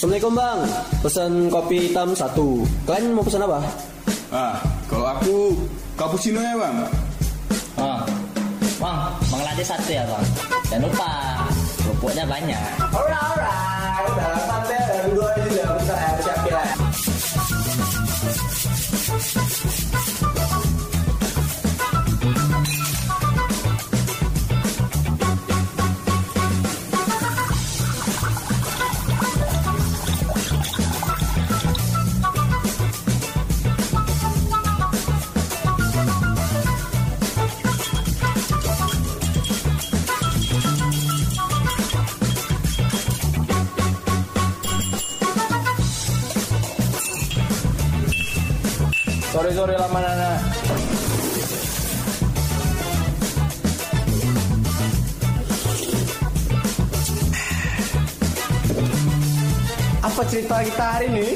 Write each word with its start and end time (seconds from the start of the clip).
Assalamualaikum 0.00 0.32
bang, 0.32 0.60
pesan 1.04 1.32
kopi 1.52 1.76
hitam 1.92 2.16
satu. 2.16 2.64
Kalian 2.88 3.12
mau 3.12 3.20
pesan 3.20 3.44
apa? 3.44 3.60
Ah, 4.32 4.56
kalau 4.88 5.04
aku 5.04 5.52
cappuccino 5.92 6.40
ya 6.40 6.56
bang. 6.56 6.88
Oh. 7.76 8.00
Bang, 8.80 9.12
bang 9.12 9.42
latte 9.44 9.60
satu 9.60 9.92
ya 9.92 10.08
bang. 10.08 10.24
Jangan 10.72 10.88
lupa 10.88 11.10
kerupuknya 11.84 12.24
banyak. 12.24 12.64
Alright, 12.80 13.12
alright. 13.12 14.08
Udah 14.08 14.40
santai, 14.48 15.12
dua 15.12 15.28
Sorry, 49.40 49.56
sorry 49.56 49.72
lama 49.72 50.00
nana. 50.04 50.30
Apa 60.04 60.22
cerita 60.28 60.60
kita 60.60 60.84
hari 60.92 61.06
ini? 61.08 61.28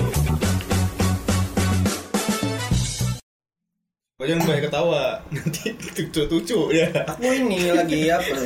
Kau 4.21 4.29
jangan 4.29 4.53
banyak 4.53 4.63
ketawa, 4.69 5.05
nanti 5.33 5.73
tucuk-tucuk 5.97 6.77
ya. 6.77 6.93
Aku 7.09 7.25
ini 7.25 7.73
lagi 7.73 8.13
apa? 8.13 8.37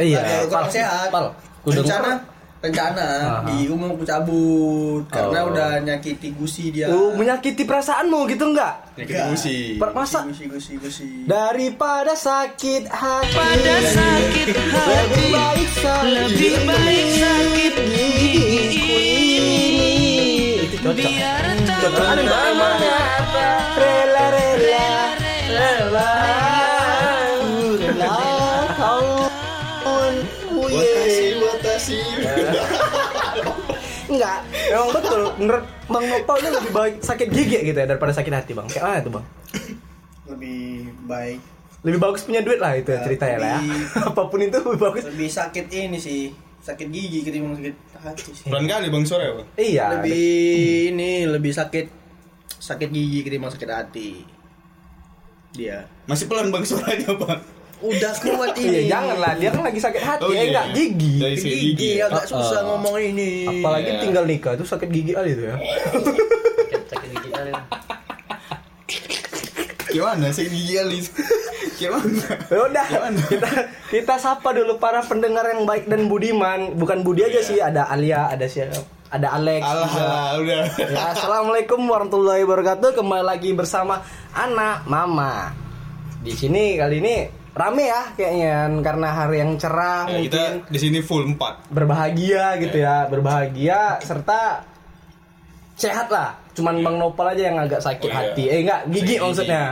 Iya, 0.00 0.16
Lagi 0.24 0.48
kurang 0.48 0.72
sehat. 0.72 1.12
Pal, 1.12 1.28
rencana. 1.68 2.33
Rencana. 2.64 3.06
Aha. 3.36 3.46
gigiku 3.46 3.74
mau 3.74 3.92
aku 3.92 4.02
cabut 4.02 5.04
karena 5.06 5.38
Oh. 5.40 5.50
udah 5.52 5.70
nyakiti 5.78 6.32
gusi 6.32 6.72
dia. 6.72 6.88
Oh, 6.88 7.12
menyakiti 7.12 7.62
perasaanmu 7.62 8.24
gitu 8.26 8.48
enggak? 8.48 8.72
Nyakit 8.96 9.16
gusi. 9.28 9.56
Per- 9.76 9.92
Masa? 9.92 10.24
Gusi 10.24 10.44
gusi 10.46 10.72
gusi. 10.76 11.06
daripada 11.24 12.14
sakit 12.14 12.88
hati. 12.88 13.30
Pada 13.30 13.76
sakit 13.86 14.46
hati. 14.56 14.88
lebih 14.88 15.26
baik 15.30 15.70
sakit 15.74 16.08
Lebih 16.08 16.54
baik 16.64 17.08
sakit 17.14 17.74
gigiku 17.84 18.96
ini 18.96 19.92
itu 20.58 20.76
cocok. 20.78 20.96
Biar 20.96 21.44
tak 21.62 21.78
cocok. 21.84 22.06
ada 22.06 22.22
mengapa 22.54 23.48
rela 23.76 24.24
rela 24.30 24.88
rela 25.52 26.10
rela. 27.84 28.16
kau 28.74 29.04
Buat 30.54 30.86
kasih. 31.74 32.02
Enggak, 34.06 34.38
emang 34.68 34.90
betul. 34.92 35.20
Menurut 35.36 35.64
Bang 35.84 36.04
Nopal 36.04 36.36
itu 36.38 36.50
lebih 36.50 36.72
baik 36.72 36.94
sakit 37.00 37.28
gigi 37.28 37.58
gitu 37.62 37.74
ya 37.74 37.86
daripada 37.86 38.12
sakit 38.12 38.30
hati 38.30 38.52
bang. 38.52 38.66
Kayak 38.66 38.84
mana 38.84 39.00
tuh 39.00 39.12
bang? 39.12 39.24
Lebih 40.26 40.62
baik. 41.04 41.38
Lebih 41.82 41.98
bagus 42.00 42.22
punya 42.22 42.40
duit 42.40 42.56
lah 42.56 42.72
itu 42.72 42.88
Ya, 42.88 43.00
ceritanya 43.00 43.36
lah 43.38 43.48
ya. 43.50 43.58
lebih- 43.58 43.88
Apa 44.08 44.22
pun 44.24 44.38
itu 44.40 44.56
lebih 44.56 44.80
bagus. 44.82 45.02
Lebih 45.04 45.28
sakit 45.28 45.66
ini 45.68 45.98
sih. 45.98 46.22
Sakit 46.60 46.88
gigi 46.88 47.20
ketimbang 47.20 47.52
sakit 47.54 47.74
hati 47.98 48.30
sih. 48.30 48.46
Pelan 48.46 48.64
kali 48.64 48.88
bang 48.88 49.04
sore 49.04 49.26
bang. 49.30 49.48
Iya. 49.54 49.86
Lebih 49.98 50.24
ini 50.90 51.10
lebih 51.26 51.52
sakit 51.52 51.86
sakit 52.56 52.88
gigi 52.88 53.20
ketimbang 53.20 53.52
sakit 53.52 53.68
hati. 53.68 54.10
Dia. 55.52 55.84
Masih 56.04 56.24
pelan 56.24 56.48
bang 56.48 56.62
suaranya 56.62 57.12
bang. 57.14 57.40
Udah 57.84 58.12
kuat 58.16 58.56
Iya, 58.56 58.64
ini. 58.64 58.80
janganlah 58.86 59.32
dia 59.36 59.48
kan 59.50 59.62
lagi 59.62 59.76
sakit 59.76 60.02
hati, 60.02 60.24
Oh, 60.24 60.30
ya 60.30 60.40
iya. 60.40 60.44
enggak 60.48 60.66
gigi. 60.72 61.12
Dari 61.18 61.36
Gigi, 61.36 61.56
gigi. 61.70 61.90
agak 62.00 62.24
susah 62.24 62.58
Uh-uh. 62.58 62.68
ngomong 62.72 62.96
ini. 62.96 63.30
Apalagi 63.46 63.90
Iya. 63.90 64.00
tinggal 64.00 64.24
nikah 64.24 64.52
itu 64.52 64.64
sakit 64.64 64.88
gigi 64.88 65.12
kali 65.12 65.30
itu 65.30 65.42
ya. 65.44 65.56
Sakit, 65.60 66.82
sakit 66.88 67.08
gigi 67.10 67.30
kali. 67.30 67.52
Gimana 69.86 70.26
sih 70.28 70.48
gigi 70.48 70.74
alis? 70.76 71.06
Gimana? 71.74 72.24
Ya 72.48 72.60
udah, 72.62 72.86
Gimana? 72.88 73.20
kita 73.24 73.50
kita 73.90 74.14
sapa 74.16 74.50
dulu 74.50 74.74
para 74.76 75.02
pendengar 75.02 75.46
yang 75.46 75.62
baik 75.62 75.84
dan 75.84 76.08
budiman. 76.08 76.74
Bukan 76.74 77.02
Budi 77.02 77.22
aja 77.22 77.36
Iya. 77.36 77.42
sih, 77.42 77.58
ada 77.58 77.86
Alia, 77.86 78.26
ada 78.26 78.42
siapa? 78.44 78.80
Ada 79.06 79.28
Alex. 79.30 79.62
Alah, 79.62 79.92
udah. 80.34 80.62
Ya, 80.74 81.02
Assalamualaikum 81.12 81.78
warahmatullahi 81.84 82.42
wabarakatuh. 82.42 82.96
Kembali 82.96 83.22
lagi 83.22 83.50
bersama 83.52 84.02
anak 84.32 84.82
mama. 84.84 85.54
Di 86.18 86.32
sini 86.32 86.74
kali 86.74 86.98
ini 86.98 87.16
rame 87.54 87.86
ya 87.86 88.02
kayaknya 88.12 88.54
karena 88.82 89.08
hari 89.08 89.36
yang 89.38 89.54
cerah 89.54 90.04
Ya, 90.04 90.18
kita 90.20 90.42
mungkin 90.58 90.74
di 90.74 90.78
sini 90.78 90.98
full 91.00 91.22
4 91.32 91.70
berbahagia 91.70 92.58
gitu 92.58 92.76
ya, 92.76 93.06
berbahagia 93.06 94.02
serta 94.02 94.66
sehat 95.74 96.06
lah. 96.06 96.34
Cuman 96.52 96.82
Bang 96.82 96.98
Nopal 96.98 97.34
aja 97.34 97.50
yang 97.50 97.58
agak 97.58 97.78
sakit 97.78 98.06
Oh, 98.06 98.10
iya. 98.10 98.18
hati. 98.30 98.42
Eh 98.46 98.58
enggak, 98.62 98.80
gigi 98.88 99.06
gigi. 99.06 99.22
maksudnya. 99.22 99.64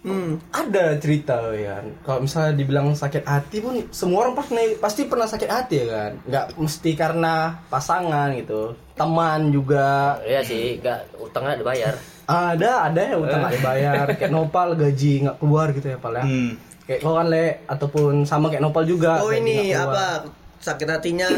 Hmm, 0.00 0.40
ada 0.48 0.96
cerita 0.96 1.52
ya. 1.52 1.84
Kalau 2.00 2.24
misalnya 2.24 2.56
dibilang 2.56 2.96
sakit 2.96 3.20
hati 3.20 3.60
pun 3.60 3.84
semua 3.92 4.24
orang 4.24 4.32
pasti 4.34 4.56
pasti 4.80 5.00
pernah 5.04 5.28
sakit 5.28 5.50
hati 5.50 5.74
ya 5.76 5.86
kan. 5.86 6.12
Nggak 6.24 6.44
mesti 6.56 6.90
karena 6.96 7.34
pasangan 7.68 8.32
gitu. 8.32 8.72
Teman 8.96 9.52
juga 9.52 10.16
Iya 10.24 10.40
sih, 10.40 10.80
enggak 10.80 11.04
utangnya 11.20 11.60
dibayar. 11.60 11.94
Ada, 12.30 12.70
ada 12.86 13.00
yang 13.02 13.20
utang 13.20 13.40
nggak 13.40 13.54
dibayar. 13.56 14.04
kayak 14.12 14.30
Nopal 14.30 14.68
gaji 14.74 15.12
nggak 15.22 15.36
keluar 15.36 15.66
gitu 15.70 15.86
ya, 15.86 15.96
Pal 15.96 16.14
ya. 16.14 16.22
Hmm. 16.22 16.50
Kayak 16.82 17.00
kau 17.00 17.14
kan 17.14 17.26
le 17.26 17.44
ataupun 17.66 18.12
sama 18.22 18.46
kayak 18.46 18.62
Nopal 18.62 18.84
juga. 18.84 19.18
Oh 19.18 19.30
ini 19.30 19.70
nggak 19.70 19.84
apa 19.84 20.04
sakit 20.58 20.86
hatinya 20.86 21.28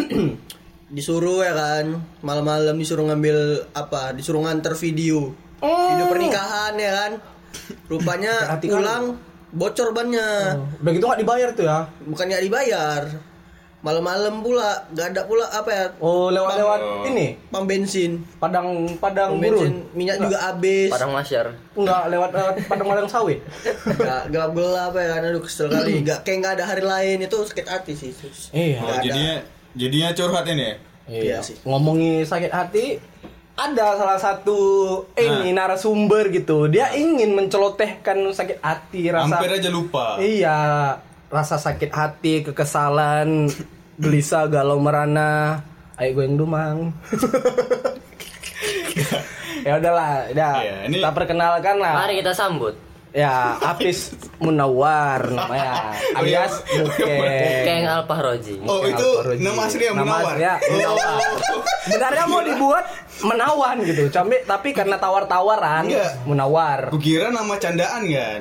disuruh 0.90 1.40
ya 1.40 1.52
kan 1.52 1.86
malam-malam 2.20 2.74
disuruh 2.74 3.06
ngambil 3.06 3.36
apa 3.72 4.12
disuruh 4.12 4.42
nganter 4.42 4.74
video 4.74 5.32
video 5.56 6.04
pernikahan 6.06 6.74
ya 6.74 6.90
kan 6.92 7.12
rupanya 7.86 8.50
hati 8.50 8.66
kan? 8.66 8.76
pulang 8.76 9.04
bocor 9.48 9.92
bannya 9.92 10.28
Oh, 10.52 10.66
Udah 10.82 10.90
gitu 10.90 11.04
nggak 11.06 11.20
dibayar 11.22 11.48
tuh 11.52 11.64
ya. 11.64 11.78
bukannya 12.02 12.36
dibayar 12.40 13.02
malam-malam 13.82 14.40
pula 14.40 14.78
gak 14.90 15.10
ada 15.10 15.22
pula 15.22 15.42
apa 15.44 15.66
ya 15.68 15.84
Oh, 15.98 16.30
lewat-lewat 16.30 16.80
Oh. 16.80 17.02
ini 17.04 17.34
pam 17.46 17.66
bensin 17.66 18.22
padang 18.38 18.70
padang 18.96 19.34
pam 19.34 19.42
bensin 19.42 19.82
gurun. 19.82 19.90
minyak 19.92 20.16
juga 20.18 20.38
habis 20.40 20.86
Padang 20.88 21.10
masyar. 21.10 21.46
Enggak 21.72 22.02
lewat 22.08 22.30
lewat 22.30 22.54
padang-padang 22.64 23.08
sawit. 23.08 23.42
Gak 23.84 24.30
gelap-gelap 24.30 24.92
ya 24.92 25.06
kan 25.10 25.22
aduh 25.24 25.42
kesel 25.42 25.66
kali 25.66 26.00
gak 26.00 26.22
kayak 26.22 26.36
nggak 26.38 26.52
ada 26.56 26.64
hari 26.64 26.82
lain 26.82 27.16
itu 27.20 27.36
sakit 27.36 27.66
hati 27.66 27.92
sih 27.92 28.10
terus 28.10 28.48
Iya. 28.50 28.78
Oh, 28.78 28.82
Nggak 28.82 28.94
ada. 28.94 29.04
jadinya 29.04 29.34
jadinya 29.72 30.08
curhat 30.12 30.44
ini 30.46 30.62
ya? 30.62 30.74
Iya 31.04 31.36
sih. 31.40 31.58
Ngomongin 31.62 32.22
sakit 32.22 32.48
hati, 32.48 33.02
ada 33.52 33.98
salah 33.98 34.16
satu 34.16 34.58
ini 35.12 35.50
narasumber 35.50 36.30
gitu. 36.30 36.70
Dia 36.70 36.94
ingin 36.94 37.34
mencelotehkan 37.34 38.22
sakit 38.24 38.58
hati, 38.60 39.10
rasa 39.10 39.26
Hampir 39.34 39.50
aja 39.52 39.68
lupa. 39.68 40.16
Iya, 40.16 40.56
rasa 41.32 41.56
sakit 41.56 41.88
hati, 41.88 42.44
kekesalan, 42.44 43.48
gelisah, 43.96 44.44
galau 44.46 44.76
merana. 44.76 45.64
Ayo 45.96 46.12
gue 46.12 46.24
yang 46.24 46.36
dumang. 46.36 46.76
ya 49.66 49.72
udahlah, 49.78 50.12
udah. 50.28 50.54
Iya, 50.58 50.74
ini- 50.86 50.94
Kita 50.98 51.10
perkenalkan 51.10 51.76
lah. 51.78 51.94
Mari 51.98 52.14
kita 52.20 52.32
sambut. 52.32 52.74
Ya, 53.12 53.60
Apis 53.60 54.16
Munawar 54.40 55.28
namanya. 55.28 55.92
Oh, 56.16 56.24
iya. 56.24 56.48
Alias 56.48 56.52
Bukeng. 56.64 57.20
Keng 57.60 57.84
Alpahroji. 57.84 58.56
Oh, 58.64 58.80
itu 58.82 59.04
Alfaroji. 59.04 59.40
nama 59.44 59.60
asli 59.62 59.82
yang 59.84 59.96
Nama 59.96 60.04
Munawar. 60.08 60.32
asli 60.32 60.40
ya, 60.40 60.54
Munawar. 60.64 61.20
Sebenarnya 61.82 62.24
mau 62.24 62.40
dibuat 62.40 62.84
menawan 63.22 63.76
gitu, 63.84 64.02
tapi 64.08 64.34
tapi 64.42 64.68
karena 64.72 64.96
tawar-tawaran 64.96 65.84
Enggak. 65.84 66.10
Munawar. 66.24 66.78
Kukira 66.88 67.28
nama 67.28 67.54
candaan 67.54 68.02
kan? 68.06 68.40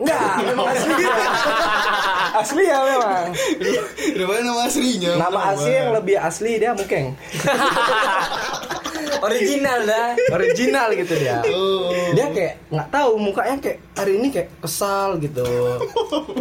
Enggak, 0.00 0.34
memang 0.48 0.66
asli. 0.72 1.04
asli 2.42 2.64
ya 2.64 2.78
memang. 2.80 3.24
Rupanya 4.16 4.42
nama 4.48 4.62
aslinya. 4.66 5.12
Nama 5.20 5.40
asli 5.52 5.72
yang 5.72 5.90
lebih 5.92 6.16
asli 6.16 6.52
dia 6.56 6.72
Mukeng. 6.72 7.12
Original 9.22 9.78
dah. 9.86 10.08
Original 10.34 10.88
gitu 10.98 11.14
dia. 11.14 11.38
Oh. 11.46 11.92
Dia 12.16 12.26
kayak 12.34 12.54
nggak 12.72 12.88
tahu 12.90 13.10
mukanya 13.20 13.56
kayak 13.62 13.78
hari 13.94 14.12
ini 14.18 14.28
kayak 14.34 14.48
kesal 14.58 15.20
gitu. 15.22 15.46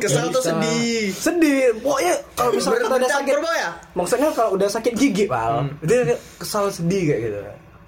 kesal 0.02 0.34
tuh 0.34 0.42
sedih 0.42 1.14
Sedih. 1.14 1.78
Pokoknya 1.84 2.16
kalau 2.34 2.52
misalnya 2.56 2.88
udah 2.90 3.10
sakit 3.12 3.36
ya? 3.38 3.70
Maksudnya 3.94 4.30
kalau 4.34 4.52
udah 4.58 4.70
sakit 4.72 4.94
gigi, 4.98 5.26
Pal. 5.30 5.70
Dia 5.86 6.18
kesal 6.42 6.74
sedih 6.74 7.04
kayak 7.14 7.22
gitu. 7.30 7.40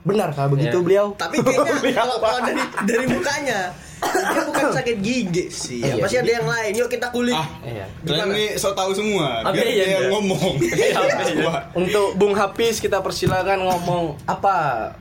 Benarkah 0.04 0.46
begitu 0.48 0.78
Iya. 0.78 0.84
beliau? 0.84 1.06
Tapi 1.16 1.36
kayaknya 1.40 1.96
kalau, 2.00 2.16
kalau 2.20 2.40
dari 2.44 2.64
dari 2.84 3.06
mukanya 3.08 3.62
dia 4.04 4.44
bukan 4.44 4.68
sakit 4.70 4.98
gigi 5.00 5.48
sih. 5.48 5.80
Ya, 5.80 5.96
Iya. 5.96 6.04
pasti 6.04 6.18
ada 6.20 6.32
yang 6.34 6.44
lain. 6.46 6.72
Yuk 6.76 6.88
kita 6.88 7.08
kulik. 7.10 7.32
Ah, 7.32 7.48
Iya. 7.64 7.86
kalian 8.04 8.28
ini 8.30 8.46
sok 8.54 8.74
tahu 8.74 8.92
semua. 8.92 9.48
Biar 9.48 9.64
iya, 9.64 9.64
dia 9.64 9.72
iya? 9.72 9.96
yang 9.98 10.12
ngomong. 10.12 10.54
Semua. 11.24 11.54
Untuk 11.72 12.08
Bung 12.14 12.36
Hafiz 12.36 12.78
kita 12.78 13.00
persilakan 13.00 13.64
ngomong 13.64 14.20
apa 14.26 14.56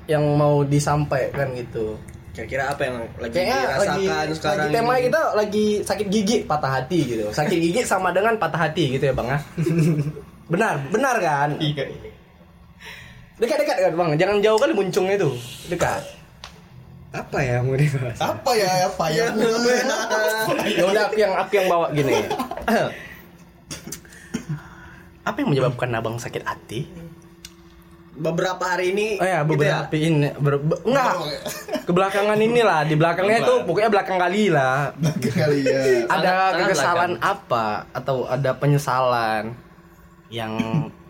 yang 0.07 0.23
mau 0.33 0.63
disampaikan 0.63 1.51
gitu. 1.53 1.99
Kira-kira 2.33 2.71
apa 2.71 2.81
yang 2.81 2.97
lagi 3.19 3.35
Kayaknya 3.35 3.59
lagi, 3.59 4.05
dirasakan 4.07 4.27
sekarang? 4.33 4.57
lagi 4.57 4.73
tema 4.73 4.93
kita 5.03 5.21
lagi 5.35 5.67
sakit 5.83 6.07
gigi, 6.09 6.37
patah 6.43 6.73
hati 6.73 6.99
gitu. 7.05 7.25
Sakit 7.29 7.59
gigi 7.61 7.81
sama 7.83 8.09
dengan 8.09 8.39
patah 8.39 8.71
hati 8.71 8.97
gitu 8.97 9.05
ya 9.05 9.13
bang 9.13 9.29
ya. 9.29 9.39
benar, 10.53 10.75
benar 10.89 11.17
kan? 11.19 11.51
Iya. 11.59 11.91
Dekat-dekat 13.41 13.77
kan 13.81 13.93
bang, 13.95 14.11
jangan 14.17 14.37
jauh 14.41 14.59
kali 14.61 14.73
muncungnya 14.73 15.15
itu. 15.17 15.31
Dekat. 15.69 16.03
Apa 17.13 17.39
ya 17.45 17.61
mau 17.61 17.77
dibahas? 17.77 18.17
Apa 18.17 18.51
ya? 18.57 18.89
Apa 18.89 19.05
ya? 19.13 19.25
Ya 20.65 20.85
udah 20.89 21.03
aku 21.09 21.17
yang 21.21 21.33
aku 21.37 21.53
yang 21.61 21.67
bawa 21.69 21.87
gini. 21.93 22.25
apa 25.23 25.37
yang 25.39 25.49
menyebabkan 25.55 25.93
abang 25.95 26.17
sakit 26.19 26.43
hati? 26.43 26.89
beberapa 28.13 28.61
hari 28.61 28.93
ini 28.93 29.17
Oh 29.17 29.25
ya 29.25 29.41
gitu 29.41 29.57
beberapa 29.57 29.95
ini 29.97 30.29
ber, 30.37 30.61
be- 30.61 30.83
enggak 30.85 31.17
kebelakangan 31.89 32.37
inilah 32.37 32.85
di 32.85 32.95
belakangnya 32.95 33.41
itu 33.41 33.55
pokoknya 33.65 33.89
belakang 33.89 34.19
kali 34.21 34.53
lah 34.53 34.93
Kali 35.17 35.59
ya. 35.65 35.81
ada 36.13 36.33
kekesalan 36.61 37.17
apa 37.25 37.89
atau 37.91 38.29
ada 38.29 38.53
penyesalan 38.53 39.57
yang 40.29 40.53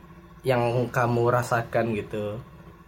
yang 0.43 0.91
kamu 0.91 1.31
rasakan 1.31 1.94
gitu? 1.94 2.39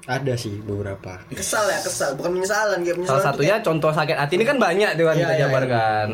Ada 0.05 0.37
sih 0.37 0.61
beberapa. 0.61 1.17
kesal 1.33 1.65
ya 1.65 1.81
kesal. 1.81 2.13
Bukan 2.21 2.37
penyesalan 2.37 2.85
kayak 2.85 2.97
penyesalan 3.01 3.17
salah 3.17 3.25
satunya 3.33 3.57
contoh 3.65 3.89
sakit 3.89 4.17
hati 4.21 4.37
ini 4.37 4.45
kan 4.45 4.61
banyak 4.61 5.01
tuh 5.01 5.05
kan 5.09 5.17
Iya, 5.17 5.23
kita 5.25 5.33
iya, 5.35 5.43
jabarkan. 5.49 6.09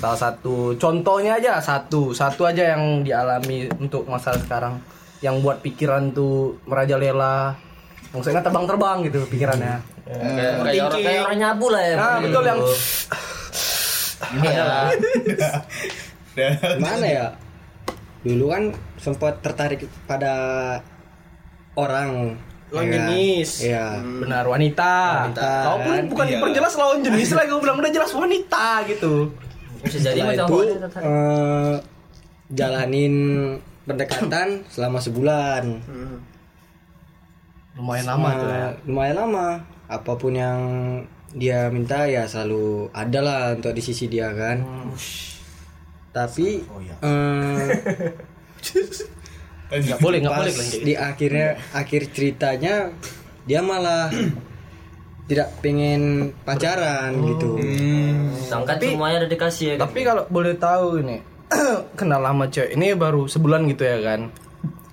Salah 0.00 0.18
satu 0.18 0.56
contohnya 0.80 1.36
aja 1.36 1.60
satu. 1.60 2.16
Satu 2.16 2.48
aja 2.48 2.72
yang 2.72 3.04
dialami 3.04 3.68
untuk 3.76 4.08
masalah 4.08 4.40
sekarang. 4.40 4.80
Yang 5.20 5.36
buat 5.44 5.58
pikiran 5.60 6.16
tuh 6.16 6.56
merajalela. 6.64 7.52
Maksudnya 8.16 8.40
terbang-terbang 8.40 9.04
gitu 9.04 9.20
pikirannya. 9.28 9.84
Kayak 10.08 10.64
kayak 10.64 10.82
orang 10.88 11.02
kayak 11.04 11.22
orang 11.28 11.38
nyabu 11.44 11.66
lah 11.68 11.82
ya. 11.84 11.94
nah 12.00 12.16
betul 12.24 12.42
yang 12.46 12.60
Iya. 14.32 14.64
Mana 16.84 17.06
ya? 17.06 17.26
Dulu 18.26 18.44
kan 18.50 18.62
sempat 18.98 19.38
tertarik 19.38 19.86
pada 20.04 20.34
orang. 21.74 22.34
Lawan 22.66 22.82
ya 22.82 22.90
kan? 22.90 22.94
jenis. 23.06 23.50
Iya. 23.62 23.86
benar 24.02 24.42
wanita. 24.42 24.94
Wanita, 25.30 25.50
Kau 25.62 25.76
pun 25.78 25.94
kan? 25.94 26.04
bukan 26.10 26.26
Iya. 26.26 26.32
diperjelas 26.34 26.72
lawan 26.74 26.98
jenis 26.98 27.30
lagi, 27.30 27.48
gue 27.48 27.62
bilang 27.62 27.78
udah 27.78 27.92
jelas 27.94 28.10
wanita 28.10 28.66
gitu. 28.90 29.30
Bisa 29.78 29.98
jadi 30.02 30.20
macam 30.20 30.46
itu 30.50 30.74
eh, 30.98 31.74
jalanin 32.50 33.14
pendekatan 33.86 34.48
selama 34.74 34.98
sebulan. 34.98 35.62
Hmm. 35.86 36.18
Lumayan 37.78 38.06
lama 38.08 38.28
tuh 38.34 38.48
ya. 38.50 38.68
Lumayan 38.82 39.16
lama. 39.16 39.46
Apa 39.86 40.18
pun 40.18 40.34
yang 40.34 40.58
dia 41.30 41.70
minta 41.70 42.02
ya 42.02 42.26
selalu 42.26 42.90
ada 42.90 43.20
lah 43.20 43.40
untuk 43.54 43.70
di 43.70 43.82
sisi 43.84 44.10
dia 44.10 44.34
kan. 44.34 44.66
Tapi 46.16 46.64
eh, 47.04 47.68
Nggak 49.76 49.98
boleh, 49.98 50.18
nggak 50.22 50.32
boleh 50.32 50.52
kayak 50.54 50.68
gitu. 50.72 50.84
di 50.86 50.94
akhirnya 50.94 51.48
akhir 51.74 52.02
ceritanya 52.14 52.74
dia 53.42 53.60
malah 53.60 54.08
tidak 55.26 55.48
pengen 55.58 56.30
pacaran 56.40 57.10
gitu. 57.26 57.58
Sedangkan 58.40 58.78
semuanya 58.78 59.16
udah 59.26 59.30
dikasih 59.30 59.64
ya. 59.66 59.74
kan? 59.74 59.90
Tapi 59.90 59.98
kalau 60.06 60.22
boleh 60.30 60.54
tahu 60.54 61.02
ini 61.02 61.18
kenal 61.98 62.22
lama 62.22 62.46
cewek 62.46 62.78
ini 62.78 62.94
baru 62.94 63.26
sebulan 63.26 63.66
gitu 63.66 63.82
ya 63.82 63.98
kan. 64.00 64.30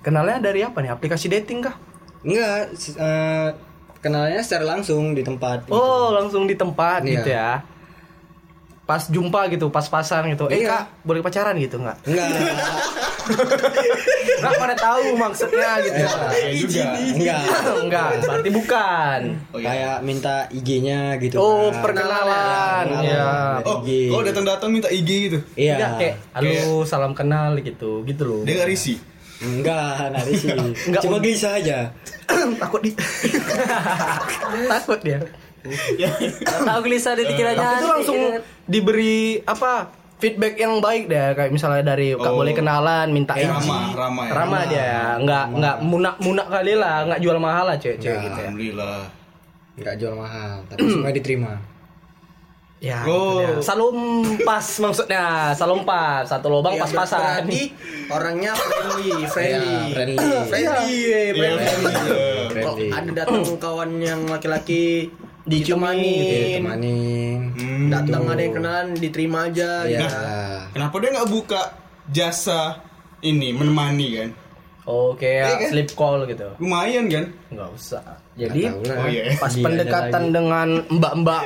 Kenalnya 0.02 0.42
dari 0.42 0.60
apa 0.60 0.82
nih? 0.82 0.90
Aplikasi 0.90 1.30
dating 1.30 1.64
kah? 1.64 1.78
Enggak, 2.20 2.74
eh, 2.98 3.48
kenalnya 4.02 4.42
secara 4.42 4.74
langsung 4.74 5.14
di 5.14 5.22
tempat. 5.22 5.64
gitu. 5.64 5.72
Oh, 5.72 6.12
langsung 6.12 6.44
di 6.44 6.58
tempat 6.58 7.06
Iya. 7.06 7.10
gitu 7.14 7.28
ya. 7.30 7.50
Pas 8.84 9.00
jumpa 9.02 9.48
gitu, 9.48 9.68
pas 9.68 9.82
pasan 9.82 10.28
gitu. 10.28 10.44
Eh, 10.46 10.60
Iya. 10.60 10.68
Kak, 10.70 10.84
boleh 11.02 11.20
pacaran 11.20 11.56
gitu 11.56 11.80
enggak? 11.80 11.96
Enggak, 12.04 12.28
Enggak 14.36 14.52
pada 14.60 14.76
tahu 14.76 15.16
maksudnya 15.16 15.70
gitu. 15.80 15.96
Ya 15.96 16.10
juga. 16.52 16.84
enggak. 16.92 17.40
enggak, 17.80 18.08
berarti 18.22 18.50
bukan. 18.52 19.20
Oh, 19.48 19.58
iya. 19.58 19.66
Kayak 19.66 19.96
minta 20.04 20.34
IG-nya 20.50 21.00
gitu. 21.16 21.36
Oh, 21.36 21.72
kan. 21.72 21.80
perkenalan. 21.80 22.84
Kenalan, 22.84 23.04
Iya. 23.08 23.28
Oh, 23.64 23.80
IG. 23.80 23.88
kau 24.12 24.20
datang-datang 24.20 24.68
minta 24.70 24.88
IG 24.88 25.10
gitu. 25.24 25.38
Iya. 25.54 25.74
Enggak 25.74 25.90
kayak 25.96 26.14
halo, 26.34 26.84
salam 26.84 27.12
kenal 27.12 27.56
gitu, 27.58 28.04
gitu 28.04 28.22
loh. 28.22 28.40
Dia 28.44 28.60
nggak 28.60 28.68
risih. 28.68 29.00
Enggak, 29.40 30.12
nggak 30.12 30.24
sih. 30.30 30.52
Enggak, 30.88 31.00
Cuma 31.00 31.16
um- 31.16 31.22
gelisah 31.22 31.52
aja. 31.56 31.78
takut 32.60 32.80
di 32.80 32.92
takut 34.72 35.00
dia 35.00 35.20
Tahu 35.64 36.78
gelisah 36.82 37.12
di 37.12 37.24
pikirannya. 37.24 37.56
tapi 37.58 37.76
itu 37.76 37.88
langsung 37.88 38.18
diberi 38.64 39.16
apa 39.42 39.88
feedback 40.14 40.54
yang 40.56 40.78
baik 40.78 41.04
deh 41.06 41.32
kayak 41.32 41.50
misalnya 41.50 41.84
dari 41.86 42.12
kak 42.12 42.24
Oh. 42.26 42.36
boleh 42.36 42.52
kenalan 42.52 43.08
minta 43.08 43.32
izin. 43.34 43.50
ramah, 43.50 43.92
ramah 43.94 44.24
ya. 44.24 44.32
ramah 44.32 44.62
dia 44.64 44.88
nggak 45.18 45.44
nggak 45.54 45.76
munak 45.82 46.16
munak 46.18 46.46
kali 46.46 46.72
lah 46.74 47.04
nggak 47.04 47.18
jual 47.18 47.36
mahal 47.36 47.64
lah 47.66 47.76
cewek 47.76 47.98
cewek 47.98 48.18
gitu 48.22 48.32
ya 48.34 48.42
Alhamdulillah. 48.42 49.00
Enggak 49.74 49.94
jual 49.98 50.14
mahal, 50.14 50.62
tapi 50.64 50.86
semua 50.86 51.10
diterima. 51.18 51.52
ya 52.78 53.00
Oh. 53.02 53.40
gitu 53.40 53.48
deh. 53.50 53.64
salum 53.64 53.96
pas 54.44 54.60
maksudnya 54.60 55.24
salum 55.50 55.82
pas 55.82 56.20
satu 56.22 56.46
lubang 56.48 56.76
Ya, 56.76 56.84
pas 56.84 56.92
pasan 56.94 57.20
berarti 57.42 57.72
orangnya 58.06 58.52
friendly, 58.60 59.24
friendly, 59.26 60.14
Iya, 60.14 60.40
friendly. 60.44 60.44
friendly, 60.46 61.32
friendly. 61.32 61.64
Iya. 61.64 62.04
Kok 62.54 62.74
Friendly. 62.76 62.88
ada 62.92 63.10
datang 63.14 63.40
kawan 63.56 63.90
yang 63.98 64.20
laki-laki 64.26 65.08
Diciumin 65.44 65.92
ditemanin, 65.92 66.56
Temanin. 66.56 67.38
Hmm. 67.52 67.86
datang 67.88 68.22
ada 68.26 68.40
yang 68.40 68.54
kenalan 68.54 68.88
diterima 68.94 69.38
aja. 69.44 69.84
Iya. 69.84 70.00
gitu. 70.00 70.16
Kenapa 70.72 70.94
dia 70.98 71.10
nggak 71.12 71.30
buka 71.30 71.60
jasa 72.08 72.80
ini 73.20 73.52
menemani 73.52 74.08
kan? 74.14 74.30
oh 74.84 75.16
Iya 75.16 75.48
kayak 75.48 75.56
kan? 75.58 75.70
sleep 75.72 75.88
call 75.94 76.24
gitu 76.24 76.44
Lumayan 76.58 77.08
kan? 77.08 77.24
nggak 77.50 77.68
usah 77.72 78.04
jadi 78.34 78.68
lah. 78.68 79.00
Oh 79.00 79.08
iya. 79.08 79.32
pas 79.34 79.48
ada 79.48 79.64
pendekatan 79.64 80.22
dengan 80.28 80.68
mbak-mbak 80.90 81.42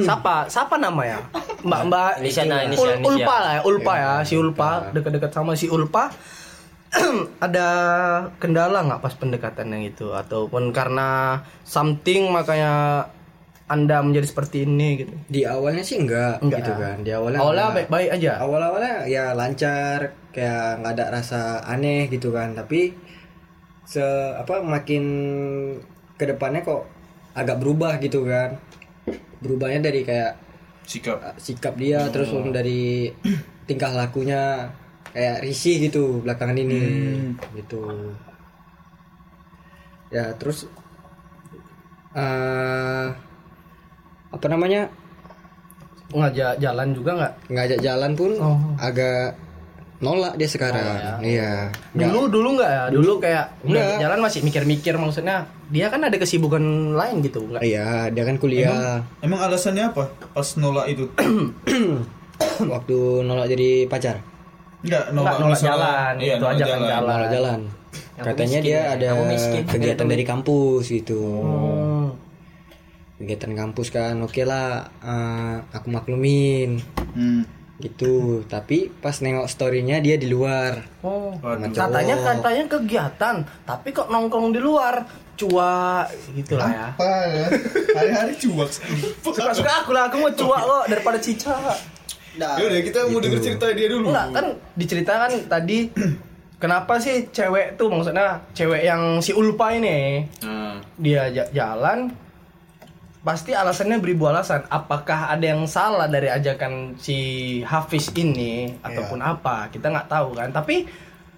siapa 0.00 0.46
siapa 0.46 0.74
namanya 0.76 1.18
mbak-mbak 1.62 2.22
Inisialnya, 2.22 2.62
Ul- 2.62 2.66
inisial, 2.68 2.90
inisial. 2.92 3.10
Ulpa 3.10 3.34
lah 3.36 3.52
ya 3.52 3.62
Ulpa 3.62 3.92
ya 3.96 4.12
si 4.22 4.34
Ulpa 4.34 4.70
dekat-dekat 4.92 5.30
sama 5.30 5.54
si 5.54 5.66
Ulpa 5.66 6.14
ada 7.42 7.68
kendala 8.38 8.78
nggak 8.80 9.02
pas 9.02 9.14
pendekatan 9.14 9.66
yang 9.68 9.82
itu 9.84 10.06
ataupun 10.08 10.70
karena 10.70 11.42
something 11.62 12.30
makanya 12.30 13.02
anda 13.66 13.98
menjadi 13.98 14.30
seperti 14.30 14.62
ini 14.62 15.02
gitu 15.02 15.14
Di 15.26 15.42
awalnya 15.42 15.82
sih 15.82 15.98
enggak, 15.98 16.38
Enggak, 16.38 16.58
gitu 16.62 16.70
ya? 16.70 16.78
kan. 16.78 16.96
Di 17.02 17.10
awalnya 17.10 17.38
awalnya 17.42 17.62
enggak. 17.66 17.76
baik-baik 17.82 18.10
aja 18.14 18.32
Awal-awalnya 18.38 18.94
ya 19.10 19.24
lancar, 19.34 20.00
kayak 20.30 20.68
nggak 20.78 20.92
ada 20.94 21.04
rasa 21.10 21.40
aneh 21.66 22.06
gitu 22.06 22.30
kan. 22.30 22.54
Tapi 22.54 22.94
se 23.82 24.02
apa 24.38 24.62
makin 24.62 25.04
ke 26.14 26.24
depannya 26.30 26.62
kok 26.62 26.86
agak 27.34 27.58
berubah 27.58 27.98
gitu 27.98 28.22
kan. 28.22 28.54
Berubahnya 29.42 29.90
dari 29.90 30.06
kayak 30.06 30.38
Sikap. 30.86 31.18
uh, 31.18 31.34
sikap 31.34 31.74
dia 31.74 32.06
terus 32.14 32.30
dari 32.54 33.10
tingkah 33.66 33.90
lakunya 33.90 34.70
kayak 35.10 35.42
risih 35.42 35.82
gitu 35.82 36.22
belakangan 36.22 36.54
ini 36.54 36.78
gitu 37.58 38.14
ya 40.14 40.30
terus 40.38 40.70
eh 42.14 43.06
apa 44.36 44.46
namanya? 44.46 44.92
Ngajak 46.08 46.52
jalan 46.56 46.88
juga 46.92 47.10
nggak? 47.14 47.32
Ngajak 47.48 47.78
jalan 47.80 48.10
pun 48.12 48.30
Oh. 48.36 48.58
agak 48.78 49.34
nolak 49.96 50.36
dia 50.36 50.44
sekarang. 50.46 51.18
Iya. 51.18 51.72
Nggak- 51.90 52.04
dulu 52.06 52.20
dulu 52.30 52.48
nggak 52.54 52.70
ya? 52.70 52.82
Dulu 52.88 53.12
kayak 53.18 53.44
Nggak. 53.62 53.80
ngajak 53.82 53.98
jalan 53.98 54.18
masih 54.20 54.40
mikir-mikir 54.42 54.94
maksudnya 54.94 55.36
dia 55.66 55.86
kan 55.88 56.00
ada 56.00 56.14
kesibukan 56.14 56.62
lain 56.92 57.16
gitu 57.20 57.42
nggak? 57.42 57.60
Iya 57.60 58.08
dia 58.08 58.22
kan 58.22 58.36
kuliah. 58.36 59.00
Emang? 59.18 59.40
Alasannya 59.40 59.90
apa 59.90 60.04
pas 60.30 60.48
nolak 60.54 60.86
itu? 60.86 61.08
waktu 62.66 62.96
nolak 63.22 63.48
jadi 63.48 63.68
pacar? 63.86 64.20
Enggak, 64.78 65.10
Nggak, 65.10 65.34
nolak 65.34 65.50
misalnya- 65.50 65.72
jalan, 65.74 66.14
Iya, 66.16 66.28
itu 66.30 66.44
nolak 66.44 66.54
aja 66.54 66.64
kan 66.64 66.78
jalan. 66.78 67.02
nolak 67.02 67.30
jalan. 67.32 67.60
Katanya 68.16 68.58
dia 68.62 68.80
ada 68.90 69.06
Aku 69.10 69.22
miskin. 69.26 69.62
kegiatan 69.66 70.06
dari 70.06 70.24
kampus 70.24 70.84
gitu. 70.86 71.20
Hmm. 71.42 71.95
Kegiatan 73.16 73.52
kampus 73.52 73.88
kan 73.88 74.16
oke 74.18 74.42
lah 74.42 74.68
eh, 74.98 75.56
aku 75.70 75.88
maklumin 75.88 76.80
Hmm. 77.12 77.48
gitu 77.76 78.44
tapi 78.44 78.88
pas 78.90 79.16
nengok 79.16 79.46
storynya 79.46 79.98
dia 79.98 80.16
di 80.16 80.26
luar 80.26 80.84
Oh, 81.00 81.32
Waduh. 81.34 81.70
katanya 81.70 82.12
katanya 82.14 82.64
kegiatan, 82.66 83.36
tapi 83.62 83.88
kok 83.90 84.08
nongkrong 84.08 84.50
di 84.50 84.58
luar, 84.58 85.06
cuak 85.34 86.08
gitu 86.34 86.56
lah 86.56 86.66
ya. 86.66 86.88
Apa 86.90 87.08
ya? 87.30 87.46
Hari-hari 87.94 88.34
cuak. 88.34 88.68
Suka 89.22 89.52
suka 89.54 89.72
aku 89.78 89.92
lah, 89.92 90.08
aku 90.08 90.18
mau 90.18 90.28
cuak 90.28 90.60
kok 90.60 90.84
daripada 90.88 91.16
cica. 91.16 91.54
Dah. 92.34 92.56
Yaudah 92.58 92.80
kita 92.82 92.98
mau 93.06 93.16
denger 93.16 93.40
cerita 93.40 93.64
dia 93.70 93.86
dulu. 93.86 94.10
Enggak 94.10 94.28
kan 94.30 94.46
diceritakan 94.74 95.30
tadi 95.46 95.78
kenapa 96.62 96.98
sih 96.98 97.28
cewek 97.30 97.76
tuh 97.76 97.86
maksudnya 97.86 98.44
cewek 98.50 98.82
yang 98.82 99.20
si 99.20 99.30
Ulpa 99.30 99.72
ini 99.72 100.24
Nah, 100.42 100.80
dia 100.96 101.28
ja- 101.30 101.48
jalan 101.50 102.12
pasti 103.26 103.50
alasannya 103.50 103.98
beribu 103.98 104.30
alasan. 104.30 104.62
Apakah 104.70 105.34
ada 105.34 105.42
yang 105.42 105.66
salah 105.66 106.06
dari 106.06 106.30
ajakan 106.30 106.94
si 106.94 107.18
Hafiz 107.66 108.14
ini 108.14 108.70
ataupun 108.86 109.18
apa? 109.18 109.66
Kita 109.74 109.90
nggak 109.90 110.06
tahu 110.06 110.38
kan. 110.38 110.54
Tapi 110.54 110.86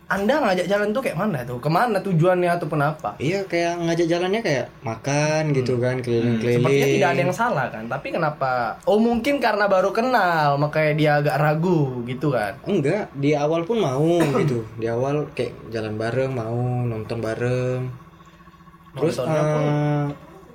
anda 0.09 0.41
ngajak 0.41 0.69
jalan 0.69 0.93
tuh 0.93 1.01
kayak 1.05 1.17
mana 1.17 1.45
tuh? 1.49 1.61
Ke 1.61 1.69
mana 1.73 2.01
tujuannya 2.01 2.49
ataupun 2.61 2.81
apa? 2.81 3.17
Iya 3.17 3.45
kayak 3.49 3.89
ngajak 3.89 4.07
jalannya 4.09 4.41
kayak 4.45 4.67
makan 4.85 5.53
gitu 5.57 5.81
kan 5.81 6.01
keliling-keliling. 6.05 6.61
Sepertinya 6.61 6.89
tidak 6.93 7.09
ada 7.09 7.21
yang 7.25 7.37
salah 7.37 7.67
kan? 7.73 7.85
Tapi 7.89 8.09
kenapa? 8.13 8.53
Oh 8.85 9.01
mungkin 9.01 9.41
karena 9.41 9.65
baru 9.65 9.89
kenal 9.93 10.61
makanya 10.61 10.93
dia 10.93 11.11
agak 11.25 11.37
ragu 11.41 12.05
gitu 12.05 12.33
kan? 12.33 12.57
Enggak 12.69 13.09
di 13.17 13.33
awal 13.33 13.65
pun 13.65 13.81
mau 13.81 14.17
gitu. 14.45 14.65
Di 14.77 14.89
awal 14.93 15.29
kayak 15.33 15.73
jalan 15.73 15.97
bareng 15.97 16.33
mau 16.37 16.61
nonton 16.85 17.21
bareng. 17.21 17.81
Terus 18.97 19.15
Nontonnya 19.21 19.43
pun 19.45 19.65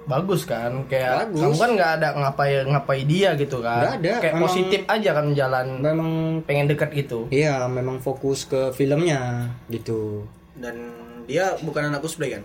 bagus 0.06 0.44
kan 0.44 0.84
kayak 0.86 1.28
Bagus. 1.28 1.40
kamu 1.40 1.56
kan 1.56 1.70
nggak 1.74 1.92
ada 1.96 2.08
ngapain 2.14 2.64
ngapain 2.66 3.06
dia 3.06 3.30
gitu 3.34 3.58
kan 3.58 3.80
Nggak 3.82 3.96
ada, 3.98 4.14
kayak 4.20 4.34
memang- 4.34 4.44
positif 4.46 4.82
aja 4.86 5.10
kan 5.12 5.26
jalan 5.32 5.68
memang 5.78 6.12
pengen 6.44 6.66
dekat 6.68 6.90
gitu 6.94 7.20
iya 7.30 7.64
memang 7.66 7.98
fokus 7.98 8.44
ke 8.44 8.72
filmnya 8.72 9.48
gitu 9.68 10.28
Dan 10.54 10.76
dia 11.24 11.56
bukan 11.58 11.88
anak 11.88 12.00
cosplay 12.00 12.32
kan? 12.32 12.44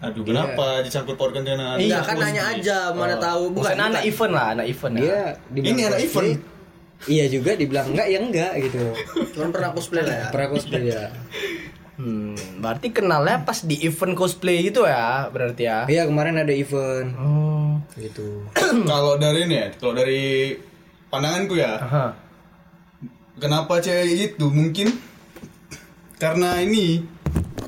aduh 0.00 0.20
kenapa 0.20 0.80
dicampur 0.80 1.14
pautkan 1.14 1.42
dengan 1.42 1.74
Iya 1.74 1.96
Iya, 1.96 1.98
kan 2.00 2.16
nanya 2.16 2.42
aja, 2.50 2.78
mana 2.90 3.16
tahu 3.16 3.48
bukan, 3.50 3.72
bukan. 3.72 3.88
anak 3.88 4.02
event 4.04 4.32
lah 4.32 4.46
anak 4.52 4.66
event 4.66 4.94
ya. 4.94 5.00
dia 5.00 5.18
dibilang 5.48 5.72
Ini 5.72 5.82
anak 5.86 6.00
event. 6.02 6.28
iya 7.04 7.24
juga 7.26 7.50
dibilang 7.52 7.86
enggak 7.88 8.06
ya 8.06 8.18
enggak 8.18 8.52
gitu 8.60 8.84
Cuman 9.32 9.48
pernah 9.50 9.70
cosplay 9.72 10.02
lah 10.02 10.14
ya. 10.14 10.26
pernah 10.28 10.48
cosplay 10.48 10.82
ya 10.86 11.02
hmm, 11.98 12.60
berarti 12.62 12.90
kenalnya 12.90 13.42
pas 13.42 13.62
di 13.62 13.80
event 13.86 14.14
cosplay 14.14 14.64
gitu 14.66 14.86
ya 14.86 15.28
berarti 15.30 15.62
ya 15.66 15.78
iya 15.86 16.02
kemarin 16.06 16.40
ada 16.40 16.54
event 16.54 17.14
hmm. 17.14 17.98
gitu 17.98 18.46
kalau 18.90 19.18
dari 19.20 19.46
ini 19.46 19.54
ya, 19.54 19.68
kalau 19.76 19.94
dari 19.94 20.54
pandanganku 21.14 21.54
ya, 21.54 21.78
Aha. 21.78 22.06
kenapa 23.38 23.78
cewek 23.78 24.34
itu 24.34 24.46
mungkin 24.50 24.90
karena 26.18 26.58
ini, 26.58 27.06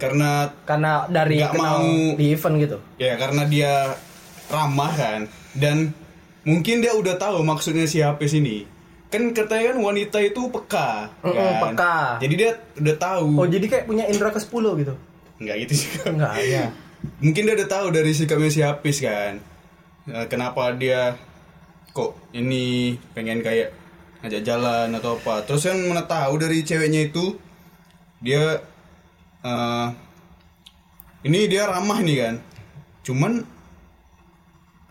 karena 0.02 0.50
karena 0.66 1.06
dari 1.06 1.38
kenal 1.38 1.78
mau. 1.78 2.18
di 2.18 2.26
event 2.34 2.56
gitu 2.58 2.78
ya 2.98 3.14
karena 3.14 3.46
dia 3.46 3.94
ramah 4.50 4.90
kan 4.94 5.20
dan 5.54 5.94
mungkin 6.46 6.78
dia 6.82 6.94
udah 6.94 7.18
tahu 7.18 7.42
maksudnya 7.42 7.86
si 7.86 8.02
Hafiz 8.02 8.34
ini. 8.34 8.75
Kan 9.06 9.30
katanya 9.30 9.70
kan 9.70 9.78
wanita 9.80 10.18
itu 10.18 10.40
peka, 10.50 11.08
Mm-mm, 11.22 11.32
kan? 11.32 11.62
peka. 11.62 11.96
Jadi 12.18 12.34
dia 12.34 12.50
udah 12.76 12.96
tahu. 12.96 13.26
oh 13.36 13.46
jadi 13.46 13.66
kayak 13.66 13.84
punya 13.86 14.04
indra 14.04 14.28
ke 14.28 14.38
10 14.38 14.50
gitu 14.76 14.94
Enggak 15.36 15.56
gitu 15.62 15.74
juga. 15.78 16.02
enggak 16.10 16.34
ya 16.42 16.64
mungkin 17.18 17.42
dia 17.44 17.54
udah 17.54 17.68
tahu 17.70 17.86
dari 17.92 18.10
sikapnya 18.10 18.48
si 18.48 18.60
Hafiz 18.60 18.98
kan 18.98 19.38
Eh, 20.06 20.26
kenapa 20.26 20.70
dia 20.70 21.18
kok 21.90 22.14
ini 22.30 22.94
pengen 23.10 23.42
kayak 23.42 23.74
ngajak 24.22 24.42
jalan 24.42 24.88
atau 24.92 25.14
apa 25.14 25.42
terus 25.42 25.62
kan 25.62 25.74
mana 25.76 26.02
tahu 26.02 26.38
dari 26.38 26.62
ceweknya 26.62 27.06
itu 27.06 27.34
dia 28.18 28.62
eh, 29.42 29.86
ini 31.22 31.46
dia 31.46 31.66
ramah 31.66 31.98
nih 32.00 32.16
kan 32.16 32.34
cuman 33.02 33.42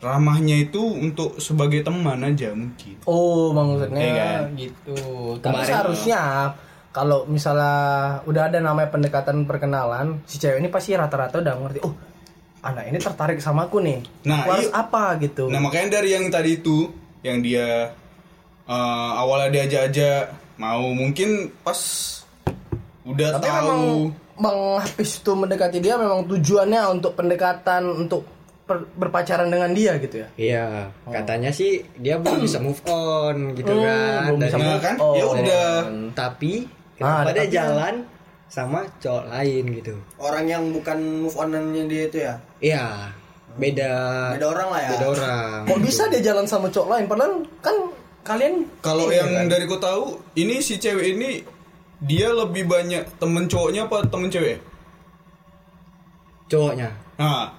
ramahnya 0.05 0.61
itu 0.61 0.77
untuk 0.79 1.41
sebagai 1.41 1.81
teman 1.81 2.21
aja 2.21 2.53
mungkin. 2.53 3.01
Oh 3.03 3.49
maksudnya 3.49 3.97
Iya 3.99 4.13
kan? 4.13 4.41
gitu. 4.53 4.97
Tapi 5.41 5.61
seharusnya 5.65 6.53
kalau 6.93 7.25
misalnya 7.25 7.75
udah 8.23 8.47
ada 8.47 8.61
namanya 8.61 8.87
pendekatan 8.87 9.43
perkenalan 9.43 10.21
si 10.23 10.37
cewek 10.37 10.61
ini 10.61 10.69
pasti 10.69 10.93
rata-rata 10.93 11.41
udah 11.41 11.55
ngerti 11.57 11.79
oh 11.81 11.93
anak 12.61 12.87
ini 12.87 12.97
tertarik 12.97 13.41
sama 13.41 13.65
aku 13.65 13.81
nih. 13.81 13.99
Nah, 14.25 14.41
Aku 14.41 14.49
harus 14.53 14.69
iya. 14.69 14.77
apa? 14.79 15.03
gitu. 15.19 15.49
Nah 15.49 15.57
makanya 15.57 15.99
dari 15.99 16.13
yang 16.13 16.29
tadi 16.29 16.55
itu 16.55 16.87
yang 17.19 17.41
dia 17.41 17.89
eh, 18.63 19.11
awalnya 19.17 19.49
diajak 19.51 19.81
aja 19.89 20.09
mau 20.55 20.85
mungkin 20.89 21.49
pas 21.61 21.77
udah 23.03 23.29
Tapi 23.37 23.43
tahu. 23.43 23.53
memang 23.53 23.83
Bang 24.35 24.59
Hafiz 24.79 25.19
itu 25.19 25.31
mendekati 25.31 25.79
dia 25.79 25.95
memang 25.95 26.27
tujuannya 26.27 26.81
untuk 26.91 27.15
pendekatan 27.15 27.87
untuk 27.87 28.27
berpacaran 28.67 29.45
dengan 29.45 29.71
dia 29.71 29.93
gitu 29.97 30.19
ya. 30.19 30.27
iya 30.35 30.65
katanya 31.05 31.49
sih 31.49 31.85
dia 31.95 32.17
belum 32.17 32.41
bisa 32.41 32.57
move 32.57 32.81
on 32.89 33.53
gitu 33.53 33.69
Hmm, 33.69 33.83
kan 33.83 34.21
belum 34.27 34.39
bisa 34.41 34.57
Nah, 34.57 34.79
kan 34.79 34.95
ya 34.97 35.23
Oh. 35.23 35.33
udah 35.33 35.69
tapi 36.11 36.65
Ah, 36.95 37.21
kenapa 37.21 37.21
ada 37.21 37.31
dia 37.31 37.43
tapi- 37.43 37.53
jalan 37.53 37.95
sama 38.47 38.79
cowok 38.97 39.25
lain 39.27 39.63
gitu 39.75 39.93
Orang 40.15 40.45
yang 40.45 40.63
bukan 40.71 40.97
move 41.19 41.35
onannya 41.35 41.83
dia 41.85 42.03
itu 42.05 42.17
ya. 42.19 42.33
iya 42.59 42.85
beda 43.53 43.93
Beda 44.33 44.47
orang 44.49 44.67
lah 44.67 44.81
ya. 44.81 44.89
beda 44.91 45.05
orang 45.11 45.59
Kok 45.65 45.79
bisa 45.79 46.03
dia 46.07 46.21
jalan 46.23 46.45
sama 46.45 46.67
cowok 46.67 46.89
lain 46.89 47.05
padahal 47.05 47.33
kan 47.59 47.75
kalian 48.23 48.53
kalau 48.79 49.05
Iya 49.05 49.21
yang 49.21 49.29
kan? 49.35 49.45
dari 49.47 49.65
ku 49.65 49.77
tahu 49.77 50.03
ini 50.33 50.57
si 50.57 50.75
cewek 50.75 51.13
ini 51.13 51.29
dia 52.01 52.27
lebih 52.27 52.65
banyak 52.65 53.05
temen 53.15 53.45
cowoknya 53.45 53.85
apa 53.85 54.03
temen 54.05 54.27
cewek 54.27 54.57
cowoknya 56.47 56.89
nah 57.15 57.49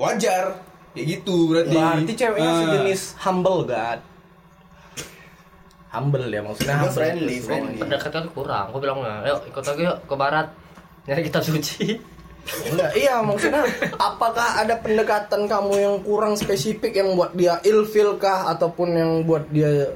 wajar 0.00 0.56
kayak 0.96 1.06
gitu 1.20 1.36
berarti 1.46 1.76
berarti 1.76 2.12
ceweknya 2.16 2.50
Ah. 2.50 2.58
sejenis 2.64 3.00
humble 3.20 3.62
god. 3.68 4.00
Humble 5.90 6.30
ya 6.30 6.40
maksudnya 6.40 6.76
humble. 6.78 6.94
friendly, 6.94 7.36
friendly. 7.42 7.76
pendekatan 7.76 8.24
kurang 8.30 8.70
aku 8.70 8.78
bilang 8.78 9.02
ayo 9.02 9.42
ikut 9.44 9.60
aku 9.60 9.80
yuk 9.82 9.98
ke 10.06 10.14
barat 10.14 10.46
nyari 11.04 11.22
kitab 11.22 11.42
suci 11.42 11.98
Enggak, 12.72 12.96
iya 12.96 13.20
maksudnya 13.20 13.62
apakah 13.94 14.64
ada 14.64 14.80
pendekatan 14.80 15.44
kamu 15.44 15.72
yang 15.76 15.96
kurang 16.00 16.34
spesifik 16.34 16.96
yang 16.96 17.12
buat 17.12 17.36
dia 17.36 17.60
ilfil 17.60 18.16
kah 18.16 18.48
ataupun 18.48 18.88
yang 18.96 19.12
buat 19.28 19.44
dia 19.52 19.92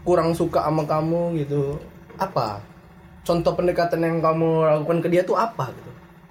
kurang 0.00 0.32
suka 0.32 0.64
sama 0.64 0.88
kamu 0.88 1.36
gitu? 1.36 1.76
Apa? 2.16 2.64
Contoh 3.22 3.52
pendekatan 3.52 4.00
yang 4.00 4.18
kamu 4.24 4.48
lakukan 4.64 4.98
ke 5.04 5.08
dia 5.12 5.22
tuh 5.22 5.36
apa 5.36 5.68
gitu? 5.68 5.89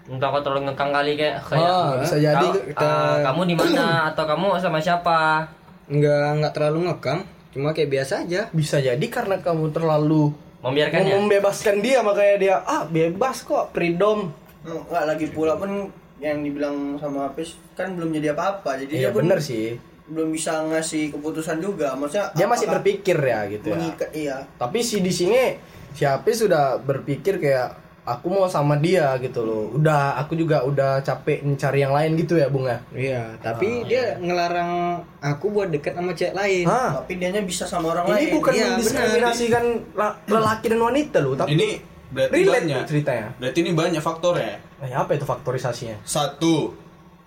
Entah 0.10 0.28
aku 0.28 0.42
terlalu 0.42 0.62
ngekang 0.66 0.90
kali 0.90 1.12
kayak 1.14 1.38
kayak 1.44 1.70
Ah, 1.70 1.94
bisa 1.98 2.18
jadi 2.18 2.42
"Kau, 2.44 2.66
kita 2.66 2.90
eh, 2.90 3.18
kamu 3.24 3.42
di 3.46 3.56
mana 3.56 3.86
atau 4.10 4.24
kamu 4.26 4.46
sama 4.58 4.80
siapa 4.80 5.46
nggak 5.86 6.28
nggak 6.36 6.54
terlalu 6.54 6.80
ngekang 6.86 7.20
cuma 7.50 7.70
kayak 7.72 7.90
biasa 7.92 8.14
aja 8.24 8.42
bisa 8.52 8.78
jadi 8.78 9.06
karena 9.06 9.38
kamu 9.40 9.70
terlalu 9.70 10.34
membiarkan 10.60 11.02
ya 11.02 11.16
membebaskan 11.16 11.76
dia 11.80 12.00
makanya 12.02 12.36
dia 12.36 12.56
ah 12.62 12.84
bebas 12.84 13.42
kok 13.42 13.72
freedom. 13.72 14.28
Enggak 14.60 15.06
lagi 15.08 15.28
pula 15.28 15.56
pun 15.56 15.88
yang 16.20 16.44
dibilang 16.44 17.00
sama 17.00 17.26
Hafiz 17.26 17.56
kan 17.74 17.96
belum 17.96 18.12
jadi 18.12 18.36
apa-apa. 18.36 18.76
Jadi 18.78 18.92
Iya 18.94 19.08
dia 19.08 19.10
pun 19.10 19.24
bener 19.24 19.40
sih. 19.40 19.80
belum 20.06 20.30
bisa 20.30 20.60
ngasih 20.68 21.16
keputusan 21.16 21.58
juga. 21.58 21.96
Maksudnya 21.96 22.36
Dia 22.36 22.44
masih 22.44 22.68
berpikir 22.68 23.16
ya 23.16 23.48
gitu 23.48 23.72
ya. 23.72 23.80
iya. 24.12 24.38
Tapi 24.58 24.84
si 24.84 25.00
di 25.00 25.10
sini 25.10 25.56
si 25.90 26.04
Hafiz 26.04 26.44
sudah 26.44 26.76
berpikir 26.76 27.40
kayak 27.40 27.89
aku 28.12 28.28
mau 28.28 28.46
sama 28.46 28.74
dia 28.76 29.14
gitu 29.18 29.42
loh. 29.42 29.70
Udah 29.72 30.18
aku 30.18 30.34
juga 30.34 30.62
udah 30.62 31.00
capek 31.00 31.42
mencari 31.42 31.80
yang 31.80 31.92
lain 31.92 32.16
gitu 32.16 32.36
ya 32.36 32.48
bunga. 32.48 32.82
iya 32.92 33.38
tapi 33.40 33.86
dia 33.86 34.18
ngelarang 34.18 34.72
aku 35.20 35.46
buat 35.50 35.70
deket 35.70 35.94
sama 35.94 36.12
cewek 36.12 36.34
lain 36.34 36.66
Hah? 36.66 36.90
Tapi 36.98 37.12
dianya 37.16 37.42
bisa 37.42 37.64
sama 37.64 37.92
orang 37.92 38.06
Ini 38.08 38.14
lain. 38.16 38.30
bukan 38.34 38.52
Iya, 38.52 38.66
mendiskriminasikan 38.72 39.64
la- 39.94 40.18
lelaki 40.26 40.66
dan 40.68 40.80
wanita 40.80 41.18
loh, 41.20 41.34
tapi 41.34 41.54
ini 41.54 41.70
berarti 42.10 42.34
relate 42.36 42.54
banyak 42.58 42.82
ceritanya. 42.86 43.28
berarti 43.36 43.58
ini 43.60 43.72
banyak 43.72 44.02
faktornya 44.02 44.56
Nah, 44.76 44.88
ya 44.88 44.98
apa 45.00 45.12
itu 45.14 45.24
faktorisasinya? 45.24 46.02
satu 46.02 46.74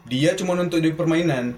dia 0.03 0.35
cuma 0.35 0.57
untuk 0.57 0.79
di 0.79 0.91
permainan 0.91 1.55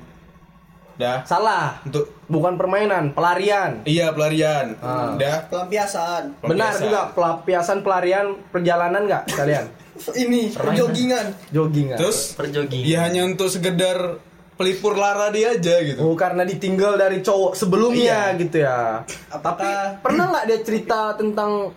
dah 0.96 1.22
Salah. 1.22 1.78
untuk 1.82 2.06
Bukan 2.24 2.54
permainan, 2.54 3.12
pelarian. 3.12 3.84
iya 3.84 4.08
pelarian 4.08 4.72
Ah. 4.78 5.12
dah 5.14 5.44
Pelampiasan. 5.46 6.40
Benar 6.40 6.72
Pelampiasan. 6.72 6.80
juga 6.80 7.00
pelampiasan 7.10 7.78
pelarian 7.80 8.26
perjalanan 8.48 9.02
nggak 9.02 9.22
kalian? 9.30 9.66
Ini 10.16 10.40
perjoggingan. 10.50 11.26
Jogging 11.50 11.86
nggak? 11.88 11.98
terus 11.98 12.32
perjogging 12.32 12.82
ya 12.82 13.04
hanya 13.04 13.22
untuk 13.22 13.46
sekedar 13.46 14.18
pelipur 14.54 14.94
lara 14.94 15.28
dia 15.28 15.52
aja 15.52 15.82
gitu 15.82 15.98
Oh 16.00 16.14
karena 16.14 16.42
ditinggal 16.42 16.94
dari 16.94 17.18
cowok 17.20 17.54
sebelumnya 17.54 18.32
gitu 18.34 18.56
ya. 18.60 19.02
Apakah 19.28 19.98
Pernah 20.00 20.24
nggak 20.30 20.44
dia 20.46 20.58
cerita 20.62 21.12
tentang 21.12 21.74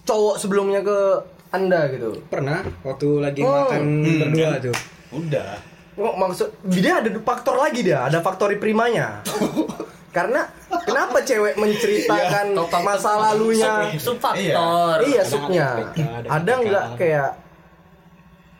cowok 0.00 0.36
sebelumnya 0.36 0.80
ke 0.80 0.98
anda 1.50 1.84
gitu? 1.88 2.16
pernah 2.26 2.62
waktu 2.80 3.08
lagi 3.20 3.42
Oh. 3.42 3.68
makan 3.68 3.82
berdua 4.22 4.56
tuh 4.58 4.76
udah 5.12 5.50
maksud 5.94 6.48
dia 6.64 6.98
ada 6.98 7.10
faktor 7.18 7.56
lagi 7.56 7.80
dia, 7.82 8.04
ada 8.04 8.18
faktori 8.18 8.56
primanya. 8.56 9.20
Karena 10.08 10.44
Kenapa 10.82 11.20
cewek 11.20 11.54
menceritakan 11.54 12.52
Topang- 12.52 12.82
masa 12.82 13.12
lalunya? 13.14 13.92
Subfaktor. 13.94 15.04
Iya 15.04 15.22
subnya. 15.22 15.68
ada 16.26 16.52
nggak 16.58 16.86
kayak 16.96 17.30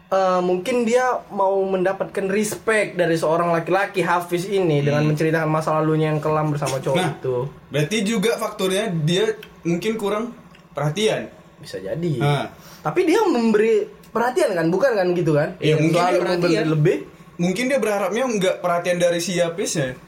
eh, 0.08 0.40
mungkin 0.40 0.84
dia 0.84 1.02
mau 1.28 1.56
mendapatkan 1.62 2.28
respect 2.28 2.94
dari 2.94 3.16
seorang 3.16 3.48
laki-laki 3.50 4.00
Hafiz 4.00 4.44
ini 4.44 4.80
dengan 4.80 5.04
menceritakan 5.04 5.48
masa 5.48 5.72
lalunya 5.74 6.12
yang 6.12 6.20
kelam 6.20 6.52
bersama 6.52 6.78
cowok 6.78 6.96
Nah. 6.96 7.10
itu. 7.10 7.36
Berarti 7.68 7.98
juga 8.02 8.36
faktornya 8.36 8.92
dia 8.94 9.24
mungkin 9.62 9.96
kurang 9.96 10.24
perhatian. 10.70 11.32
Bisa 11.58 11.80
jadi. 11.80 12.12
Nah. 12.16 12.52
Tapi 12.82 13.00
dia 13.02 13.24
memberi 13.24 13.82
perhatian 14.06 14.52
kan, 14.52 14.68
bukan 14.68 14.92
kan 14.92 15.08
gitu 15.10 15.32
kan? 15.32 15.56
Iya, 15.58 15.74
mungkin 15.76 15.96
Selalu 15.96 16.12
dia 16.12 16.20
memberi 16.20 16.36
perhatian. 16.38 16.66
lebih. 16.68 16.96
Mungkin 17.42 17.66
dia 17.66 17.76
berharapnya 17.76 18.22
nggak 18.22 18.56
perhatian 18.62 19.02
dari 19.02 19.18
si 19.18 19.34
Yapisnya. 19.34 19.98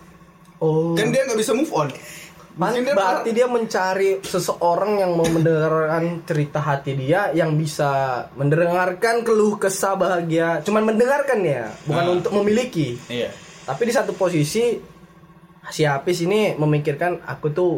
Oh. 0.57 0.95
Kan 0.95 1.11
dia 1.11 1.27
nggak 1.27 1.37
bisa 1.37 1.51
move 1.51 1.75
on. 1.75 1.91
Mungkin 2.55 2.87
dia 2.87 2.95
berarti 2.95 3.35
dia 3.35 3.51
mencari 3.51 4.23
seseorang 4.23 5.03
yang 5.03 5.19
mau 5.19 5.27
mendengarkan 5.27 6.23
cerita 6.23 6.63
hati 6.63 6.95
dia 6.95 7.35
yang 7.35 7.59
bisa 7.59 7.91
mendengarkan 8.39 9.27
keluh 9.27 9.59
kesah 9.59 9.99
bahagia 9.99 10.63
cuman 10.63 10.87
mendengarkan 10.87 11.43
ya 11.43 11.75
bukan 11.83 12.05
Ah. 12.07 12.15
untuk 12.15 12.31
memiliki 12.31 12.95
Iya. 13.11 13.35
tapi 13.67 13.91
di 13.91 13.93
satu 13.93 14.15
posisi 14.15 14.79
si 15.67 15.83
Apis 15.83 16.23
ini 16.23 16.55
memikirkan 16.55 17.27
aku 17.27 17.51
tuh 17.51 17.73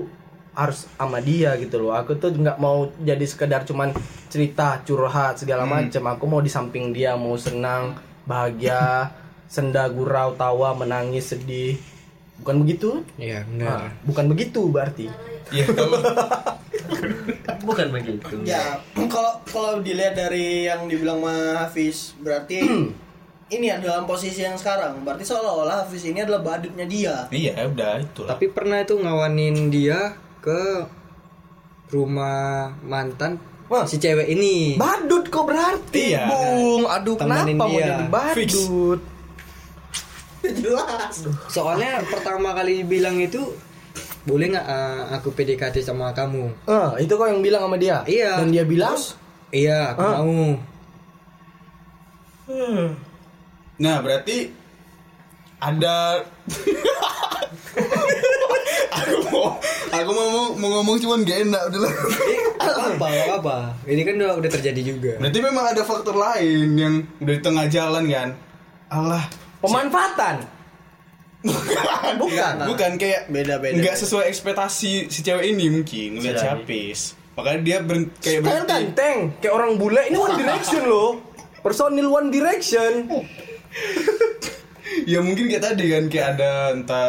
harus 0.52 0.84
sama 0.92 1.24
dia 1.24 1.56
gitu 1.56 1.80
loh 1.80 1.96
aku 1.96 2.20
tuh 2.20 2.36
nggak 2.36 2.60
mau 2.60 2.92
jadi 3.00 3.24
sekedar 3.24 3.64
cuman 3.64 3.96
cerita 4.28 4.84
curhat 4.84 5.40
segala 5.40 5.64
macam 5.64 6.04
aku 6.04 6.24
mau 6.28 6.44
di 6.44 6.52
samping 6.52 6.92
dia 6.92 7.16
mau 7.16 7.40
senang 7.40 7.96
bahagia 8.28 9.08
senda 9.46 9.86
gurau 9.86 10.34
tawa 10.34 10.72
menangis 10.72 11.30
sedih 11.30 11.78
bukan 12.38 12.62
begitu 12.62 12.90
Iya, 13.16 13.46
Nah, 13.48 13.86
benar. 13.86 14.04
bukan 14.04 14.24
begitu 14.28 14.60
berarti 14.66 15.06
Iya, 15.48 15.64
kalau 15.68 15.98
Bukan 17.62 17.90
begitu. 17.90 18.42
Ya, 18.44 18.78
kalau 18.94 19.42
kalau 19.44 19.72
dilihat 19.80 20.14
dari 20.14 20.66
yang 20.66 20.86
dibilang 20.86 21.18
sama 21.18 21.34
Hafiz, 21.58 22.14
berarti 22.16 22.62
ini 23.54 23.64
ya 23.64 23.78
dalam 23.78 24.06
posisi 24.06 24.38
yang 24.40 24.54
sekarang. 24.54 25.02
Berarti 25.02 25.22
seolah-olah 25.24 25.82
Hafiz 25.82 26.02
ini 26.04 26.20
adalah 26.20 26.42
badutnya 26.44 26.86
dia. 26.86 27.26
iya 27.28 27.58
udah 27.64 27.98
itulah. 28.00 28.30
Tapi 28.30 28.50
pernah 28.50 28.78
itu 28.78 28.94
ngawanin 28.94 29.66
dia 29.68 30.14
ke 30.38 30.86
rumah 31.88 32.74
mantan 32.82 33.38
Wah. 33.66 33.82
si 33.82 33.98
cewek 33.98 34.26
ini. 34.28 34.74
badut 34.76 35.26
kok 35.26 35.42
berarti 35.42 36.12
Iya. 36.12 36.26
bung 36.26 36.86
aduh 36.86 37.14
Temenin 37.14 37.54
kenapa 37.54 37.62
mau 37.64 37.70
dia. 37.72 37.86
jadi 37.88 38.04
Fix. 38.36 38.52
Jelas. 40.54 41.14
Soalnya 41.46 42.02
pertama 42.04 42.52
kali 42.52 42.82
bilang 42.82 43.16
itu 43.16 43.42
boleh 44.22 44.50
nggak 44.50 44.66
eh, 44.66 45.02
aku 45.12 45.30
PDKT 45.30 45.80
sama 45.80 46.10
kamu? 46.10 46.50
Ah, 46.64 46.94
itu 46.96 47.10
kok 47.10 47.24
yang 47.24 47.40
bilang 47.40 47.62
sama 47.62 47.76
dia 47.76 48.02
Iya. 48.02 48.38
dan 48.38 48.50
dia 48.50 48.62
bilang 48.62 48.98
Iya, 49.48 49.94
aku 49.94 50.02
Ah. 50.02 50.18
mau. 50.20 50.50
Nah, 53.76 53.96
berarti 54.00 54.50
ada 55.56 56.20
aku 58.92 59.14
mau 59.24 59.46
aku 59.88 60.10
mau 60.10 60.28
mau 60.54 60.68
ngomong 60.74 60.96
cuman 60.98 61.22
gak 61.22 61.38
enak 61.42 61.62
udah 61.68 61.80
lah. 61.80 61.94
apa 62.86 63.06
apa 63.32 63.56
ini 63.84 64.02
kan 64.02 64.14
udah 64.16 64.32
udah 64.36 64.50
terjadi 64.50 64.80
juga 64.84 65.12
Berarti 65.16 65.38
memang 65.38 65.64
ada 65.66 65.82
faktor 65.82 66.14
lain 66.14 66.68
yang 66.74 66.94
udah 67.18 67.30
di 67.30 67.40
tengah 67.40 67.66
jalan 67.68 68.04
kan. 68.06 68.28
Allah. 68.88 69.24
Pemanfaatan 69.58 70.36
Bukan. 71.46 72.12
Bukan. 72.18 72.54
Bukan 72.66 72.90
kayak 72.98 73.30
Beda-beda. 73.30 73.78
Nggak 73.78 73.96
sesuai 73.96 74.26
ekspektasi 74.26 75.06
si 75.06 75.20
cewek 75.22 75.46
ini 75.46 75.70
mungkin 75.70 76.18
ngeliat 76.18 76.42
Capis. 76.42 77.14
Makanya 77.38 77.60
dia 77.60 77.78
ber- 77.80 78.10
kayak 78.18 78.40
berhenti. 78.42 78.66
ganteng 78.66 79.16
kayak 79.38 79.54
orang 79.54 79.72
bule 79.76 80.02
ini 80.02 80.16
One 80.16 80.34
Direction 80.34 80.82
loh 80.84 81.22
personil 81.60 82.08
One 82.08 82.28
Direction 82.30 83.06
Ya 85.10 85.20
mungkin 85.20 85.46
kayak 85.46 85.62
tadi 85.62 85.84
kan 85.86 86.04
kayak 86.08 86.26
ada 86.34 86.50
entah 86.72 87.06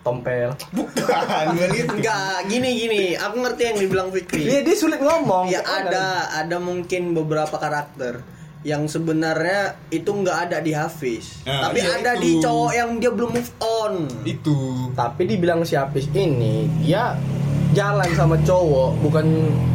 tompel 0.00 0.52
bukan 0.68 1.04
bukan 1.54 1.68
gitu. 1.70 1.92
Enggak, 1.94 2.38
gini 2.44 2.70
gini. 2.76 3.02
Aku 3.14 3.36
ngerti 3.38 3.62
yang 3.64 3.76
dibilang 3.78 4.08
Fikri. 4.10 4.42
dia 4.42 4.60
dia 4.60 4.76
sulit 4.76 4.98
ngomong 4.98 5.46
Ya 5.46 5.62
ada 5.62 6.28
ada 6.34 6.56
mungkin 6.58 7.14
beberapa 7.14 7.54
karakter 7.54 8.20
yang 8.60 8.84
sebenarnya 8.84 9.60
itu 9.88 10.08
nggak 10.08 10.38
ada 10.44 10.58
di 10.58 10.70
Hafiz. 10.70 11.42
Nah, 11.42 11.68
Tapi 11.68 11.78
iya 11.78 11.94
ada 11.94 12.12
itu. 12.12 12.20
di 12.20 12.30
cowok 12.38 12.72
yang 12.72 12.90
dia 12.96 13.10
belum 13.10 13.30
move 13.32 13.52
on. 13.60 13.92
Itu. 14.22 14.58
tapi 14.92 15.24
dibilang 15.24 15.62
si 15.62 15.74
Apis 15.74 16.10
ini 16.10 16.66
dia 16.80 17.14
jalan 17.70 18.10
sama 18.12 18.34
cowok 18.38 18.98
bukan 18.98 19.26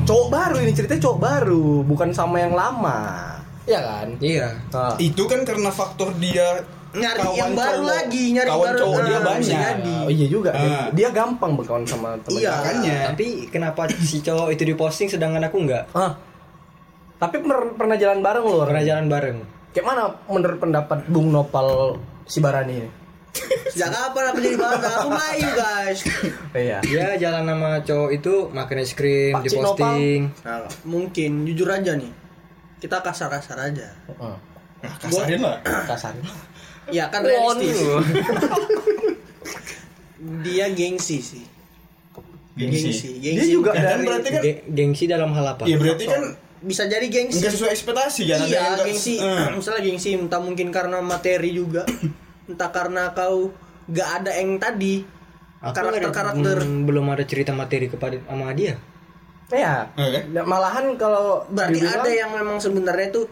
cowok 0.03 0.27
baru 0.29 0.55
ini 0.59 0.71
ceritanya 0.71 0.99
cowok 1.01 1.19
baru 1.21 1.65
bukan 1.81 2.09
sama 2.09 2.37
yang 2.37 2.51
lama 2.51 3.31
ya 3.63 3.79
kan 3.79 4.07
iya 4.19 4.51
Nah, 4.69 4.97
Itu 4.97 5.23
kan 5.23 5.41
karena 5.41 5.69
faktor 5.69 6.11
dia 6.17 6.59
Nyari 6.91 7.19
kawan 7.19 7.33
yang 7.33 7.51
baru 7.53 7.79
cowok. 7.79 7.89
lagi, 7.89 8.23
nyari 8.31 8.49
kawan 8.51 8.67
baru. 8.67 8.77
cowok 8.77 8.99
dia 8.99 9.15
Ah, 9.15 9.23
banyak. 9.23 9.47
jadi. 9.47 9.95
oh 9.97 10.11
iya 10.11 10.27
juga 10.27 10.51
Ah. 10.51 10.85
dia 10.91 11.09
gampang 11.09 11.51
berkawan 11.53 11.83
sama 11.83 12.09
temen 12.19 12.37
Iya. 12.37 12.51
Makanya. 12.53 12.97
tapi 13.09 13.27
kenapa 13.47 13.81
si 13.95 14.17
cowok 14.19 14.49
itu 14.51 14.63
diposting 14.67 15.07
sedangkan 15.07 15.41
aku 15.43 15.57
nggak 15.63 15.83
ah 15.93 16.11
tapi 17.23 17.39
per- 17.39 17.73
pernah 17.73 17.95
jalan 17.95 18.19
bareng 18.19 18.43
loh 18.43 18.65
pernah 18.65 18.83
jalan 18.83 19.05
bareng 19.07 19.37
kayak 19.71 19.85
mana 19.85 20.03
menurut 20.27 20.59
pendapat 20.59 20.99
Bung 21.07 21.31
Nopal 21.31 21.95
Sibarani 22.25 22.75
ini 22.77 22.89
Sejak 23.73 23.89
kapan 23.89 24.29
aku 24.29 24.39
jadi 24.39 24.57
bahasa? 24.61 24.87
Aku 25.01 25.09
Melayu 25.09 25.49
guys. 25.57 25.99
iya 26.53 26.77
dia 26.85 27.17
jalan 27.17 27.49
sama 27.49 27.81
cowok 27.81 28.09
itu 28.13 28.33
makan 28.53 28.77
es 28.77 28.93
krim 28.93 29.33
Pak 29.33 29.41
Cik 29.41 29.49
diposting 29.49 30.21
Nah, 30.45 30.69
mungkin 30.85 31.31
jujur 31.41 31.65
aja 31.65 31.97
nih. 31.97 32.13
Kita 32.77 33.01
kasar-kasar 33.01 33.57
aja. 33.57 33.89
Heeh. 34.05 34.35
Nah, 34.85 34.93
kasarin 35.01 35.41
lah. 35.41 35.57
kasar 35.89 36.13
Ya 36.93 37.09
kan 37.09 37.25
realistis. 37.25 37.81
Dia 40.45 40.69
gengsi 40.69 41.17
sih. 41.19 41.43
Gengsi. 42.53 43.17
Dia 43.17 43.49
juga 43.49 43.73
dari 43.73 44.05
berarti 44.05 44.29
kan 44.29 44.41
Ge- 44.45 44.61
gengsi 44.69 45.09
dalam 45.09 45.33
hal 45.33 45.57
apa 45.57 45.65
Iya 45.65 45.81
berarti 45.81 46.05
kan 46.05 46.21
Bisa 46.63 46.83
jadi 46.85 47.03
gengsi. 47.05 47.37
nggak 47.37 47.53
sesuai 47.53 47.71
ekspektasi 47.71 48.21
kan 48.25 48.39
yang 48.41 48.49
Iya, 48.49 48.63
gengsi. 48.81 49.19
Eh. 49.19 49.51
Misalnya 49.59 49.81
gengsi 49.83 50.09
entah 50.13 50.39
mungkin 50.39 50.67
karena 50.69 50.97
materi 50.99 51.51
juga. 51.51 51.83
entah 52.49 52.69
karena 52.69 53.11
kau 53.11 53.51
gak 53.85 54.09
ada 54.19 54.31
yang 54.33 54.55
tadi. 54.57 55.03
Aku 55.59 55.71
ada- 55.71 55.95
Karakter-karakter. 55.95 56.57
hmm, 56.61 56.83
belum 56.83 57.05
ada 57.09 57.23
cerita 57.23 57.51
materi 57.51 57.87
kepada 57.87 58.19
sama 58.21 58.51
dia 58.51 58.75
ya 59.51 59.85
Oke. 59.93 60.19
malahan 60.41 60.97
kalau 60.97 61.45
Berarti 61.45 61.77
dibilang- 61.77 62.01
ada 62.01 62.09
yang 62.09 62.31
memang 62.33 62.57
sebenarnya 62.57 63.07
tuh 63.11 63.25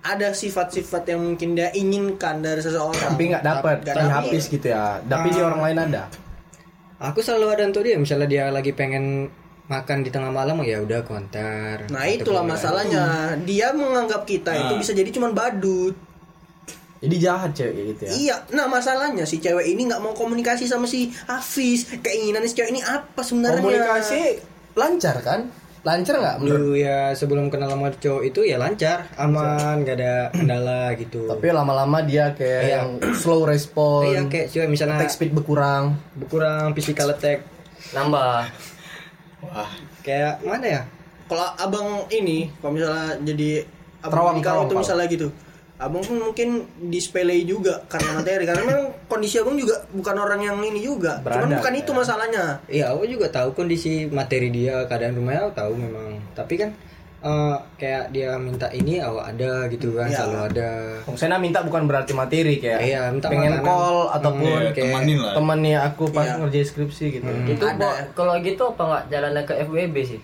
ada 0.00 0.32
sifat-sifat 0.32 1.02
yang 1.06 1.20
mungkin 1.20 1.52
dia 1.52 1.68
inginkan 1.70 2.40
dari 2.40 2.58
seseorang. 2.58 2.96
tapi 2.96 3.22
nggak 3.28 3.44
dapat 3.44 3.76
tapi 3.84 4.00
habis 4.02 4.48
gitu 4.48 4.64
ya 4.64 5.02
tapi 5.02 5.28
di 5.28 5.38
orang 5.38 5.60
lain 5.60 5.78
ada 5.84 6.02
aku 6.96 7.20
selalu 7.20 7.46
ada 7.52 7.62
untuk 7.64 7.82
dia 7.82 7.94
misalnya 7.94 8.26
dia 8.26 8.44
lagi 8.48 8.72
pengen 8.72 9.28
makan 9.68 10.00
di 10.00 10.08
tengah 10.08 10.28
malam 10.28 10.56
ya 10.62 10.80
udah 10.80 11.00
kontar 11.02 11.84
Nah 11.86 12.02
Atau 12.02 12.16
itulah 12.24 12.40
masalahnya. 12.42 13.04
Dia 13.38 13.70
menganggap 13.70 14.24
kita 14.24 14.50
itu 14.50 14.72
Nah. 14.72 14.80
bisa 14.80 14.92
jadi 14.92 15.08
cuman 15.08 15.32
badut. 15.32 15.92
jadi 16.98 17.16
jahat 17.22 17.54
cewek 17.54 17.94
gitu 17.94 18.02
ya 18.02 18.10
Iya. 18.10 18.36
Nah 18.50 18.66
masalahnya 18.66 19.22
si 19.22 19.38
cewek 19.38 19.68
ini 19.68 19.86
nggak 19.86 20.00
mau 20.00 20.10
komunikasi 20.12 20.64
sama 20.64 20.82
si 20.84 21.06
Hafiz. 21.24 21.86
Keinginan 21.96 22.42
si 22.42 22.52
cewek 22.52 22.70
ini 22.70 22.80
apa 22.80 23.20
sebenarnya? 23.20 23.60
komunikasi 23.60 24.40
lancar 24.72 25.20
kan 25.20 25.46
lancar 25.80 26.16
nggak 26.16 26.36
dulu 26.40 26.74
ya 26.74 27.12
sebelum 27.12 27.48
kenal 27.48 27.70
sama 27.70 27.88
cowok 27.92 28.22
itu 28.24 28.40
ya 28.42 28.56
lancar 28.56 29.06
aman 29.14 29.80
gak 29.80 29.94
ada 29.96 30.14
kendala 30.28 30.90
gitu 30.92 31.24
tapi 31.24 31.48
lama-lama 31.48 32.02
dia 32.02 32.34
kayak 32.34 32.62
Iya. 32.62 32.74
yang 32.74 32.88
slow 33.14 33.42
respon 33.44 34.02
iya 34.04 34.20
kayak 34.24 34.46
cewek 34.48 34.68
misalnya 34.68 34.98
attack 34.98 35.12
speed 35.12 35.30
berkurang 35.30 35.94
berkurang 36.14 36.74
physical 36.74 37.10
attack 37.10 37.46
Nambah. 37.88 38.50
Wah. 39.44 39.70
kayak 40.02 40.42
mana 40.42 40.66
ya 40.66 40.82
Kalau 41.28 41.44
abang 41.60 42.08
ini, 42.08 42.48
kalau 42.56 42.72
misalnya 42.72 43.20
jadi 43.20 43.60
abang 44.00 44.40
terawang, 44.40 44.64
itu 44.64 44.74
misalnya 44.80 45.06
gitu, 45.12 45.28
abang 45.76 46.00
pun 46.00 46.16
mungkin 46.24 46.64
dispelei 46.88 47.44
juga 47.44 47.84
karena 47.84 48.16
materi. 48.16 48.48
Karena 48.48 48.64
memang 48.64 48.86
kondisi 49.12 49.36
abang 49.36 49.60
juga 49.60 49.76
bukan 49.92 50.16
orang 50.16 50.40
yang 50.40 50.56
ini 50.64 50.80
juga. 50.80 51.20
Cuman 51.20 51.52
Berada, 51.52 51.56
bukan 51.60 51.74
itu 51.76 51.92
ya. 51.92 51.96
masalahnya. 52.00 52.44
Iya, 52.64 52.84
aku 52.96 53.04
juga 53.04 53.28
tahu 53.28 53.52
kondisi 53.52 54.08
materi 54.08 54.48
dia, 54.48 54.88
keadaan 54.88 55.20
rumahnya 55.20 55.52
aku 55.52 55.54
tahu 55.54 55.72
memang. 55.76 56.16
Tapi 56.32 56.54
kan 56.56 56.70
eh, 57.18 57.56
kayak 57.76 58.04
dia 58.08 58.38
minta 58.38 58.70
ini 58.70 58.98
awak 58.98 59.34
ada 59.34 59.66
gitu 59.66 59.98
kan, 59.98 60.06
Iya. 60.06 60.16
selalu 60.22 60.38
ada. 60.48 60.70
Saya 61.14 61.34
minta 61.36 61.60
bukan 61.60 61.82
berarti 61.84 62.14
materi 62.14 62.56
kayak 62.56 62.78
Iya, 62.80 63.00
minta 63.10 63.26
pengen 63.26 63.58
makanan. 63.58 63.66
call 63.66 63.96
ataupun 64.14 64.58
Iya, 64.60 64.70
kayak 64.70 64.86
temanin 65.34 65.68
lah. 65.74 65.84
aku 65.84 66.04
pas 66.08 66.24
Iya. 66.24 66.34
ngerjain 66.38 66.66
skripsi 66.66 67.04
gitu. 67.12 67.26
Itu 67.44 67.64
Ada. 67.64 68.14
Kalau 68.14 68.38
gitu 68.38 68.62
apa 68.68 68.82
nggak 68.84 69.04
jalannya 69.08 69.42
ke 69.42 69.54
FWB 69.58 69.96
sih? 70.06 70.20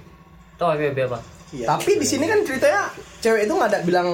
Tahu 0.54 0.68
FWB 0.72 0.98
apa? 1.04 1.18
Iya. 1.50 1.66
Tapi 1.68 1.90
di 1.98 2.06
sini 2.06 2.24
kan 2.24 2.38
ceritanya 2.42 2.82
cewek 3.18 3.42
itu 3.42 3.52
nggak 3.52 3.70
ada 3.70 3.80
bilang 3.82 4.08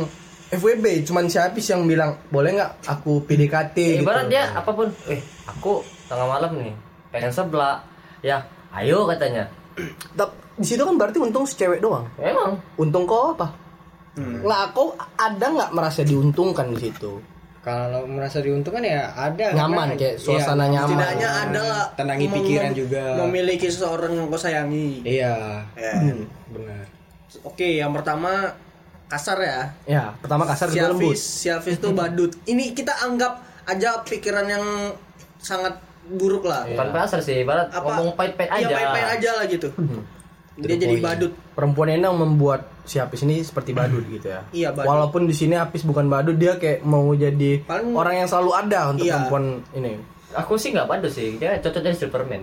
FWB, 0.51 1.05
cuman 1.05 1.25
siapa 1.25 1.55
sih 1.57 1.71
yang 1.71 1.85
bilang 1.85 2.11
boleh 2.27 2.51
nggak 2.53 2.83
aku 2.83 3.23
PDKT 3.23 3.77
Ya, 3.77 3.91
gitu. 3.95 4.03
ibarat 4.03 4.27
dia 4.27 4.51
apa 4.51 4.67
pun, 4.67 4.91
eh 5.07 5.21
aku 5.45 5.79
tengah 6.09 6.27
malam 6.27 6.51
nih 6.57 6.75
pengen 7.09 7.31
sebelah, 7.31 7.79
ya 8.19 8.41
Ayo 8.71 9.03
katanya. 9.05 9.47
Di 10.61 10.67
situ 10.67 10.83
kan 10.83 10.95
berarti 10.95 11.17
untung 11.17 11.43
si 11.43 11.57
cewek 11.57 11.81
doang. 11.81 12.05
Emang. 12.17 12.61
Untung 12.77 13.05
kau 13.05 13.33
apa? 13.33 13.49
Nggak, 14.13 14.65
kau 14.71 14.93
ada 15.17 15.47
nggak 15.49 15.71
merasa 15.73 16.05
diuntungkan 16.05 16.69
di 16.71 16.79
situ? 16.83 17.17
Kalau 17.61 18.05
merasa 18.05 18.41
diuntungkan 18.41 18.81
ya 18.81 19.09
ada 19.11 19.53
Nyaman, 19.53 19.93
karena- 19.93 20.01
kayak 20.01 20.17
suasana 20.17 20.65
iya, 20.65 20.73
nyaman. 20.77 20.89
Setidaknya 20.91 21.29
ada 21.29 21.61
lah 21.63 21.85
Tenangi 21.93 22.25
mem- 22.25 22.37
pikiran 22.37 22.71
juga. 22.73 23.03
Memiliki 23.19 23.67
seseorang 23.69 24.13
yang 24.15 24.27
kau 24.29 24.37
sayangi. 24.37 25.05
Iya, 25.05 25.65
Ya. 25.75 25.93
benar. 26.47 26.85
Oke, 27.43 27.77
yang 27.77 27.93
pertama 27.93 28.53
kasar 29.07 29.39
ya. 29.39 29.61
Ya, 29.87 30.05
pertama 30.19 30.45
kasar 30.45 30.69
Si 30.69 30.77
kedua 30.77 30.89
lembut. 30.91 31.13
Hafiz, 31.13 31.21
si 31.21 31.47
Hafiz 31.49 31.77
tuh 31.77 31.93
badut. 31.93 32.33
Ini 32.45 32.73
kita 32.73 32.97
anggap 32.99 33.41
aja 33.67 34.01
pikiran 34.03 34.45
yang 34.45 34.65
sangat 35.37 35.77
buruk 36.11 36.43
lah. 36.43 36.65
Bukan 36.65 36.89
pasar 36.91 37.21
sih, 37.21 37.45
barat 37.45 37.69
ngomong 37.71 38.13
pahit-pahit 38.15 38.51
aja. 38.51 38.59
Iya, 38.59 38.69
pahit-pahit 38.73 39.09
aja 39.17 39.31
lah 39.37 39.45
gitu. 39.47 39.69
Dia 40.63 40.77
jadi 40.79 40.97
badut. 40.97 41.33
Perempuan 41.51 41.89
ini 41.89 42.01
yang 42.01 42.15
membuat 42.15 42.61
si 42.83 42.97
Apis 42.97 43.23
ini 43.23 43.41
seperti 43.41 43.71
badut 43.71 44.05
gitu 44.07 44.27
ya. 44.27 44.41
Iya, 44.51 44.69
badut. 44.71 44.87
Walaupun 44.87 45.23
di 45.25 45.33
sini 45.33 45.55
Apis 45.55 45.83
bukan 45.83 46.07
badut, 46.07 46.35
dia 46.35 46.55
kayak 46.55 46.83
mau 46.83 47.09
jadi 47.11 47.61
Paling- 47.61 47.93
orang 47.93 48.15
yang 48.17 48.29
selalu 48.29 48.51
ada 48.53 48.81
untuk 48.89 49.05
Iya. 49.05 49.15
perempuan 49.19 49.45
ini. 49.73 49.93
Aku 50.33 50.55
sih 50.55 50.71
nggak 50.71 50.87
badut 50.87 51.11
sih, 51.11 51.35
dia 51.35 51.57
cocok 51.57 51.83
jadi 51.83 51.97
Superman. 51.97 52.43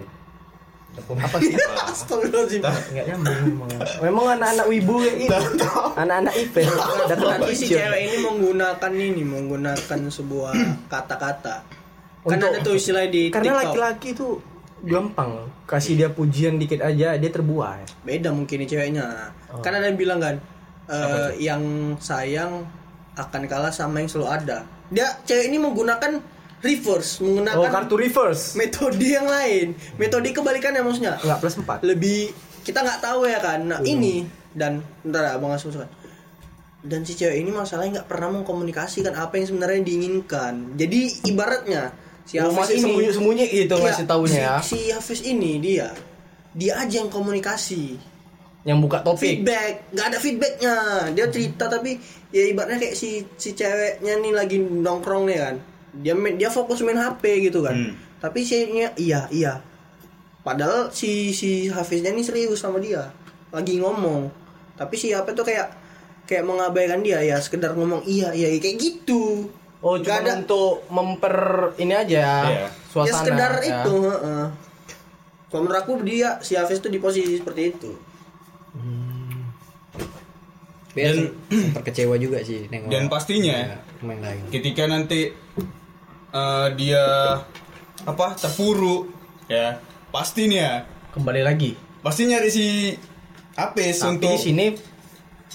Apa 0.98 1.38
sih? 1.38 1.54
Astagfirullahaladzim. 1.94 2.62
Enggak 2.66 3.06
nyambung 3.08 3.38
memang. 3.46 3.70
Memang 4.02 4.26
anak-anak 4.34 4.66
wibu 4.66 4.94
kayak 4.98 5.16
gitu. 5.20 5.38
Anak-anak 5.94 6.34
IP. 6.36 6.56
Ada 6.66 7.16
Nanti 7.16 7.54
si 7.54 7.66
cewek 7.70 8.02
ini 8.02 8.18
menggunakan 8.20 8.92
ini, 8.92 9.22
menggunakan 9.22 10.00
sebuah 10.08 10.52
kata-kata. 10.90 11.56
Kan 12.20 12.34
Untuk- 12.34 12.50
ada 12.50 12.60
tuh 12.60 12.74
istilah 12.74 13.06
di 13.06 13.30
Karena 13.30 13.46
TikTok. 13.54 13.62
laki-laki 13.64 14.08
itu 14.12 14.28
gampang 14.86 15.50
kasih 15.66 15.98
dia 15.98 16.10
pujian 16.14 16.62
dikit 16.62 16.82
aja 16.86 17.18
dia 17.18 17.32
terbuai. 17.34 18.06
Beda 18.06 18.30
mungkin 18.30 18.62
nih 18.64 18.70
ceweknya. 18.70 19.34
Oh. 19.50 19.62
Kan 19.62 19.74
ada 19.74 19.90
yang 19.90 19.98
bilang 19.98 20.20
kan, 20.22 20.36
eh, 20.88 21.30
yang 21.42 21.62
sayang 21.98 22.66
akan 23.18 23.42
kalah 23.50 23.74
sama 23.74 24.00
yang 24.00 24.10
selalu 24.10 24.28
ada. 24.30 24.58
Dia 24.94 25.18
cewek 25.26 25.50
ini 25.50 25.58
menggunakan 25.58 26.22
reverse, 26.62 27.22
menggunakan 27.22 27.58
Oh, 27.58 27.74
kartu 27.74 27.96
reverse. 27.98 28.54
metode 28.54 29.02
yang 29.02 29.26
lain. 29.26 29.74
Metode 29.98 30.30
kebalikannya 30.30 30.86
maksudnya. 30.86 31.18
Enggak 31.22 31.40
plus 31.42 31.56
4. 31.58 31.82
Lebih 31.82 32.32
kita 32.62 32.86
nggak 32.86 33.02
tahu 33.02 33.26
ya 33.26 33.40
kan. 33.42 33.60
Nah, 33.66 33.80
ini 33.82 34.26
dan 34.54 34.82
bentar 35.02 35.24
ya, 35.24 35.34
Bang 35.42 35.54
Asmus 35.54 35.78
kan. 35.78 35.90
Dan 36.88 37.04
si 37.04 37.18
cewek 37.18 37.42
ini 37.42 37.50
masalahnya 37.52 38.02
nggak 38.02 38.10
pernah 38.10 38.30
mengkomunikasikan 38.38 39.18
apa 39.18 39.42
yang 39.42 39.46
sebenarnya 39.50 39.82
diinginkan. 39.82 40.78
Jadi 40.78 41.26
ibaratnya 41.26 41.92
si 42.28 42.36
Oh, 42.38 42.52
Hafiz 42.52 42.60
masih 42.60 42.76
ini 42.76 42.84
sembunyi-sembunyi 42.84 43.46
gitu 43.48 43.76
Iya, 43.80 43.84
ngasih 43.88 44.06
taunya 44.06 44.40
ya. 44.44 44.56
Si, 44.60 44.76
si 44.76 44.80
Hafiz 44.92 45.20
ini 45.24 45.52
dia. 45.64 45.88
Dia 46.52 46.74
aja 46.84 46.96
yang 47.00 47.08
komunikasi. 47.08 47.96
Yang 48.68 48.78
buka 48.84 49.00
topik. 49.00 49.24
feedback. 49.24 49.74
Nggak 49.96 50.06
ada 50.12 50.18
feedbacknya. 50.20 50.76
Dia 51.16 51.26
cerita 51.32 51.66
tapi 51.72 51.96
ya 52.36 52.44
ibaratnya 52.52 52.84
kayak 52.84 52.96
si 53.00 53.24
si 53.40 53.56
ceweknya 53.56 54.20
nih 54.20 54.34
lagi 54.36 54.60
nongkrong 54.60 55.24
nih 55.32 55.40
kan. 55.40 55.56
Dia 56.04 56.14
dia 56.36 56.50
fokus 56.52 56.84
main 56.84 57.00
HP 57.00 57.48
gitu 57.48 57.64
kan. 57.64 57.74
Hmm. 57.74 57.94
tapi 58.18 58.42
ceweknya 58.42 58.98
iya 58.98 59.30
iya. 59.30 59.62
Padahal 60.42 60.90
si 60.90 61.32
si 61.38 61.70
Hafiznya 61.70 62.12
ini 62.12 62.26
serius 62.26 62.60
sama 62.60 62.82
dia. 62.84 63.08
Lagi 63.54 63.80
ngomong. 63.80 64.28
Tapi 64.76 64.98
si 65.00 65.14
apa 65.14 65.32
tuh 65.32 65.46
kayak 65.46 65.70
kayak 66.28 66.44
mengabaikan 66.44 67.00
dia. 67.06 67.24
Ya 67.24 67.38
sekedar 67.40 67.78
ngomong 67.78 68.04
iya 68.10 68.34
iya. 68.36 68.52
Kayak 68.58 68.82
gitu 68.84 69.48
Oh, 69.80 69.94
cuma 69.96 70.18
ada 70.18 70.34
untuk 70.36 70.84
memper 70.88 71.38
ini 71.76 71.94
aja 71.94 72.26
Iya. 72.44 72.68
suasana. 72.88 73.08
ya 73.08 73.14
sekedar 73.16 73.52
ya. 73.56 73.66
itu 73.68 73.94
heeh. 74.04 74.46
kalau 75.48 75.62
menurut 75.62 75.80
aku 75.80 75.92
dia 76.02 76.30
si 76.40 76.54
Hafiz 76.54 76.78
tuh 76.78 76.90
di 76.90 76.98
posisi 76.98 77.36
seperti 77.36 77.62
itu 77.70 77.92
Biar 80.90 81.14
sempat 81.48 81.86
kecewa 81.86 82.18
juga 82.18 82.42
sih 82.42 82.66
nengok. 82.66 82.90
Dan 82.90 83.06
pastinya 83.06 83.54
ya, 83.54 83.78
pemain 83.96 84.18
lain. 84.20 84.42
ketika 84.50 84.84
nanti 84.86 85.30
eh, 86.32 86.68
dia 86.74 87.04
apa 88.00 88.34
terpuruk 88.34 89.06
ya 89.46 89.78
pasti 90.10 90.48
nih 90.48 90.58
ya 90.58 90.74
Kembali 91.08 91.42
lagi. 91.42 91.78
pasti 92.00 92.26
nyari 92.26 92.50
si 92.50 92.66
Apes 93.54 93.98
Tapi 94.00 94.10
untuk 94.12 94.32
di 94.32 94.38
sini 94.40 94.66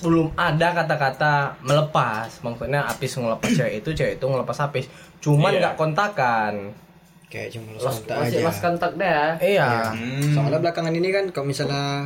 belum 0.00 0.32
ada 0.32 0.68
kata-kata 0.74 1.32
melepas. 1.60 2.40
Maksudnya 2.40 2.86
Apis 2.86 3.12
ngelepas 3.12 3.50
cewek 3.58 3.74
itu, 3.78 3.90
cewek 3.92 4.14
itu 4.16 4.24
ngelepas 4.24 4.56
Apis. 4.62 4.86
Cuman 5.18 5.52
Iya. 5.52 5.60
nggak 5.60 5.74
kontakan. 5.76 6.54
Kayak 7.26 7.48
cuma 7.50 7.72
Los, 7.74 7.84
kontak 7.96 8.16
masih 8.18 8.28
aja. 8.34 8.44
los 8.44 8.58
kontak 8.58 8.92
deh. 8.94 9.28
Iya. 9.40 9.70
Hmm, 9.90 10.32
Soalnya 10.32 10.58
belakangan 10.60 10.92
ini 10.92 11.08
kan 11.08 11.24
kalau 11.28 11.46
misalnya 11.46 12.04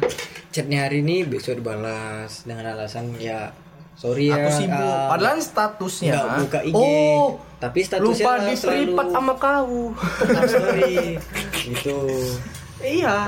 chatnya 0.49 0.79
hari 0.83 1.03
ini 1.03 1.23
besok 1.23 1.59
dibalas 1.59 2.43
dengan 2.43 2.73
alasan 2.73 3.11
ya 3.17 3.51
sorry 3.93 4.31
ya. 4.31 4.39
Aku 4.39 4.51
sibuk. 4.53 4.77
ah, 4.79 5.11
Padahal 5.11 5.39
statusnya. 5.41 6.13
nggak 6.15 6.27
buka 6.39 6.59
IG. 6.63 6.75
Oh, 6.75 7.27
tapi 7.59 7.79
statusnya 7.81 8.23
lupa 8.23 8.33
di 8.41 8.55
privat 8.55 9.07
sama 9.11 9.35
kau. 9.35 9.77
up 10.31 10.47
story. 10.47 11.19
gitu. 11.59 11.99
iya. 12.79 13.27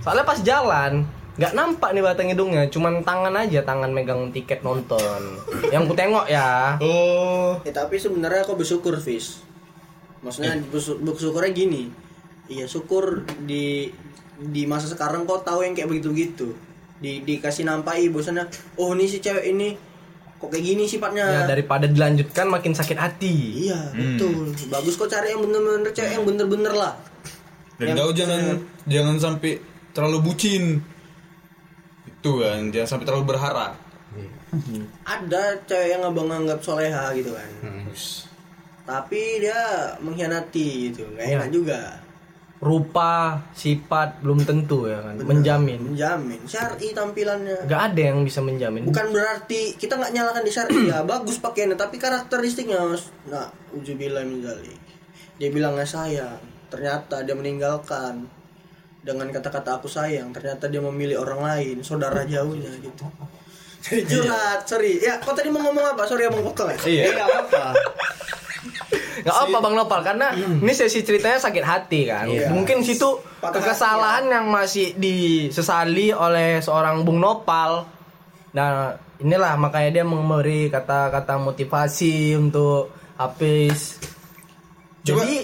Soalnya 0.00 0.24
pas 0.24 0.40
jalan 0.40 1.04
nggak 1.34 1.52
nampak 1.52 1.90
nih 1.90 2.00
batang 2.00 2.28
hidungnya, 2.28 2.62
cuman 2.68 3.02
tangan 3.02 3.34
aja, 3.34 3.60
tangan 3.60 3.90
megang 3.90 4.30
tiket 4.30 4.62
nonton. 4.62 5.34
Yang 5.66 5.82
ku 5.84 5.94
tengok 5.94 6.26
ya. 6.26 6.78
oh. 6.78 7.58
Ya 7.60 7.72
tapi 7.72 7.98
sebenarnya 7.98 8.42
aku 8.42 8.54
bersyukur 8.54 8.94
Fis. 8.96 9.42
Maksudnya 10.22 10.54
bersu- 10.64 10.96
bersyukurnya 10.96 11.50
gini. 11.50 11.90
Iya 12.46 12.64
syukur 12.64 13.26
di 13.40 13.90
di 14.36 14.62
masa 14.64 14.86
sekarang 14.86 15.24
kau 15.24 15.40
tahu 15.40 15.62
yang 15.62 15.74
kayak 15.74 15.90
begitu-begitu. 15.90 16.54
Di 16.96 17.20
dikasih 17.20 17.64
nampai 17.64 18.06
bosannya 18.08 18.46
oh 18.76 18.94
ini 18.94 19.04
si 19.04 19.18
cewek 19.18 19.42
ini 19.44 19.74
kok 20.36 20.48
kayak 20.48 20.64
gini 20.64 20.86
sifatnya? 20.86 21.24
Ya 21.24 21.42
daripada 21.44 21.84
dilanjutkan 21.84 22.46
makin 22.46 22.72
sakit 22.72 22.94
hati. 22.94 23.34
iya 23.64 23.90
betul. 23.90 24.54
Bagus 24.70 24.94
kok 24.94 25.10
cari 25.10 25.34
yang 25.34 25.42
bener-bener 25.42 25.90
cewek 25.90 26.14
yang 26.14 26.24
bener-bener 26.24 26.72
lah. 26.72 26.94
Dan 27.74 27.90
Yang- 27.90 27.98
kau 27.98 28.12
jangan 28.14 28.40
jangan 28.86 29.16
sampai 29.18 29.58
terlalu 29.90 30.18
bucin 30.22 30.78
itu 32.24 32.40
kan 32.40 32.72
jangan 32.72 32.88
sampai 32.88 33.04
terlalu 33.04 33.26
berharap 33.28 33.76
ada 35.04 35.44
cewek 35.62 35.88
yang 35.90 36.02
abang 36.02 36.24
anggap 36.26 36.56
soleha 36.58 37.12
gitu 37.12 37.28
kan 37.30 37.50
tapi 38.82 39.40
dia 39.40 39.60
mengkhianati 39.98 40.68
gitu 40.88 41.04
nggak 41.06 41.20
Iya. 41.22 41.36
enak 41.38 41.50
juga 41.50 41.80
Rupa, 42.64 43.44
sifat 43.52 44.24
belum 44.24 44.40
tentu 44.40 44.88
ya 44.88 44.96
kan. 44.98 45.20
Menjamin. 45.20 45.84
menjamin 45.84 46.40
syari 46.44 46.96
tampilannya 46.96 47.68
Gak 47.68 47.92
ada 47.92 48.00
yang 48.08 48.24
bisa 48.24 48.40
menjamin. 48.40 48.88
bukan 48.88 49.12
berarti 49.12 49.76
kita 49.76 50.00
nggak 50.00 50.12
nyalakan 50.12 50.40
di 50.40 50.52
syari 50.54 50.76
ya 50.88 51.04
bagus 51.10 51.36
pakaiannya 51.38 51.76
tapi 51.76 52.00
karakteristiknya 52.00 52.80
mas 52.80 53.12
nah 53.28 53.52
ujubillah 53.70 54.24
min 54.24 54.40
dzalik. 54.40 54.80
dia 55.36 55.48
bilangnya 55.50 55.84
sayang 55.84 56.40
ternyata 56.66 57.20
dia 57.20 57.36
meninggalkan 57.36 58.24
dengan 59.04 59.28
kata-kata 59.28 59.76
aku 59.76 59.86
sayang 59.86 60.32
ternyata 60.32 60.64
dia 60.66 60.80
memilih 60.80 61.20
orang 61.20 61.44
lain 61.44 61.76
saudara 61.80 62.24
jauhnya 62.24 62.72
gitu 62.80 63.04
jadi 63.84 64.00
curhat 64.02 64.64
sorry 64.64 64.96
ya 64.96 65.20
kau 65.20 65.36
tadi 65.36 65.52
mau 65.52 65.60
ngomong 65.60 65.92
apa 65.92 66.08
sorry 66.08 66.24
abang 66.24 66.40
potong 66.40 66.72
ya 66.72 66.78
iya 66.88 67.04
Enggak 67.12 67.28
apa-apa. 67.28 67.64
Gak 69.24 69.36
apa 69.40 69.56
Bang 69.56 69.72
Nopal 69.72 70.00
karena 70.04 70.32
ini 70.36 70.72
sesi 70.72 71.00
ceritanya 71.00 71.40
sakit 71.40 71.64
hati 71.64 72.04
kan. 72.04 72.28
Iya. 72.28 72.52
Mungkin 72.52 72.84
situ 72.84 73.20
Patah 73.40 73.60
kesalahan 73.62 74.28
yang 74.28 74.52
masih 74.52 74.92
disesali 74.96 76.12
oleh 76.12 76.60
seorang 76.60 77.04
Bung 77.04 77.20
Nopal. 77.20 77.88
Nah, 78.52 78.92
inilah 79.16 79.56
makanya 79.56 80.00
dia 80.00 80.04
memberi 80.04 80.68
kata-kata 80.68 81.40
motivasi 81.40 82.36
untuk. 82.36 82.92
Coba- 85.04 85.24
Jadi 85.24 85.36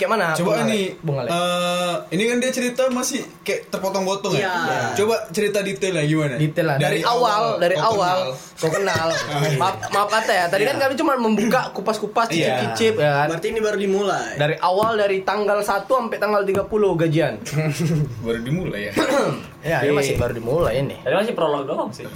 kayak 0.00 0.10
mana? 0.10 0.26
coba 0.32 0.50
Bung 0.56 0.64
ini 0.66 0.80
Bung 0.98 1.16
Ale. 1.18 1.28
eh, 1.28 1.94
ini 2.10 2.22
kan 2.24 2.36
dia 2.38 2.50
cerita 2.50 2.82
masih 2.88 3.20
kayak 3.40 3.68
terpotong-potong 3.68 4.32
ya 4.32 4.48
Iya. 4.48 4.96
coba 4.96 5.28
cerita 5.28 5.60
detailnya 5.60 6.02
gimana 6.02 6.34
Detail 6.34 6.66
lah 6.66 6.76
dari, 6.78 7.00
awal, 7.02 7.60
dari 7.60 7.76
kau 7.76 7.92
awal 7.92 8.18
kenal. 8.32 8.56
kau 8.56 8.70
kenal. 8.72 9.08
maaf, 9.60 9.74
maaf 9.90 10.08
kata 10.10 10.32
ya. 10.32 10.44
Tadi 10.46 10.64
kan 10.64 10.76
kami 10.78 10.94
cuma 10.94 11.12
membuka 11.14 11.68
kupas-kupas 11.70 12.30
Iya. 12.30 12.56
cicip-cicip 12.56 12.94
ya 12.96 13.12
kan. 13.14 13.26
berarti 13.28 13.46
ini 13.48 13.60
baru 13.60 13.76
dimulai 13.76 14.32
Dari 14.34 14.54
awal 14.58 14.96
dari 14.96 15.20
tanggal 15.20 15.60
1 15.60 15.84
sampai 15.84 16.16
tanggal 16.16 16.40
30 16.40 16.64
gajian. 16.96 17.34
baru 18.24 18.40
dimulai 18.40 18.80
ya 18.82 18.92
ya, 19.70 19.78
ini 19.82 19.92
masih 19.92 20.14
baru 20.16 20.32
dimulai 20.32 20.74
ini. 20.78 20.96
Tadi 20.98 21.14
masih 21.14 21.34
prolog 21.34 21.64
doang 21.64 21.90
sih. 21.90 22.08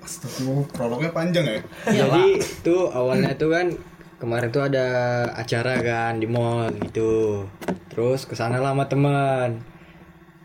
Astaga, 0.00 0.42
prolognya 0.70 1.10
panjang 1.10 1.44
ya 1.46 1.60
Jadi 1.86 2.24
tuh 2.60 2.90
awalnya 2.90 3.30
tuh 3.32 3.48
kan 3.48 3.66
kemarin 4.20 4.52
tuh 4.52 4.68
ada 4.68 4.86
acara 5.34 5.80
kan 5.80 6.20
di 6.20 6.28
mall 6.28 6.70
gitu. 6.86 7.48
Terus 7.90 8.28
ke 8.28 8.36
sana 8.36 8.60
lah 8.60 8.76
sama 8.76 8.84
teman. 8.86 9.64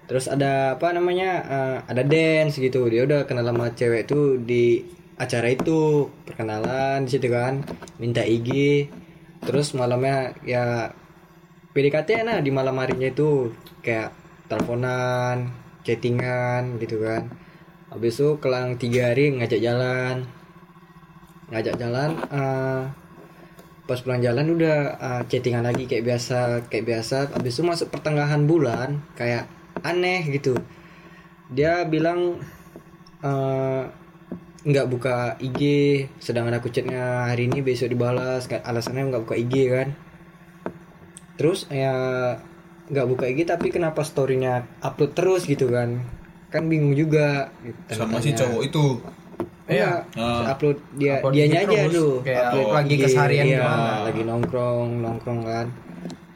Terus 0.07 0.25
ada 0.31 0.79
apa 0.79 0.95
namanya? 0.95 1.31
eh, 1.45 1.77
ada 1.91 2.03
dance 2.07 2.57
gitu. 2.57 2.87
Dia 2.87 3.03
udah 3.03 3.27
kenal 3.27 3.45
sama 3.45 3.75
cewek 3.75 4.07
tuh 4.07 4.39
di 4.39 4.81
acara 5.19 5.51
itu 5.51 6.07
perkenalan 6.25 7.05
di 7.05 7.09
situ 7.11 7.27
kan. 7.29 7.61
Minta 7.99 8.23
IG. 8.23 8.49
Terus 9.43 9.75
malamnya 9.77 10.33
ya 10.41 10.95
PDKT 11.75 12.23
nah 12.23 12.39
di 12.39 12.55
malam 12.55 12.79
harinya 12.79 13.11
itu 13.11 13.51
kayak 13.83 14.15
teleponan 14.47 15.51
chattingan 15.83 16.79
gitu 16.79 17.03
kan 17.03 17.27
habis 17.91 18.15
itu 18.15 18.39
kelang 18.39 18.79
tiga 18.79 19.11
hari 19.11 19.35
ngajak 19.35 19.59
jalan 19.59 20.23
ngajak 21.51 21.75
jalan 21.75 22.15
eh, 22.31 22.81
pas 23.85 24.01
pulang 24.01 24.21
jalan 24.21 24.57
udah 24.57 24.77
eh, 24.97 25.21
chattingan 25.29 25.65
lagi 25.65 25.85
kayak 25.85 26.05
biasa 26.05 26.65
kayak 26.69 26.85
biasa. 26.85 27.15
Habis 27.37 27.53
itu 27.57 27.63
masuk 27.63 27.87
pertengahan 27.93 28.43
bulan 28.49 29.05
kayak 29.13 29.45
aneh 29.85 30.25
gitu. 30.33 30.57
Dia 31.53 31.85
bilang 31.85 32.41
eh, 33.21 33.83
nggak 34.65 34.87
buka 34.89 35.37
IG 35.37 35.61
sedangkan 36.17 36.57
aku 36.57 36.73
chatnya 36.73 37.29
hari 37.29 37.45
ini 37.45 37.61
besok 37.61 37.93
dibalas. 37.93 38.49
Alasannya 38.49 39.13
nggak 39.13 39.23
buka 39.29 39.37
IG 39.37 39.53
kan. 39.69 39.87
Terus 41.37 41.69
ya 41.69 41.93
nggak 42.89 43.07
buka 43.09 43.25
IG 43.29 43.45
tapi 43.45 43.69
kenapa 43.69 44.01
storynya 44.01 44.65
upload 44.81 45.13
terus 45.13 45.45
gitu 45.45 45.69
kan? 45.69 46.01
Kan 46.49 46.71
bingung 46.71 46.97
juga 46.97 47.53
gitu, 47.61 48.01
Sama 48.01 48.17
si 48.17 48.33
cowok 48.33 48.61
itu. 48.65 48.85
Iya, 49.65 50.05
Ah. 50.13 50.53
upload 50.53 50.77
dia 50.93 51.17
Upload 51.17 51.33
dianya 51.33 51.59
IG 51.59 51.65
aja 51.65 51.77
terus, 51.89 51.93
tuh. 51.97 52.13
kayak 52.21 52.41
upload 52.45 52.67
lagi 52.69 52.93
IG, 52.93 53.01
keseharian 53.01 53.45
iya, 53.45 53.57
gimana. 53.57 53.93
lagi 54.05 54.21
nongkrong, 54.21 54.89
nongkrong 55.01 55.39
kan. 55.41 55.65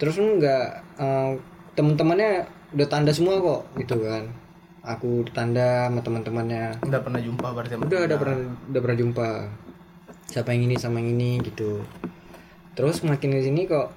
Terus 0.01 0.15
enggak 0.17 0.65
eh, 0.97 1.31
temen-temennya 1.77 2.31
udah 2.73 2.87
tanda 2.89 3.11
semua 3.13 3.37
kok 3.37 3.61
gitu 3.77 4.01
kan. 4.01 4.33
Aku 4.81 5.21
tanda 5.29 5.85
sama 5.85 6.01
teman-temannya. 6.01 6.81
Udah 6.81 7.01
pernah 7.03 7.21
jumpa 7.21 7.47
berarti 7.53 7.71
sama 7.77 7.83
Udah 7.85 7.99
ada 8.03 8.15
pernah 8.17 8.37
udah 8.65 8.81
pernah 8.81 8.97
jumpa. 8.97 9.29
Siapa 10.25 10.49
yang 10.49 10.63
ini 10.65 10.75
sama 10.77 10.97
yang 10.97 11.13
ini 11.13 11.37
gitu. 11.45 11.85
Terus 12.73 13.05
makin 13.05 13.29
di 13.29 13.43
sini 13.43 13.61
kok 13.65 13.93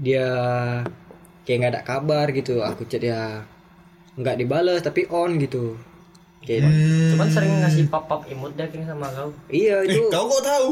dia 0.00 0.28
kayak 1.44 1.56
nggak 1.60 1.72
ada 1.76 1.82
kabar 1.84 2.32
gitu. 2.32 2.64
Aku 2.64 2.88
chat 2.88 3.04
dia 3.04 3.44
nggak 4.16 4.40
dibales 4.40 4.80
tapi 4.80 5.04
on 5.12 5.36
gitu. 5.36 5.76
Kayak 6.42 6.74
Cuman 7.08 7.28
sering 7.28 7.54
ngasih 7.60 7.86
pop-up 7.86 8.26
imut 8.26 8.50
dia 8.52 8.66
kayaknya 8.66 8.90
sama 8.90 9.06
kau. 9.08 9.30
Iya 9.46 9.78
Eh, 9.80 9.94
itu. 9.94 10.10
kau 10.10 10.26
kok 10.26 10.42
tahu? 10.42 10.68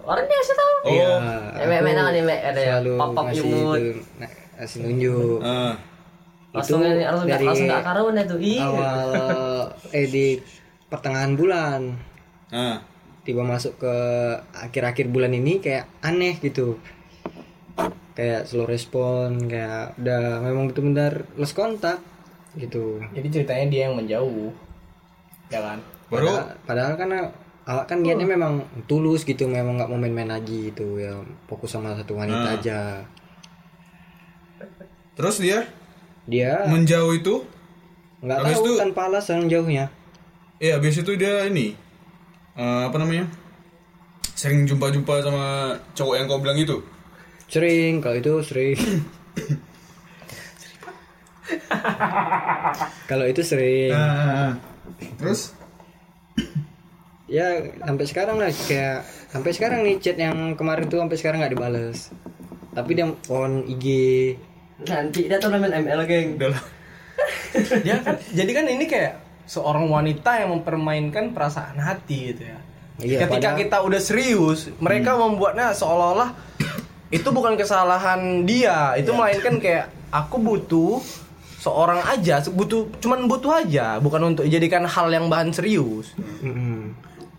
Orangnya 0.00 0.40
sih 0.40 0.56
tahu. 0.56 0.74
Iya. 0.88 1.12
Eh, 1.54 1.66
mek- 1.66 1.82
mek 1.82 1.92
nangan 1.92 2.12
nih, 2.12 2.24
mek. 2.24 2.40
Ada 2.42 2.60
ya, 2.60 2.76
ngasih 2.80 3.44
imut. 3.44 3.76
itu, 3.76 4.00
ngasih 4.56 4.78
nunjuk. 4.80 5.38
Ah. 5.40 5.74
Langsung 6.50 6.80
Itu 6.80 6.98
langsung 6.98 7.26
nggak 7.28 7.30
dari 7.30 7.46
langsung 7.46 7.66
nggak 7.68 7.84
karuan 7.84 8.14
ya 8.16 8.24
tuh. 8.24 8.38
Ih. 8.40 8.58
Awal 8.58 9.10
eh 9.92 10.06
di 10.06 10.26
pertengahan 10.88 11.32
bulan 11.34 11.80
Ah. 12.48 12.80
tiba 13.20 13.44
masuk 13.44 13.76
ke 13.76 13.94
akhir-akhir 14.50 15.06
bulan 15.06 15.30
ini 15.30 15.60
kayak 15.60 15.86
aneh 16.00 16.40
gitu. 16.40 16.80
Kayak 18.10 18.44
slow 18.44 18.64
respon, 18.64 19.46
kayak 19.46 19.94
udah 19.96 20.42
memang 20.42 20.66
betul-benar 20.66 21.28
lost 21.36 21.52
kontak 21.52 22.00
gitu. 22.52 22.98
Jadi 23.12 23.28
ceritanya 23.30 23.66
dia 23.68 23.80
yang 23.86 23.94
menjauh. 23.94 24.50
Ya 25.50 25.60
kan? 25.60 25.78
Baru 26.06 26.26
Padahal, 26.26 26.46
padahal 26.64 26.92
kan 26.94 27.08
awak 27.64 27.84
kan 27.86 27.96
niatnya 28.00 28.26
memang 28.26 28.64
tulus 28.86 29.22
gitu, 29.22 29.46
memang 29.46 29.76
nggak 29.76 29.86
mau 29.86 29.96
main-main 29.96 30.28
lagi 30.28 30.70
gitu 30.70 30.96
ya, 30.96 31.12
fokus 31.46 31.70
sama 31.70 31.92
satu 31.92 32.14
wanita 32.14 32.46
Ah. 32.46 32.54
aja. 32.56 32.78
terus 35.10 35.36
dia 35.36 35.66
Dia 36.24 36.64
menjauh 36.64 37.12
itu 37.12 37.44
nggak 38.20 38.36
tahu 38.40 38.62
itu- 38.64 38.78
tanpa 38.78 39.06
alasan 39.06 39.46
jauhnya. 39.46 39.86
Iya, 40.56 40.76
habis 40.76 40.96
itu 40.96 41.12
dia 41.14 41.44
ini 41.44 41.72
eh, 42.52 42.80
apa 42.84 42.96
namanya? 42.96 43.24
Sering 44.32 44.64
jumpa-jumpa 44.64 45.20
sama 45.20 45.76
cowok 45.92 46.14
yang 46.16 46.24
kau 46.24 46.38
bilang 46.38 46.56
itu. 46.56 46.80
Sering, 47.46 48.00
kalau 48.00 48.16
itu 48.16 48.32
sering. 48.40 48.76
kalau 53.10 53.24
itu 53.26 53.42
sering. 53.42 53.90
Terus 55.16 55.52
Ya 57.30 57.46
sampai 57.86 58.04
sekarang 58.10 58.42
lah 58.42 58.50
kayak 58.50 59.06
sampai 59.30 59.50
sekarang 59.54 59.86
nih 59.86 60.02
chat 60.02 60.18
yang 60.18 60.58
kemarin 60.58 60.90
tuh 60.90 60.98
sampai 60.98 61.14
sekarang 61.14 61.38
nggak 61.38 61.54
dibales. 61.54 62.10
Tapi 62.74 62.90
dia 62.98 63.06
on 63.30 63.52
IG. 63.70 63.86
Nanti 64.82 65.30
dia 65.30 65.38
tuh 65.38 65.54
main 65.54 65.70
ML 65.70 66.02
geng. 66.10 66.34
lah. 66.42 66.64
Dia 67.86 68.00
kan 68.02 68.16
jadi 68.32 68.50
kan 68.50 68.66
ini 68.66 68.84
kayak 68.86 69.14
seorang 69.44 69.86
wanita 69.86 70.42
yang 70.42 70.58
mempermainkan 70.58 71.30
perasaan 71.30 71.78
hati 71.78 72.34
gitu 72.34 72.42
ya. 72.46 72.58
Iya, 73.00 73.18
Ketika 73.26 73.54
padahal- 73.54 73.58
kita 73.58 73.76
udah 73.82 74.00
serius, 74.00 74.70
mereka 74.78 75.14
membuatnya 75.14 75.70
seolah-olah 75.70 76.30
itu 77.10 77.28
bukan 77.30 77.58
kesalahan 77.58 78.46
dia, 78.46 78.94
itu 78.94 79.10
melainkan 79.10 79.58
kayak 79.58 79.90
aku 80.10 80.38
butuh 80.38 81.02
seorang 81.60 82.00
aja, 82.02 82.40
butuh 82.48 82.88
cuman 82.98 83.28
butuh 83.28 83.52
aja, 83.54 84.00
bukan 84.00 84.32
untuk 84.32 84.42
dijadikan 84.42 84.82
hal 84.82 85.06
yang 85.06 85.28
bahan 85.28 85.52
serius. 85.52 86.16
Mm-mm. 86.40 86.96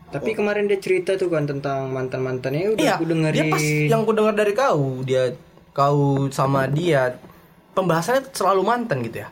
Tapi 0.08 0.32
kemarin 0.32 0.68
dia 0.68 0.78
cerita 0.78 1.16
tuh 1.16 1.28
kan 1.28 1.44
tentang 1.44 1.90
mantan 1.90 2.22
mantannya 2.22 2.72
udah 2.72 2.84
Iya, 2.84 2.94
aku 2.96 3.06
dengerin. 3.08 3.34
dia 3.34 3.44
pas 3.48 3.64
yang 3.64 4.02
ku 4.04 4.12
dengar 4.12 4.36
dari 4.36 4.54
kau, 4.54 5.02
dia 5.02 5.34
kau 5.72 6.28
sama 6.30 6.68
dia 6.68 7.16
pembahasannya 7.72 8.30
selalu 8.30 8.62
mantan 8.62 9.02
gitu 9.02 9.24
ya. 9.24 9.30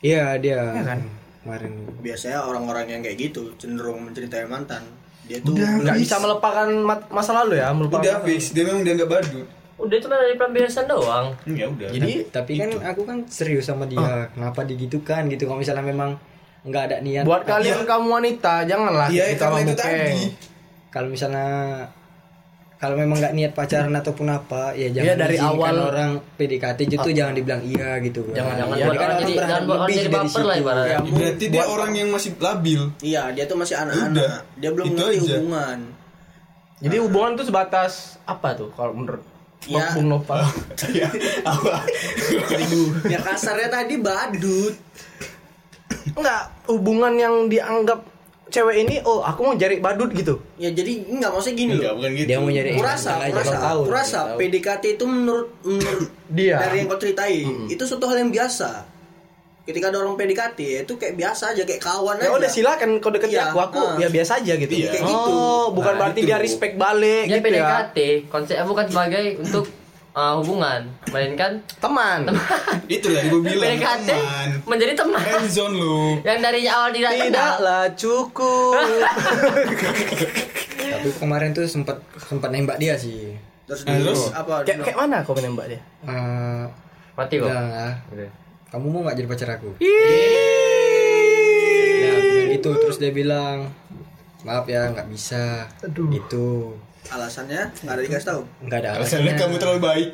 Iya 0.00 0.24
dia. 0.36 0.60
Iya 0.68 0.82
kan? 0.84 1.00
Kemarin. 1.40 1.72
biasanya 1.98 2.44
orang-orang 2.44 2.84
yang 2.86 3.00
kayak 3.00 3.16
gitu 3.18 3.56
cenderung 3.56 4.04
menceritai 4.04 4.44
mantan 4.44 4.84
dia 5.24 5.40
tuh 5.40 5.56
Nggak 5.56 5.96
bisa 5.96 6.20
melupakan 6.20 6.68
ma- 6.68 7.08
masa 7.08 7.32
lalu 7.32 7.56
ya, 7.56 7.72
melupakan. 7.72 8.02
Udah 8.02 8.14
habis, 8.20 8.52
dia 8.52 8.60
memang 8.60 8.84
dianggap 8.84 9.08
badut. 9.08 9.48
Udah 9.80 9.98
cuma 9.98 10.14
dari 10.14 10.34
pelampiasan 10.34 10.84
doang. 10.84 11.26
Ya 11.46 11.66
udah. 11.66 11.88
Jadi 11.88 12.28
Tapi 12.28 12.52
kan 12.54 12.70
aku 12.84 13.02
kan 13.02 13.18
serius 13.26 13.64
sama 13.64 13.84
dia. 13.84 14.28
Kenapa 14.30 14.60
digitukan 14.62 15.26
gitu? 15.26 15.44
Kalau 15.44 15.58
misalnya 15.58 15.82
memang 15.82 16.20
nggak 16.60 16.82
ada 16.84 16.96
niat. 16.98 17.24
buat 17.24 17.40
kalian 17.42 17.82
kamu 17.82 18.06
wanita 18.10 18.64
janganlah 18.64 19.08
Iya, 19.08 19.32
kita 19.32 19.44
itu 19.48 19.56
memukeng. 19.64 19.80
tadi. 19.80 20.20
Kalau 20.90 21.08
misalnya 21.08 21.48
kalau 22.76 22.96
memang 22.96 23.16
nggak 23.16 23.32
niat 23.34 23.52
pacaran 23.54 23.92
ataupun 23.94 24.24
apa, 24.26 24.72
ya 24.72 24.88
jangan 24.90 25.04
Iya, 25.06 25.14
dari 25.18 25.36
awal- 25.36 25.84
orang 25.86 26.10
PDKT 26.34 26.78
itu 26.86 27.10
jangan 27.10 27.32
dibilang 27.32 27.60
iya 27.62 27.96
gitu 27.98 28.24
kan. 28.26 28.34
Jangan- 28.34 28.56
Jangan 28.58 28.72
Iya, 28.74 28.84
buat 28.84 28.92
kan 28.94 28.96
orang 28.98 29.04
orang 29.06 29.16
jadi 29.18 29.32
berharap 29.32 29.48
jangan 29.50 29.62
buat 29.62 29.72
orang 29.74 29.80
lebih 29.82 29.94
jadi 29.94 30.00
dari 30.02 30.16
baper 30.18 30.40
lah 30.40 30.48
situ. 30.50 30.62
ibaratnya. 30.62 30.98
Berarti 31.10 31.44
dia 31.46 31.64
orang 31.66 31.92
yang 31.94 32.08
masih 32.10 32.30
labil. 32.38 32.80
iya 33.00 33.22
dia 33.30 33.44
tuh 33.46 33.56
masih 33.56 33.76
anak-anak 33.78 34.32
dia 34.54 34.70
belum 34.70 34.84
itu 34.86 34.96
ngerti 34.98 35.18
hubungan 35.22 35.78
Jadi 36.78 36.96
hubungan 36.98 37.32
tuh 37.34 37.44
sebatas 37.46 37.92
apa 38.22 38.48
tuh 38.54 38.72
kalau 38.72 38.92
menurut 38.94 39.20
Ya. 39.68 39.92
Bung 39.92 40.08
Nopal? 40.08 40.40
Ya, 40.96 41.06
apa? 41.44 41.84
ya 43.04 43.18
kasarnya 43.20 43.68
tadi 43.68 44.00
badut 44.00 44.72
Enggak, 46.16 46.48
hubungan 46.66 47.12
yang 47.14 47.34
dianggap 47.46 48.00
cewek 48.50 48.76
ini 48.82 48.98
oh 49.06 49.22
aku 49.22 49.40
mau 49.46 49.54
cari 49.54 49.78
badut 49.78 50.10
gitu. 50.10 50.42
ya 50.58 50.74
jadi 50.74 51.06
enggak 51.06 51.30
maksudnya 51.30 51.56
gini 51.56 51.72
Enggak, 51.78 51.86
loh 51.86 51.96
bukan 52.02 52.10
gitu. 52.18 52.26
Dia 52.28 52.38
mau 52.42 52.50
nyari 52.50 52.70
kurasa 52.74 53.10
kurasa 53.30 53.56
tahu, 53.62 53.80
kurasa. 53.86 54.20
PDKT 54.34 54.84
itu 54.98 55.04
menurut 55.06 55.48
menurut 55.62 56.10
Dia. 56.34 56.56
dari 56.58 56.82
yang 56.82 56.88
kau 56.90 56.98
ceritain 56.98 57.46
itu 57.70 57.82
suatu 57.86 58.10
hal 58.10 58.26
yang 58.26 58.30
biasa 58.34 58.84
ketika 59.60 59.88
ada 59.88 60.00
orang 60.00 60.16
PDKT 60.16 60.58
ya 60.58 60.78
itu 60.82 60.94
kayak 60.94 61.14
biasa 61.14 61.52
aja 61.52 61.62
kayak 61.62 61.78
kawan 61.78 62.16
Ya 62.16 62.26
aja 62.26 62.36
udah 62.36 62.50
silakan 62.50 62.88
kau 62.98 63.08
deketin 63.08 63.36
Iya, 63.36 63.52
aku, 63.52 63.58
aku 63.60 63.78
ah. 63.78 63.94
ya 63.96 64.08
biasa 64.08 64.32
aja 64.40 64.52
gitu. 64.56 64.72
Iya. 64.72 64.90
Kayak 64.90 65.04
gitu. 65.04 65.30
Oh, 65.30 65.64
bukan 65.70 65.92
Nah, 65.94 65.98
berarti 66.00 66.20
itu. 66.20 66.28
dia 66.28 66.36
respect 66.36 66.74
balik 66.74 67.24
Dia 67.26 67.38
gitu 67.38 67.46
ya. 67.46 67.52
PDKT, 67.62 67.96
konsepnya 68.26 68.64
bukan 68.64 68.86
sebagai 68.88 69.24
untuk 69.38 69.64
uh, 70.10 70.34
hubungan, 70.38 70.80
melainkan 71.08 71.52
Teman. 71.76 72.20
Itu 72.90 73.06
tadi 73.08 73.26
gue 73.28 73.40
bilang 73.40 73.62
PDKT 73.70 74.08
teman. 74.10 74.48
menjadi 74.66 74.92
teman. 74.96 75.22
Friendzone 75.22 75.74
lu. 75.76 75.98
Yang 76.22 76.38
dari 76.40 76.60
awal 76.66 76.90
tidak. 76.90 77.10
Tidaklah 77.14 77.82
cukup. 77.94 78.74
Tapi 80.90 81.08
kemarin 81.16 81.54
tuh 81.54 81.64
sempat 81.64 82.02
sempat 82.18 82.50
nembak 82.50 82.76
dia 82.76 82.98
sih. 82.98 83.36
terus, 83.64 83.86
Nah, 83.86 83.94
terus? 83.94 84.34
apa 84.34 84.66
kayak 84.66 84.82
kayak 84.82 84.98
mana 84.98 85.22
kau 85.22 85.30
menembak 85.30 85.70
dia? 85.70 85.78
Eh, 86.02 86.64
Mati 87.14 87.38
kok. 87.38 87.46
Kamu 88.70 88.86
mau 88.86 89.00
nggak 89.02 89.16
jadi 89.18 89.28
pacar 89.28 89.48
aku? 89.58 89.70
Ya, 92.00 92.14
bilang 92.14 92.48
gitu 92.54 92.70
terus 92.78 92.96
dia 93.02 93.10
bilang 93.10 93.70
maaf 94.40 94.64
ya 94.64 94.88
nggak 94.88 95.10
bisa 95.12 95.68
gitu 95.90 96.72
alasannya 97.12 97.68
nggak 97.84 97.92
ada 97.92 98.02
dikasih 98.06 98.28
tahu 98.28 98.42
nggak 98.64 98.78
ada 98.80 98.90
Alasannya 98.96 99.32
alasannya 99.34 99.34
kamu 99.36 99.54
terlalu 99.60 99.80
baik. 99.82 100.08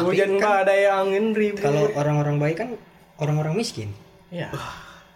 Hujan 0.00 0.30
badai 0.40 0.88
angin 0.88 1.24
ribut. 1.36 1.60
kalau 1.60 1.90
orang-orang 1.92 2.36
baik 2.40 2.56
kan 2.62 2.70
orang-orang 3.18 3.58
miskin 3.58 3.90
ya. 4.32 4.48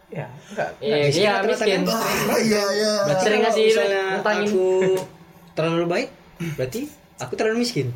Ya, 0.07 0.31
enggak. 0.55 0.71
Iya, 0.79 0.97
miskin 1.11 1.23
iya 1.27 1.33
miskin. 1.43 1.81
kan? 1.83 1.99
Iya, 2.39 2.65
iya. 2.79 2.93
berarti 3.11 3.25
Sering 3.27 3.41
ngasih 3.43 3.65
ngutangin. 3.75 4.47
aku 4.47 4.65
terlalu 5.59 5.85
baik 5.91 6.09
berarti 6.55 6.81
aku 7.19 7.33
terlalu 7.35 7.57
miskin 7.67 7.91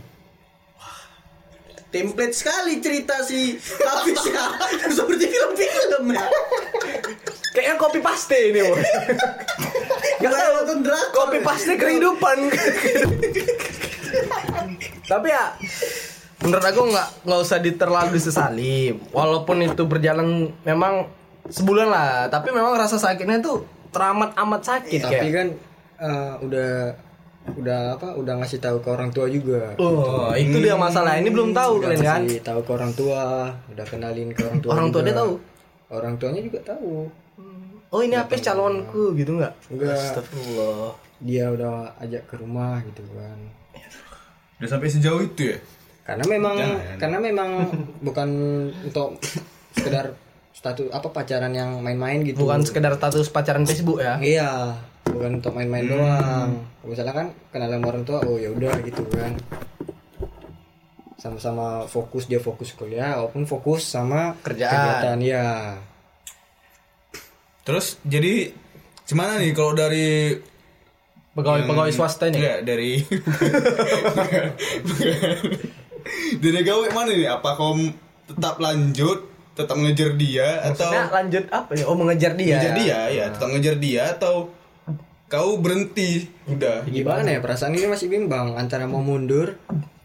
template 1.90 2.34
sekali 2.34 2.78
cerita 2.78 3.18
si 3.26 3.58
Hafiz 3.58 4.22
ya 4.30 4.46
seperti 4.96 5.24
film-film 5.26 6.14
ya 6.14 6.26
Kayaknya 7.50 7.74
copy 7.82 7.98
paste 7.98 8.38
ini, 8.38 8.62
Bro. 8.62 8.78
Gak 10.22 10.30
tahu 10.30 10.50
nonton 10.54 10.78
drakor 10.86 11.26
Copy 11.26 11.38
paste 11.42 11.74
kehidupan. 11.74 12.38
Tapi 15.10 15.26
ya 15.26 15.44
menurut 16.46 16.62
aku 16.64 16.82
nggak 16.94 17.08
nggak 17.26 17.40
usah 17.42 17.58
diterlalu 17.58 18.14
disesali. 18.14 18.94
Walaupun 19.10 19.66
itu 19.66 19.82
berjalan 19.82 20.54
memang 20.62 21.10
sebulan 21.50 21.88
lah 21.90 22.10
tapi 22.30 22.54
memang 22.54 22.78
rasa 22.78 22.94
sakitnya 23.02 23.42
tuh 23.42 23.66
teramat 23.90 24.38
amat 24.38 24.62
sakit 24.62 25.00
tapi 25.02 25.18
kayak 25.18 25.34
kan 25.34 25.48
eh, 25.98 26.32
udah 26.46 26.70
udah 27.40 27.96
apa 27.96 28.14
udah 28.20 28.34
ngasih 28.40 28.60
tahu 28.60 28.84
ke 28.84 28.88
orang 28.92 29.10
tua 29.10 29.26
juga. 29.26 29.74
Oh 29.80 30.30
itu 30.36 30.60
dia 30.60 30.76
masalah. 30.76 31.16
Ini 31.16 31.30
belum 31.32 31.56
tahu 31.56 31.80
udah 31.80 31.88
kalian 31.88 32.04
kan? 32.04 32.22
tahu 32.44 32.60
ke 32.62 32.70
orang 32.76 32.92
tua 32.92 33.22
udah 33.72 33.86
kenalin 33.88 34.28
ke 34.36 34.40
orang 34.44 34.60
tua 34.60 34.70
orang 34.76 34.88
tua 34.92 35.02
dia 35.02 35.16
tahu? 35.16 35.32
Orang 35.90 36.14
tuanya 36.22 36.40
juga 36.44 36.58
tahu. 36.62 37.10
Oh 37.90 38.00
ini 38.06 38.14
apa 38.14 38.38
calonku 38.38 39.18
gitu 39.18 39.40
nggak? 39.40 39.52
Enggak. 39.74 39.98
Astagfirullah. 39.98 40.94
Dia 41.20 41.50
udah 41.50 41.98
ajak 41.98 42.22
ke 42.30 42.34
rumah 42.38 42.78
gitu 42.86 43.02
kan. 43.10 43.38
Udah 44.62 44.68
sampai 44.70 44.88
sejauh 44.92 45.24
itu 45.24 45.56
ya? 45.56 45.58
karena 46.10 46.24
memang 46.26 46.56
Jangan. 46.58 46.96
karena 46.98 47.18
memang 47.22 47.50
bukan 48.02 48.28
untuk 48.82 49.22
sekedar 49.70 50.10
status 50.50 50.90
apa 50.90 51.08
pacaran 51.14 51.54
yang 51.54 51.78
main-main 51.78 52.26
gitu. 52.26 52.42
Bukan 52.42 52.66
sekedar 52.66 52.98
status 52.98 53.30
pacaran 53.30 53.62
Facebook 53.62 54.02
ya? 54.02 54.18
Iya 54.18 54.74
bukan 55.10 55.30
untuk 55.36 55.52
main-main 55.52 55.86
doang. 55.86 56.48
Misalnya 56.82 57.12
kan 57.12 57.26
kenalan 57.50 57.78
sama 57.78 57.88
orang 57.88 58.04
tua 58.04 58.18
oh 58.22 58.36
ya 58.36 58.48
udah 58.48 58.74
gitu 58.80 59.02
kan. 59.10 59.34
Sama-sama 61.14 61.84
fokus 61.84 62.24
dia 62.24 62.38
fokus 62.38 62.72
kuliah 62.72 63.12
walaupun 63.14 63.44
fokus 63.44 63.84
sama 63.84 64.32
Kerjaan. 64.40 64.72
kegiatan 64.72 65.18
ya 65.20 65.46
Terus 67.60 68.00
jadi 68.02 68.48
gimana 69.04 69.36
nih 69.36 69.52
kalau 69.52 69.76
dari 69.76 70.32
pegawai 71.30 71.60
yang- 71.60 71.68
pegawai 71.68 71.92
swasta 71.92 72.24
ini? 72.26 72.40
Enggak, 72.40 72.58
dari 72.64 72.92
Dari 76.40 76.60
gawe 76.64 76.86
mana 76.90 77.12
nih? 77.12 77.28
Apa 77.28 77.52
kau 77.54 77.76
tetap 78.24 78.56
lanjut, 78.56 79.28
tetap 79.52 79.76
ngejar 79.76 80.16
dia 80.16 80.64
atau 80.64 80.88
Maksudnya 80.88 81.04
lanjut 81.12 81.44
apa 81.52 81.70
ya? 81.76 81.84
Oh 81.84 81.94
mengejar 81.94 82.32
dia 82.32 82.56
ngejar 82.56 82.72
ya? 82.72 82.78
dia 82.80 82.98
ya, 83.12 83.24
tetap 83.28 83.48
ngejar 83.50 83.76
dia 83.76 84.02
atau 84.16 84.48
kau 85.30 85.62
berhenti. 85.62 86.26
Udah. 86.50 86.82
gimana 86.90 87.30
ya? 87.30 87.38
Perasaan 87.38 87.72
ini 87.78 87.86
masih 87.86 88.10
bimbang 88.10 88.58
antara 88.58 88.90
mau 88.90 88.98
mundur. 89.00 89.54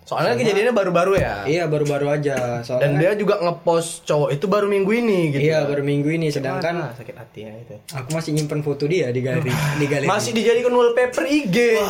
Soalnya 0.06 0.38
kejadiannya 0.38 0.70
baru-baru 0.78 1.18
ya? 1.18 1.50
Iya 1.50 1.66
baru-baru 1.66 2.14
aja. 2.14 2.62
Dan 2.62 2.62
soalnya 2.62 2.94
dia 3.02 3.12
juga 3.18 3.42
ngepost 3.42 4.06
cowok 4.06 4.38
itu 4.38 4.46
baru 4.46 4.70
minggu 4.70 4.92
ini 4.94 5.34
gitu. 5.34 5.42
Iya 5.50 5.66
baru 5.66 5.82
minggu 5.82 6.10
ini. 6.14 6.30
Sedangkan 6.30 6.78
Gimana 6.78 6.94
sakit 6.94 7.16
hati 7.18 7.40
ya 7.42 7.52
itu. 7.58 7.74
aku 7.90 8.10
masih 8.14 8.38
nyimpen 8.38 8.62
foto 8.62 8.86
dia 8.86 9.10
di 9.10 9.26
galeri 9.26 9.50
di 9.50 9.86
galeri. 9.90 10.06
masih 10.06 10.38
dijadikan 10.38 10.70
wallpaper 10.78 11.26
IG 11.26 11.82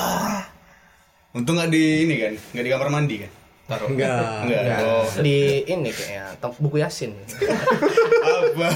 Untung 1.36 1.60
nggak 1.60 1.68
di 1.68 2.08
ini 2.08 2.16
kan, 2.16 2.34
nggak 2.56 2.64
di 2.64 2.72
kamar 2.72 2.88
mandi 2.88 3.16
kan? 3.20 3.32
Taruh. 3.66 3.90
Enggak. 3.90 4.46
Enggak. 4.46 4.62
Ya, 4.62 4.78
Oh. 4.80 5.06
di 5.20 5.38
ini 5.64 5.90
kayaknya 5.90 6.38
buku 6.56 6.78
Yasin 6.78 7.18
Apa? 7.18 8.68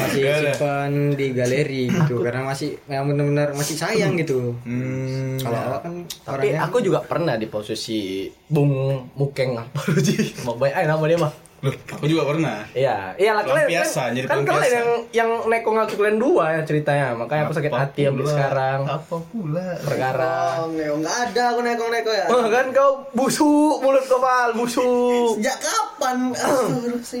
masih 0.00 0.18
Enggak 0.18 0.34
ada. 0.34 0.50
simpan 0.50 0.90
di 1.12 1.26
galeri 1.30 1.82
gitu 1.86 2.14
karena 2.20 2.42
masih 2.42 2.80
yang 2.86 3.04
benar-benar 3.04 3.52
masih 3.52 3.76
sayang 3.76 4.16
gitu 4.16 4.56
Hmm. 4.64 5.36
kalau 5.38 5.60
awak 5.62 5.80
kan 5.82 5.94
tapi 6.24 6.48
orangnya 6.48 6.60
aku 6.64 6.76
juga 6.80 6.98
pernah 7.00 7.34
di 7.34 7.46
posisi 7.46 8.00
Bung 8.46 8.72
Mukeng 9.12 9.52
apa 9.54 9.80
sih 10.00 10.32
mau 10.42 10.56
baik 10.56 10.74
aja 10.74 10.88
nama 10.88 11.04
dia 11.04 11.18
mah 11.18 11.32
Loh, 11.60 11.76
aku 11.92 12.04
juga 12.08 12.24
pernah. 12.24 12.64
Iya, 12.72 13.12
iya 13.20 13.36
lah 13.36 13.44
kalian 13.44 13.68
Pelampiasan, 13.68 14.08
kan, 14.08 14.16
jadi 14.16 14.26
kan 14.32 14.40
kalian 14.48 14.72
yang 14.72 14.90
yang 15.12 15.30
neko 15.44 15.68
ngaku 15.76 15.94
kalian 16.00 16.16
dua 16.16 16.44
yang 16.56 16.64
ceritanya, 16.64 17.12
makanya 17.12 17.42
aku 17.44 17.54
sakit 17.60 17.68
Apa 17.68 17.80
hati 17.84 18.00
sampai 18.08 18.26
sekarang. 18.32 18.80
Apa 18.88 19.16
pula? 19.28 19.66
Perkara. 19.84 20.32
Oh, 20.64 20.72
nggak 20.72 20.88
nggak 21.04 21.16
ada 21.28 21.42
aku 21.52 21.60
neko-neko 21.60 22.10
ya. 22.16 22.26
Oh, 22.32 22.44
kan 22.48 22.66
kau 22.72 22.90
busuk 23.12 23.76
mulut 23.84 24.04
kau 24.08 24.24
Val, 24.24 24.56
busuk. 24.56 25.36
Sejak 25.36 25.60
kapan? 25.60 26.16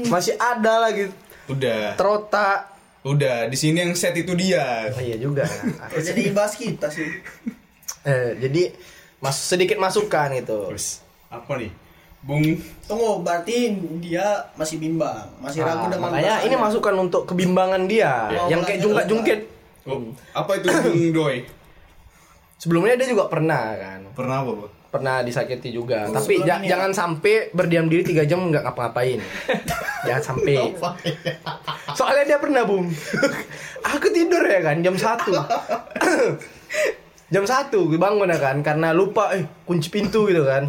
Masih 0.08 0.34
ada 0.40 0.88
lagi 0.88 1.12
Udah. 1.44 2.00
terotak. 2.00 2.72
Udah, 3.00 3.48
di 3.48 3.56
sini 3.60 3.84
yang 3.84 3.92
set 3.92 4.16
itu 4.16 4.32
dia. 4.32 4.88
Oh, 4.92 5.00
iya 5.04 5.20
juga. 5.20 5.44
Ya, 5.92 6.00
jadi 6.00 6.32
bahas 6.32 6.56
kita 6.56 6.88
sih. 6.88 7.08
eh, 8.08 8.40
jadi 8.40 8.72
mas 9.20 9.36
sedikit 9.36 9.76
masukan 9.76 10.32
itu. 10.32 10.72
Terus 10.72 11.04
apa 11.28 11.60
nih? 11.60 11.68
Bung. 12.20 12.44
Tunggu, 12.84 13.24
berarti 13.24 13.72
dia 13.98 14.24
masih 14.52 14.76
bimbang, 14.76 15.24
masih 15.40 15.64
ragu 15.64 15.88
Ah, 15.88 15.90
dengan 15.90 16.12
makanya 16.12 16.44
ini 16.44 16.52
masukan 16.52 16.94
untuk 17.00 17.24
kebimbangan 17.24 17.88
dia 17.88 18.28
Ya. 18.28 18.42
yang 18.50 18.60
kayak 18.60 18.84
jungkat-jungkit. 18.84 19.40
Oh, 19.88 20.04
apa 20.30 20.60
itu 20.60 20.68
Bung 20.68 21.00
Doi? 21.16 21.48
Sebelumnya 22.60 23.00
dia 23.00 23.08
juga 23.08 23.24
pernah 23.26 23.72
kan. 23.72 24.04
Pernah 24.12 24.44
apa, 24.44 24.52
Bu? 24.54 24.66
pernah 24.90 25.22
disakiti 25.22 25.70
juga. 25.70 26.02
Oh, 26.02 26.12
tapi 26.12 26.42
ja- 26.42 26.58
ya? 26.58 26.74
jangan 26.74 26.90
sampai 26.90 27.54
berdiam 27.54 27.86
diri 27.86 28.02
tiga 28.02 28.26
jam 28.26 28.42
nggak 28.42 28.66
ngapa-ngapain. 28.66 29.22
Jangan 30.10 30.22
sampai. 30.34 30.74
Soalnya 31.94 32.24
dia 32.26 32.38
pernah 32.42 32.66
bung. 32.66 32.90
Aku 33.94 34.10
tidur 34.10 34.42
ya 34.42 34.58
kan? 34.60 34.82
Jam 34.82 34.98
satu. 34.98 35.30
Jam 37.32 37.44
satu 37.46 37.86
gue 37.86 37.94
bangun 37.96 38.26
ya 38.26 38.42
kan? 38.42 38.66
Karena 38.66 38.90
lupa 38.90 39.30
eh 39.30 39.46
kunci 39.62 39.86
pintu 39.88 40.26
gitu 40.26 40.42
kan 40.42 40.66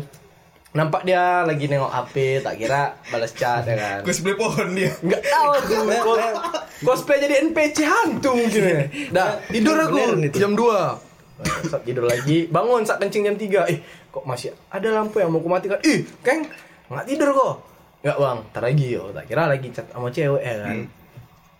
nampak 0.71 1.03
dia 1.03 1.43
lagi 1.43 1.67
nengok 1.67 1.91
HP 1.91 2.39
tak 2.39 2.55
kira 2.55 2.95
balas 3.11 3.35
chat 3.35 3.67
ya 3.67 3.75
kan? 3.75 3.99
Cosplay 4.01 4.35
pohon 4.35 4.71
dia. 4.71 4.91
nggak 4.97 5.21
tahu 5.21 5.51
Cos- 6.07 6.35
cosplay 6.79 7.19
jadi 7.19 7.43
NPC 7.43 7.83
hantu 7.83 8.31
mungkin 8.33 8.61
ya. 8.63 8.79
Dah. 9.15 9.35
Tidur 9.45 9.75
aku 9.75 9.99
jam 10.31 10.55
2 10.55 10.63
saat 11.67 11.83
tidur 11.83 12.07
lagi. 12.07 12.47
Bangun 12.47 12.87
saat 12.87 12.99
kencing 12.99 13.27
jam 13.27 13.35
3 13.35 13.67
eh 13.67 13.79
kok 14.07 14.23
masih 14.23 14.55
ada 14.67 14.87
lampu 14.91 15.19
yang 15.19 15.27
mau 15.27 15.43
kumatikan? 15.43 15.81
Ih 15.83 16.07
keng 16.23 16.47
nggak 16.87 17.05
tidur 17.05 17.35
kok. 17.35 17.53
Nggak 18.01 18.17
bang. 18.17 18.37
Ntar 18.47 18.63
lagi 18.63 18.87
yo. 18.89 19.03
Tak 19.11 19.25
kira 19.27 19.43
lagi 19.45 19.67
chat 19.69 19.85
sama 19.91 20.07
cewek 20.07 20.39
ya 20.39 20.55
kan? 20.61 20.77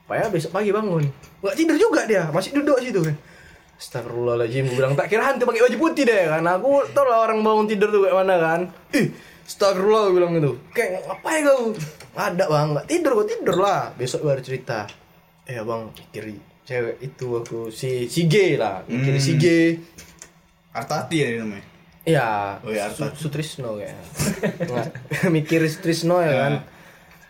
Paya 0.08 0.32
besok 0.32 0.56
pagi 0.56 0.72
bangun. 0.72 1.04
Nggak 1.44 1.56
tidur 1.60 1.76
juga 1.76 2.08
dia. 2.08 2.32
Masih 2.32 2.56
duduk 2.56 2.80
situ 2.80 3.04
kan 3.04 3.16
Astagfirullahaladzim 3.82 4.70
Gue 4.70 4.78
bilang 4.78 4.94
tak 4.94 5.10
kira 5.10 5.26
hantu 5.26 5.50
pakai 5.50 5.66
baju 5.66 5.78
putih 5.82 6.06
deh. 6.06 6.30
Kan 6.30 6.46
Aku 6.46 6.86
tau 6.94 7.10
lah 7.10 7.26
orang 7.26 7.42
bangun 7.42 7.66
tidur 7.66 7.90
tuh 7.90 8.06
kayak 8.06 8.16
mana 8.22 8.36
kan. 8.38 8.62
Ih 8.94 9.10
Astagfirullah 9.42 10.02
gue 10.08 10.14
bilang 10.22 10.32
gitu. 10.38 10.52
Kayak 10.72 11.02
ngapain 11.10 11.42
kau? 11.44 11.62
Ada 12.14 12.46
bang. 12.46 12.68
Gak 12.78 12.88
tidur 12.88 13.12
kok 13.18 13.28
tidur 13.34 13.58
lah. 13.58 13.82
Besok 13.98 14.22
baru 14.30 14.42
cerita. 14.46 14.86
Eh 15.50 15.58
bang 15.58 15.82
kiri 16.14 16.38
cewek 16.62 16.96
itu 17.02 17.28
aku 17.42 17.74
Si 17.74 18.06
si 18.06 18.30
G 18.30 18.56
lah. 18.56 18.86
Kiri 18.86 19.18
si 19.20 19.34
G. 19.42 19.46
Artati 20.72 21.18
ya 21.18 21.42
namanya. 21.42 21.66
Iya. 22.06 22.30
Oh 22.62 22.70
iya, 22.70 22.86
Su-. 22.94 23.18
Sutrisno 23.18 23.82
kayaknya. 23.82 24.06
Mikir 25.36 25.66
Sutrisno 25.66 26.22
ya 26.22 26.34
kan. 26.48 26.54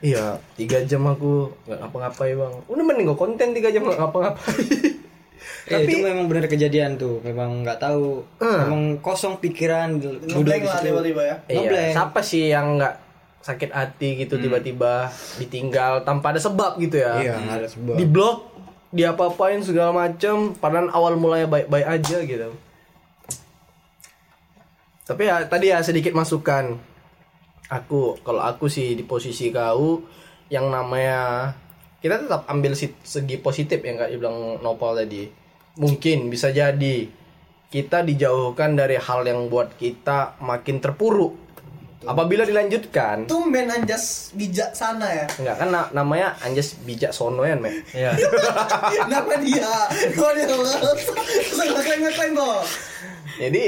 Iya 0.02 0.34
Tiga 0.58 0.82
jam 0.84 1.06
aku 1.08 1.48
Gak 1.64 1.80
ngapa-ngapain 1.80 2.36
bang. 2.36 2.54
Udah 2.68 2.84
mending 2.84 3.08
gue 3.08 3.18
konten 3.18 3.56
tiga 3.56 3.72
jam 3.72 3.88
gak 3.88 3.98
ngapa-ngapain 3.98 5.00
Eh, 5.64 5.78
itu 5.84 6.02
memang 6.02 6.26
benar 6.26 6.46
kejadian 6.46 6.96
tuh 6.96 7.22
memang 7.22 7.62
nggak 7.62 7.78
tahu 7.78 8.26
Hmm. 8.38 8.60
memang 8.66 8.82
kosong 8.98 9.38
pikiran 9.38 9.96
duduk 9.96 10.26
Ngeblank 10.28 10.58
di 10.58 10.66
lah 10.66 10.76
situ. 10.76 10.88
tiba-tiba 10.88 11.22
ya. 11.22 11.36
Iya, 11.48 11.82
siapa 11.92 12.20
sih 12.20 12.50
yang 12.50 12.76
nggak 12.76 12.96
sakit 13.42 13.70
hati 13.70 14.10
gitu 14.18 14.38
tiba-tiba 14.38 15.10
ditinggal 15.38 16.02
tanpa 16.02 16.30
ada 16.30 16.38
sebab 16.38 16.78
gitu 16.78 16.98
ya? 16.98 17.18
iya 17.20 17.34
nggak 17.36 17.58
ada 17.58 17.68
sebab 17.68 17.94
Di 17.94 18.06
blok, 18.06 18.38
diapa-apain 18.90 19.60
segala 19.60 19.90
macam, 19.92 20.54
padahal 20.54 20.90
awal 20.90 21.14
mulanya 21.16 21.46
baik-baik 21.48 21.88
aja 21.92 22.18
gitu. 22.22 22.50
Tapi 25.04 25.22
ya 25.24 25.44
tadi 25.44 25.68
ya 25.68 25.82
sedikit 25.82 26.14
masukan. 26.14 26.78
Aku 27.68 28.20
kalau 28.20 28.42
aku 28.42 28.68
sih 28.68 28.94
di 28.94 29.04
posisi 29.04 29.48
kau 29.50 30.04
yang 30.48 30.68
namanya 30.68 31.52
kita 31.98 32.20
tetap 32.20 32.44
ambil 32.46 32.76
segi 32.76 33.38
positif 33.38 33.80
yang 33.80 33.96
kayak 33.96 34.12
dibilang 34.12 34.60
Nopal 34.60 34.98
tadi. 34.98 35.41
Mungkin 35.74 36.28
bisa 36.28 36.50
jadi 36.50 37.08
kita 37.68 38.04
dijauhkan 38.04 38.76
dari 38.76 38.96
hal 38.96 39.24
yang 39.24 39.48
buat 39.48 39.76
kita 39.76 40.36
makin 40.40 40.78
terpuruk. 40.78 41.40
Apabila 42.02 42.42
dilanjutkan, 42.42 43.30
Tumben 43.30 43.70
anjas 43.70 44.34
bijak 44.34 44.74
sana 44.74 45.06
ya. 45.06 45.26
enggak 45.38 45.56
kan 45.56 45.70
na- 45.70 45.90
namanya 45.94 46.34
Anjas 46.42 46.74
bijak 46.82 47.14
sono 47.14 47.46
ya, 47.46 47.54
Mek. 47.54 47.94
Iya. 47.94 48.18
Kenapa 49.06 49.38
dia? 49.38 49.70
Kok 50.10 50.30
dia 50.34 50.50
ngeklaim 52.02 52.34
kok? 52.34 52.62
Jadi 53.38 53.64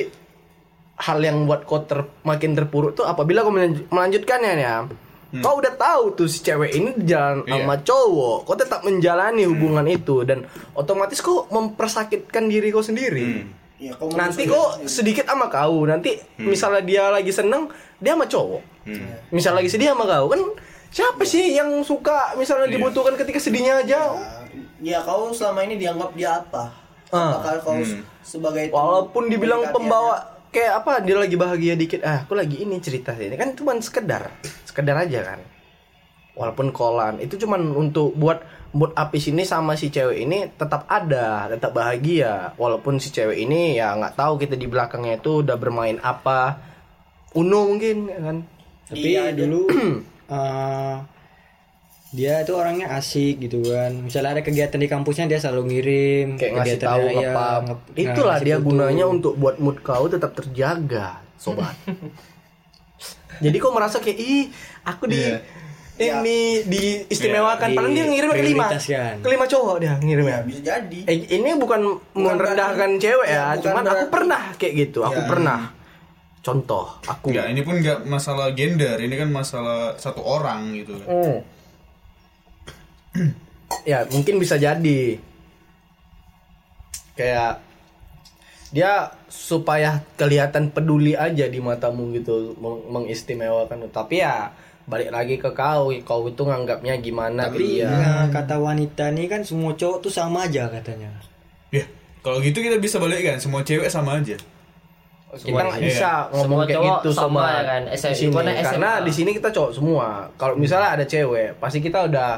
hal 0.98 1.20
yang 1.22 1.46
buat 1.46 1.62
kau 1.63 1.86
ter- 1.86 2.10
makin 2.22 2.58
terpuruk 2.58 2.98
tuh 2.98 3.06
apabila 3.06 3.46
kau 3.46 3.54
melanj- 3.54 3.86
melanjutkannya 3.88 4.52
ya. 4.58 4.89
Kau 5.41 5.58
udah 5.58 5.74
tahu 5.74 6.13
tuh 6.13 6.30
si 6.30 6.46
cewek 6.46 6.69
ini 6.72 6.89
jalan 7.10 7.41
Iya. 7.43 7.65
sama 7.65 7.76
cowok, 7.82 8.38
kau 8.46 8.54
tetap 8.54 8.86
menjalani 8.86 9.50
hubungan 9.50 9.82
itu 9.86 10.22
dan 10.22 10.46
otomatis 10.74 11.17
kau 11.19 11.50
mempersakitkan 11.50 12.45
diri 12.45 12.70
kau 12.70 12.86
sendiri. 12.86 13.41
Ya, 13.82 13.97
kau 13.97 14.14
Nanti 14.14 14.45
kok 14.45 14.86
sedikit 14.86 15.26
sama 15.26 15.49
kau, 15.49 15.84
nanti 15.84 16.22
misalnya 16.38 16.86
dia 16.86 17.10
lagi 17.10 17.34
seneng, 17.34 17.66
dia 17.97 18.14
sama 18.14 18.30
cowok. 18.30 18.62
Misal 19.30 19.57
lagi 19.57 19.74
sedih 19.74 19.97
sama 19.97 20.05
kau, 20.05 20.30
kan 20.30 20.41
siapa 20.93 21.26
sih 21.26 21.57
yang 21.57 21.82
suka 21.82 22.38
misalnya 22.38 22.70
Iya. 22.70 22.78
dibutuhkan 22.78 23.18
ketika 23.18 23.41
sedihnya 23.41 23.82
aja? 23.82 24.14
Ya 24.80 25.01
kau 25.01 25.34
selama 25.34 25.66
ini 25.66 25.82
dianggap 25.82 26.14
dia 26.14 26.45
apa? 26.45 26.70
Ah. 27.10 27.38
Apakah 27.38 27.53
kau 27.62 27.78
sebagai 28.22 28.70
teman 28.70 28.78
Walaupun 28.78 29.30
dibilang 29.30 29.66
pembawa 29.70 30.32
kayak 30.54 30.86
apa 30.86 31.01
dia 31.01 31.18
lagi 31.18 31.34
bahagia 31.34 31.74
dikit 31.74 32.06
ah 32.06 32.22
aku 32.22 32.38
lagi 32.38 32.62
ini 32.62 32.78
cerita 32.78 33.18
ini 33.18 33.34
kan 33.34 33.58
cuma 33.58 33.74
sekedar 33.82 34.30
sekedar 34.70 34.93
aja 35.01 35.34
kan. 35.34 35.41
Walaupun 36.34 36.74
kolan 36.74 37.22
itu 37.22 37.38
cuman 37.41 37.74
untuk 37.74 38.14
buat 38.18 38.41
mood 38.74 38.89
apis 38.97 39.30
ini 39.30 39.45
sama 39.45 39.78
si 39.78 39.93
cewek 39.93 40.18
ini 40.26 40.49
tetap 40.54 40.86
ada 40.89 41.49
tetap 41.49 41.74
bahagia. 41.74 42.54
Walaupun 42.58 42.97
si 43.01 43.10
cewek 43.10 43.38
ini 43.38 43.78
ya 43.78 43.97
nggak 43.97 44.18
tahu 44.18 44.41
kita 44.41 44.58
di 44.58 44.66
belakangnya 44.70 45.22
itu 45.22 45.41
udah 45.41 45.58
bermain 45.58 45.97
apa. 46.01 46.58
Uno 47.38 47.70
mungkin 47.70 48.10
ya 48.10 48.22
kan? 48.22 48.38
Tapi 48.89 49.10
dulu 49.34 49.62
eh, 50.38 50.95
dia 52.14 52.39
itu 52.39 52.53
orangnya 52.53 52.93
asik 52.93 53.41
gitu 53.41 53.66
kan. 53.66 53.89
Misalnya 53.99 54.38
ada 54.38 54.41
kegiatan 54.41 54.78
di 54.78 54.86
kampusnya 54.86 55.26
dia 55.26 55.38
selalu 55.38 55.61
ngirim 55.68 56.28
kayak 56.36 56.51
ngasih 56.55 56.78
tahu 56.80 57.05
ya, 57.07 57.14
ngepap 57.28 57.61
nge- 57.64 57.82
itulah 57.99 58.38
dia 58.38 58.57
gunanya 58.57 59.05
untuk 59.05 59.34
buat 59.34 59.57
mood 59.57 59.82
kau 59.82 60.05
tetap 60.05 60.32
terjaga 60.32 61.20
sobat. 61.36 61.74
Jadi 63.43 63.57
kau 63.57 63.74
merasa 63.74 63.97
kayak 63.97 64.16
ih 64.16 64.45
aku 64.84 65.09
di 65.09 65.20
Iya. 65.93 66.20
ini 66.20 66.66
diistimewakan. 66.66 67.70
Iya, 67.70 67.76
padahal 67.76 67.93
dia 67.93 68.05
ngirimnya 68.07 68.34
kelima 68.36 68.66
diprioritaskan. 68.66 69.14
kelima 69.22 69.45
cowok 69.45 69.76
dia 69.78 69.93
ngirimnya 69.95 70.39
bisa 70.41 70.59
jadi. 70.64 70.99
Eh, 71.05 71.18
ini 71.32 71.49
bukan, 71.53 71.82
merendahkan 72.11 72.97
cewek 72.97 73.28
ya, 73.28 73.34
ya, 73.36 73.45
bukan 73.51 73.61
cuman 73.64 73.84
aku 73.88 74.05
pernah 74.09 74.43
kayak 74.55 74.74
gitu 74.76 74.99
aku 75.01 75.22
Ya. 75.22 75.30
pernah. 75.30 75.59
Contoh 76.41 76.97
aku. 76.99 77.30
Enggak, 77.30 77.45
ini 77.47 77.61
pun 77.61 77.76
nggak 77.78 77.99
masalah 78.03 78.49
gender, 78.51 78.97
ini 78.97 79.16
kan 79.16 79.30
masalah 79.30 79.93
satu 79.95 80.20
orang 80.20 80.74
gitu 80.74 80.97
kan. 80.97 81.07
Hmm. 81.07 81.38
ya 83.89 84.05
mungkin 84.09 84.38
bisa 84.41 84.57
jadi. 84.57 85.18
Kayak 87.14 87.61
dia 88.74 89.14
supaya 89.30 90.01
kelihatan 90.18 90.74
peduli 90.74 91.14
aja 91.14 91.45
di 91.45 91.61
matamu 91.61 92.09
gitu 92.18 92.57
meng- 92.57 92.89
mengistimewakan. 92.89 93.86
Tapi 93.93 94.26
ya 94.26 94.49
balik 94.89 95.14
lagi 95.14 95.36
ke 95.38 95.53
kau. 95.53 95.93
Kau 96.01 96.22
itu 96.26 96.41
nganggapnya 96.41 96.97
gimana 96.97 97.53
tapi 97.53 97.82
dia. 97.82 97.89
nah, 97.89 98.26
kata 98.34 98.57
wanita 98.57 99.14
nih 99.14 99.30
kan 99.30 99.41
semua 99.45 99.78
cowok 99.78 100.09
tuh 100.09 100.11
sama 100.14 100.49
aja 100.49 100.68
katanya. 100.74 101.14
Ya, 101.70 101.86
kalau 102.26 102.41
gitu 102.41 102.61
kita 102.61 102.78
bisa 102.82 102.97
balikkan 102.97 103.38
semua 103.38 103.61
cewek 103.61 103.89
sama 103.89 104.18
aja. 104.22 104.38
kita 105.34 105.49
nggak 105.66 105.82
bisa 105.82 106.30
ngomong 106.30 106.45
Semua 106.45 106.61
kayak 106.70 106.78
cowok 106.78 106.93
gitu 107.01 107.09
sama 107.09 107.26
sama 107.26 107.41
ya 107.49 107.61
kan, 107.66 107.82
di 107.82 107.97
SMA, 107.97 108.14
sini. 108.14 108.30
bukan 108.30 108.45
karena 108.53 108.91
di 109.01 109.11
sini 109.18 109.30
kita 109.34 109.49
cowok 109.49 109.72
semua. 109.74 110.07
Kalau 110.38 110.53
misalnya 110.53 110.89
ada 110.93 111.05
cewek 111.09 111.57
pasti 111.57 111.82
kita 111.82 112.05
udah 112.05 112.30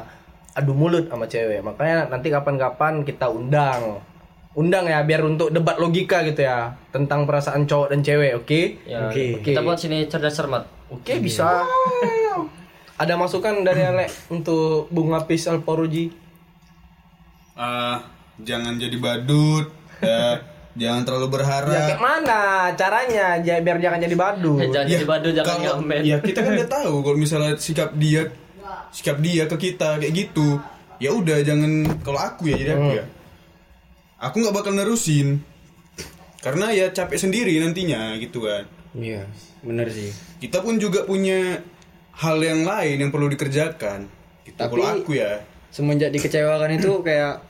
adu 0.56 0.72
mulut 0.72 1.06
sama 1.06 1.26
cewek 1.26 1.60
makanya 1.62 2.08
nanti 2.08 2.28
kapan-kapan 2.28 3.04
kita 3.04 3.28
undang 3.28 4.00
undang 4.54 4.86
ya 4.86 5.04
biar 5.04 5.22
untuk 5.22 5.52
debat 5.52 5.76
logika 5.76 6.24
gitu 6.24 6.42
ya 6.42 6.72
tentang 6.90 7.24
perasaan 7.24 7.64
cowok 7.64 7.92
dan 7.92 8.00
cewek 8.02 8.32
oke 8.36 8.62
Ya, 8.86 9.06
Oke. 9.06 9.44
Kita 9.44 9.60
buat 9.60 9.76
sini 9.76 10.06
cerdas 10.06 10.32
cermat. 10.34 10.64
oke 10.88 11.12
bisa 11.20 11.68
ada 12.96 13.14
masukan 13.14 13.62
dari 13.62 13.84
Alek 13.84 14.08
untuk 14.30 14.88
bunga 14.90 15.20
pis 15.22 15.44
alporuji 15.46 16.16
Ah, 17.54 18.04
jangan 18.38 18.76
jadi 18.76 18.96
badut, 18.96 19.72
ya. 20.00 20.40
jangan 20.82 21.04
terlalu 21.04 21.24
ya 21.24 21.32
berharap. 21.32 21.88
kayak 21.88 22.02
mana 22.02 22.42
caranya 22.74 23.26
biar 23.40 23.78
jangan 23.80 23.96
jadi 23.98 24.12
badu 24.14 24.60
Jangan 24.66 24.88
jadi 24.90 25.06
badu, 25.06 25.30
jangan 25.32 25.48
kalau- 25.58 25.80
ngamen. 25.80 26.02
Ya 26.04 26.18
kita 26.20 26.40
kan 26.42 26.52
udah 26.54 26.68
tahu 26.70 26.94
kalau 27.02 27.16
misalnya 27.18 27.56
sikap 27.56 27.96
dia 27.96 28.28
sikap 28.96 29.20
dia 29.20 29.44
ke 29.44 29.60
kita 29.60 30.00
kayak 30.00 30.14
gitu. 30.16 30.56
Ya 30.96 31.12
udah 31.12 31.36
jangan 31.42 31.68
kalau 32.00 32.16
aku 32.18 32.48
ya 32.48 32.56
jadi 32.56 32.72
aku 32.74 32.90
ya. 32.94 33.06
Aku 34.22 34.36
nggak 34.40 34.56
bakal 34.56 34.72
nerusin. 34.72 35.44
Karena 36.40 36.70
ya 36.70 36.88
capek 36.90 37.20
sendiri 37.20 37.58
nantinya 37.58 38.16
gitu 38.16 38.40
kan. 38.42 38.64
iya 38.96 39.28
bener 39.60 39.90
sih 39.90 40.08
Kita 40.38 40.62
pun 40.62 40.78
juga 40.78 41.04
punya 41.04 41.60
hal 42.14 42.38
yang 42.40 42.64
lain 42.64 42.96
yang 42.98 43.12
perlu 43.12 43.28
dikerjakan. 43.28 44.08
Gitu 44.44 44.56
Tapi- 44.56 44.72
kalau 44.72 44.88
aku 44.96 45.12
ya. 45.14 45.44
semenjak 45.68 46.08
dikecewakan 46.10 46.72
itu 46.74 47.04
kayak 47.04 47.44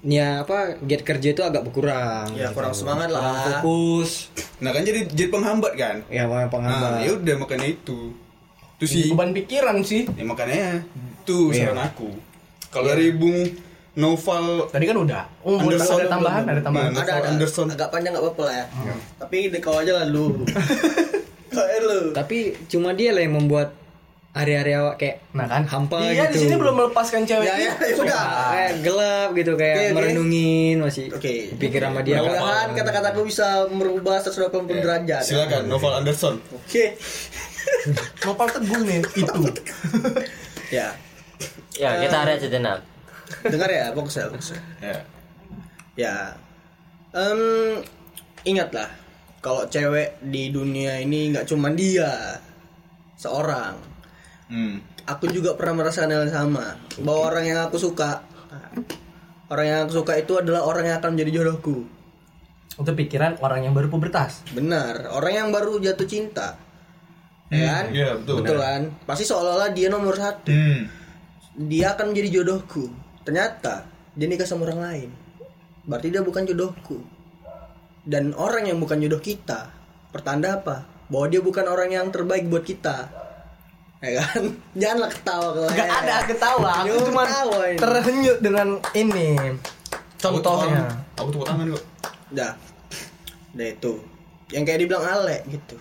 ya 0.00 0.42
apa 0.42 0.78
giat 0.80 1.02
kerja 1.02 1.28
itu 1.28 1.42
agak 1.44 1.62
berkurang 1.64 2.30
ya 2.32 2.50
kurang 2.50 2.70
gitu. 2.70 2.80
semangat 2.80 3.10
kurang 3.10 3.22
lah 3.24 3.62
fokus 3.62 4.30
Nah 4.58 4.70
kan 4.70 4.82
jadi 4.82 5.06
jadi 5.06 5.28
penghambat 5.28 5.72
kan. 5.74 5.96
ya 6.08 6.24
apa 6.24 6.34
Nah, 6.36 6.48
penghambat 6.48 6.90
ya 7.02 7.10
udah 7.14 7.34
makanya 7.36 7.68
itu. 7.68 8.10
Itu 8.78 8.86
sih. 8.86 9.10
beban 9.10 9.34
pikiran 9.34 9.82
sih. 9.82 10.06
Ya 10.08 10.22
makanya. 10.22 10.86
Tuh 11.22 11.50
saran 11.50 11.76
aku. 11.76 12.14
Kalau 12.70 12.86
dari 12.86 13.10
Bung 13.10 13.42
Noval 13.92 14.70
tadi 14.70 14.86
kan 14.86 14.94
udah. 14.96 15.26
Oh, 15.42 15.58
Anderson 15.58 15.98
ada 15.98 16.06
tambahan 16.08 16.42
belum. 16.42 16.54
ada 16.54 16.62
tambahan. 16.62 16.90
Nah, 16.94 17.02
ada 17.02 17.12
ada. 17.18 17.28
Anderson. 17.28 17.66
agak 17.68 17.90
panjang 17.90 18.14
nggak 18.14 18.22
apa-apa 18.22 18.42
lah 18.46 18.54
ya. 18.54 18.66
Tapi 19.18 19.38
di 19.50 19.58
kau 19.58 19.74
aja 19.74 19.92
lah 19.92 20.06
lu. 20.06 20.26
Lu. 21.78 22.10
Tapi 22.12 22.54
cuma 22.66 22.92
dia 22.92 23.10
lah 23.10 23.22
yang 23.22 23.34
membuat 23.34 23.74
area-area 24.30 24.84
awak 24.84 24.96
kayak 25.00 25.16
Nah 25.32 25.46
kan? 25.48 25.62
hampa 25.64 25.98
dia 26.04 26.26
di 26.26 26.36
gitu. 26.36 26.46
sini 26.46 26.54
belum 26.54 26.74
melepaskan 26.76 27.22
cewek. 27.24 27.46
Ya 27.46 27.54
ya 27.56 27.72
itu. 27.80 28.02
ya 28.02 28.02
udah. 28.04 28.24
Kayak 28.52 28.72
gelap 28.82 29.28
gitu 29.32 29.52
kayak 29.54 29.76
oke. 29.80 29.94
merenungin 29.94 30.76
masih 30.78 31.04
Oke. 31.10 31.34
pikir 31.56 31.80
sama 31.80 32.02
dia. 32.02 32.18
Mudah-mudahan 32.20 32.68
kata-kataku 32.74 33.20
bisa 33.24 33.46
merubah 33.68 34.20
180 34.20 34.54
derajat. 34.78 35.22
Silakan 35.24 35.62
Noval 35.66 35.92
Anderson. 35.98 36.38
oke 36.52 36.84
Nopal 38.24 38.48
teguh 38.50 38.80
nih 38.82 38.98
itu. 39.14 39.40
ya 40.76 40.88
Ya, 41.72 41.94
kita 42.00 42.26
rehat 42.26 42.40
sejenak. 42.40 42.82
dengar 43.44 43.68
ya 43.68 43.92
fokus 43.92 44.18
ya 44.18 44.26
fokus 44.26 44.50
ya. 44.82 44.98
Ya. 45.94 46.16
em, 47.10 47.78
ingatlah 48.42 48.90
kalau 49.38 49.62
cewek 49.64 50.18
di 50.20 50.50
dunia 50.50 50.98
ini 50.98 51.30
nggak 51.30 51.46
cuma 51.46 51.70
dia 51.70 52.38
seorang 53.14 53.78
Hmm. 54.48 54.80
aku 55.04 55.28
juga 55.28 55.52
pernah 55.54 55.76
merasakan 55.78 56.08
hal 56.08 56.24
yang 56.24 56.32
sama 56.34 56.72
bahwa 56.98 57.20
orang 57.28 57.44
yang 57.44 57.60
aku 57.62 57.76
suka 57.76 58.24
orang 59.46 59.66
yang 59.66 59.78
aku 59.84 59.92
suka 59.94 60.16
itu 60.16 60.34
adalah 60.34 60.64
orang 60.64 60.84
yang 60.84 60.96
akan 60.98 61.12
menjadi 61.12 61.30
jodohku 61.38 61.84
Itu 62.74 62.90
pikiran 62.90 63.36
orang 63.38 63.60
yang 63.62 63.76
baru 63.76 63.86
pubertas. 63.86 64.40
benar 64.50 65.04
orang 65.10 65.32
yang 65.36 65.48
baru 65.50 65.76
jatuh 65.76 66.08
cinta 66.08 66.56
ya 67.48 67.64
kan 67.80 67.84
iya, 67.92 68.10
betul. 68.20 68.44
kan 68.44 68.82
pasti 69.08 69.24
seolah-olah 69.24 69.72
dia 69.72 69.88
nomor 69.88 70.14
satu 70.16 70.52
Hmm. 70.52 70.84
dia 71.56 71.96
akan 71.96 72.12
menjadi 72.12 72.40
jodohku 72.40 72.92
ternyata 73.24 73.88
dia 74.12 74.26
nikah 74.28 74.44
sama 74.44 74.68
orang 74.68 74.80
lain 74.84 75.10
berarti 75.88 76.12
dia 76.12 76.20
bukan 76.20 76.44
jodohku 76.44 77.00
dan 78.04 78.36
orang 78.36 78.68
yang 78.68 78.76
bukan 78.80 79.00
jodoh 79.00 79.20
kita 79.20 79.72
pertanda 80.12 80.60
apa 80.60 80.84
bahwa 81.08 81.26
dia 81.28 81.40
bukan 81.40 81.64
orang 81.64 81.88
yang 81.92 82.06
terbaik 82.12 82.44
buat 82.48 82.64
kita 82.64 83.08
ya 83.98 84.20
kan 84.22 84.42
janganlah 84.80 85.10
ketawa 85.10 85.48
kalau 85.56 85.68
Gak 85.72 85.88
ada 86.04 86.16
ketawa, 86.28 86.70
aku 86.84 86.98
cuma 87.10 87.22
terhenyut 87.74 88.38
dengan 88.38 88.78
ini. 88.94 89.34
Contohnya. 90.18 90.86
Aku 91.18 91.30
tepuk 91.30 91.46
tangan 91.46 91.66
kok. 91.74 91.84
Dah. 92.34 92.52
Dah 93.54 93.68
itu. 93.70 94.02
Yang 94.50 94.62
kayak 94.66 94.78
dibilang 94.82 95.04
Ale 95.06 95.36
gitu. 95.46 95.76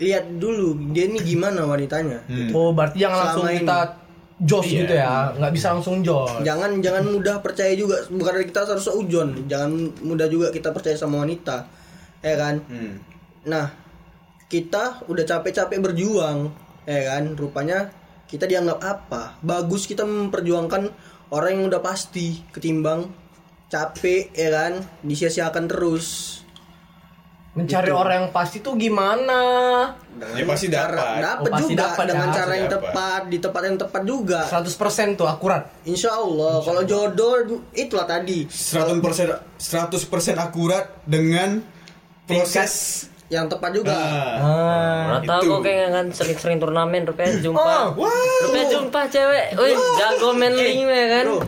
Lihat 0.00 0.40
dulu 0.40 0.74
dia 0.90 1.04
ini 1.04 1.20
gimana 1.20 1.62
wanitanya. 1.62 2.24
Hmm. 2.24 2.50
Oh, 2.50 2.72
berarti 2.72 2.98
jangan 2.98 3.18
langsung 3.22 3.44
Selama 3.44 3.54
ini. 3.54 3.62
kita 3.62 3.78
jos 4.40 4.64
Iya. 4.64 4.78
gitu 4.80 4.94
ya. 4.96 5.12
nggak 5.36 5.52
bisa 5.52 5.66
langsung 5.70 5.96
jos. 6.00 6.32
Jangan 6.40 6.80
jangan 6.80 7.04
mudah 7.06 7.36
percaya 7.38 7.76
juga 7.76 8.00
bukan 8.08 8.32
dari 8.34 8.46
kita 8.48 8.64
harus 8.64 8.88
ujon. 8.88 9.28
Jangan 9.44 9.70
mudah 10.00 10.26
juga 10.26 10.48
kita 10.48 10.72
percaya 10.72 10.96
sama 10.96 11.20
wanita. 11.20 11.68
Ya 12.20 12.34
kan? 12.34 12.64
Hmm. 12.64 12.96
Nah, 13.44 13.68
kita 14.46 15.04
udah 15.06 15.24
capek-capek 15.24 15.78
berjuang, 15.78 16.48
ya 16.82 17.00
kan? 17.06 17.32
Rupanya 17.32 17.92
kita 18.26 18.44
dianggap 18.44 18.80
apa? 18.80 19.36
Bagus 19.40 19.84
kita 19.84 20.02
memperjuangkan 20.02 20.82
orang 21.30 21.50
yang 21.54 21.64
udah 21.68 21.80
pasti 21.80 22.40
ketimbang 22.50 23.08
capek, 23.68 24.32
ya 24.32 24.50
kan? 24.50 24.72
Disia-siakan 25.00 25.64
terus. 25.64 26.40
Mencari 27.50 27.90
orang 27.90 28.14
yang 28.14 28.28
pasti 28.30 28.62
tuh 28.62 28.78
gimana? 28.78 29.40
Ya 30.38 30.44
pasti 30.46 30.70
dapat. 30.70 31.18
Dapat 31.18 31.50
Oh, 31.50 31.54
pasti 31.58 31.72
juga 31.74 31.82
dapat 31.82 32.04
dengan 32.06 32.28
ya, 32.30 32.34
cara 32.38 32.52
yang 32.54 32.68
dapat. 32.70 32.82
tepat, 32.94 33.22
di 33.26 33.38
tempat 33.42 33.62
yang 33.66 33.78
tepat 33.78 34.02
juga. 34.06 34.40
100% 34.46 35.18
tuh 35.18 35.26
akurat. 35.26 35.62
Insya 35.82 36.14
Allah, 36.14 36.62
kalau 36.62 36.82
jodoh 36.86 37.34
itulah 37.74 38.06
tadi 38.06 38.46
100% 38.46 39.02
100% 39.58 40.38
akurat 40.38 40.94
dengan 41.02 41.58
proses 42.22 43.06
yang 43.26 43.50
tepat 43.50 43.70
juga. 43.74 43.94
Ah. 43.94 44.38
Ah. 44.38 45.02
Rata 45.18 45.34
itu. 45.42 45.50
kok 45.50 45.60
kayak 45.62 45.88
kan 45.90 46.06
sering-sering 46.10 46.58
turnamen 46.58 47.02
rupanya 47.02 47.34
jumpa. 47.38 47.94
Oh, 47.94 48.06
Rupanya 48.46 48.66
jumpa 48.70 49.00
cewek. 49.06 49.46
Wih, 49.58 49.74
jago 49.98 50.28
main 50.34 50.54
link 50.54 50.86
ya 50.86 51.06
kan. 51.18 51.24
Bro, 51.26 51.38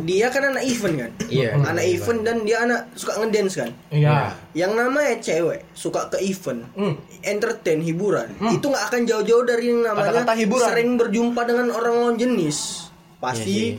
dia 0.00 0.26
kan 0.28 0.42
anak 0.46 0.62
event 0.62 0.94
kan? 0.96 1.10
Iya. 1.26 1.50
Anak 1.56 1.84
event 1.84 2.20
dan 2.22 2.36
dia 2.42 2.58
anak 2.60 2.80
suka 2.92 3.12
ngedance 3.16 3.54
kan? 3.56 3.70
Iya. 3.88 4.32
Yang 4.52 4.72
namanya 4.74 5.14
cewek 5.18 5.60
suka 5.72 6.06
ke 6.06 6.18
event, 6.20 6.62
Hmm. 6.72 6.94
entertain, 7.20 7.80
hiburan, 7.80 8.28
itu 8.48 8.64
nggak 8.64 8.84
akan 8.86 9.00
jauh-jauh 9.04 9.44
dari 9.44 9.68
yang 9.68 9.82
namanya 9.84 10.22
Kata-kata 10.22 10.34
hiburan. 10.36 10.66
sering 10.66 10.90
berjumpa 10.94 11.40
dengan 11.42 11.66
orang 11.70 11.94
lawan 11.96 12.16
jenis. 12.16 12.88
Pasti 13.18 13.74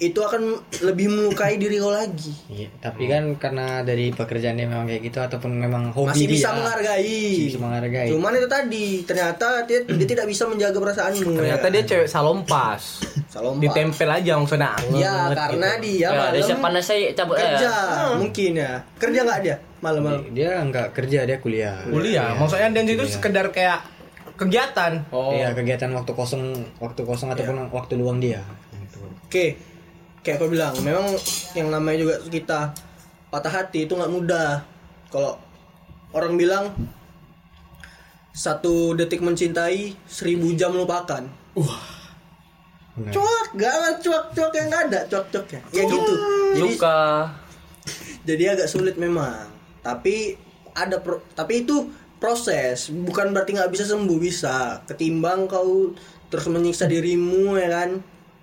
itu 0.00 0.16
akan 0.16 0.56
lebih 0.80 1.06
melukai 1.08 1.54
diri 1.54 1.76
kau 1.76 1.92
lagi 1.92 2.32
Iya, 2.48 2.72
tapi 2.80 3.04
kan 3.04 3.36
karena 3.36 3.80
dari 3.80 4.08
pekerjaannya 4.08 4.64
memang 4.64 4.86
kayak 4.86 5.02
gitu 5.04 5.18
ataupun 5.20 5.52
memang 5.52 5.92
hobi 5.92 6.08
masih 6.10 6.24
dia. 6.24 6.34
bisa 6.34 6.48
menghargai 6.50 7.20
Masih 7.28 7.44
bisa 7.46 7.58
menghargai. 7.58 8.08
cuman 8.08 8.32
itu 8.34 8.48
tadi 8.48 8.84
ternyata 9.02 9.46
dia, 9.62 9.78
dia 9.84 10.06
tidak 10.08 10.24
bisa 10.24 10.42
menjaga 10.44 10.78
perasaanmu 10.78 11.36
Ternyata 11.36 11.66
ya. 11.66 11.70
dia 11.70 11.82
cewek 11.86 12.08
salompas. 12.08 12.82
Salompas. 13.28 13.60
Ditempel 13.62 14.08
aja 14.10 14.30
langsung 14.34 14.56
anget. 14.58 14.98
ya 14.98 15.14
karena 15.30 15.68
dia 15.78 15.98
Ya, 16.00 16.08
malam 16.10 16.32
dia 16.32 16.42
siap 16.42 16.58
panas 16.58 16.82
saya 16.82 17.00
cabut 17.12 17.36
kerja 17.36 17.68
ya. 17.68 18.16
mungkin 18.16 18.50
ya 18.56 18.72
kerja 18.96 19.20
nggak 19.20 19.40
dia 19.42 19.56
malam-malam 19.78 20.20
Dia 20.30 20.50
nggak 20.62 20.88
kerja, 20.90 21.18
dia 21.22 21.36
kuliah. 21.38 21.76
kuliah. 21.84 22.32
Maksudnya 22.34 22.68
dan 22.70 22.84
itu 22.86 23.04
sekedar 23.06 23.48
kayak 23.48 23.84
kegiatan. 24.34 25.04
Iya, 25.10 25.52
kegiatan 25.52 25.88
waktu 25.90 26.12
kosong, 26.12 26.44
waktu 26.78 27.00
kosong 27.02 27.28
ataupun 27.28 27.68
waktu 27.68 27.92
luang 27.94 28.16
dia. 28.18 28.40
Gitu. 28.72 28.98
Oke, 29.22 29.46
kayak 30.20 30.36
aku 30.40 30.52
bilang, 30.52 30.74
memang 30.84 31.06
yang 31.56 31.68
namanya 31.72 31.98
juga 32.04 32.14
kita 32.28 32.60
patah 33.30 33.52
hati 33.52 33.88
itu 33.88 33.96
nggak 33.96 34.12
mudah. 34.12 34.64
Kalau 35.10 35.38
orang 36.14 36.34
bilang 36.36 36.64
satu 38.30 38.94
detik 38.94 39.20
mencintai, 39.20 39.96
seribu 40.06 40.54
jam 40.54 40.72
lupakan. 40.74 41.26
Benar. 43.00 43.12
Cuak, 43.14 43.46
gak 43.56 43.72
ada 43.72 43.90
cuak-cuak 44.02 44.52
yang 44.54 44.66
nggak 44.68 44.82
ada, 44.90 45.00
cuak-cuak 45.08 45.46
ya. 45.50 45.60
Ya 45.72 45.82
gitu. 45.86 46.14
Jadi 46.58 46.70
Suka. 46.76 47.00
jadi 48.28 48.44
agak 48.58 48.68
sulit 48.68 48.96
memang. 49.00 49.48
Tapi 49.80 50.36
ada 50.76 51.00
pro- 51.00 51.24
tapi 51.32 51.64
itu 51.64 51.88
proses, 52.20 52.92
bukan 52.92 53.32
berarti 53.32 53.56
nggak 53.56 53.72
bisa 53.72 53.88
sembuh 53.88 54.18
bisa. 54.20 54.84
Ketimbang 54.84 55.48
kau 55.48 55.96
terus 56.28 56.46
menyiksa 56.46 56.86
dirimu 56.86 57.56
ya 57.58 57.68
kan, 57.72 57.90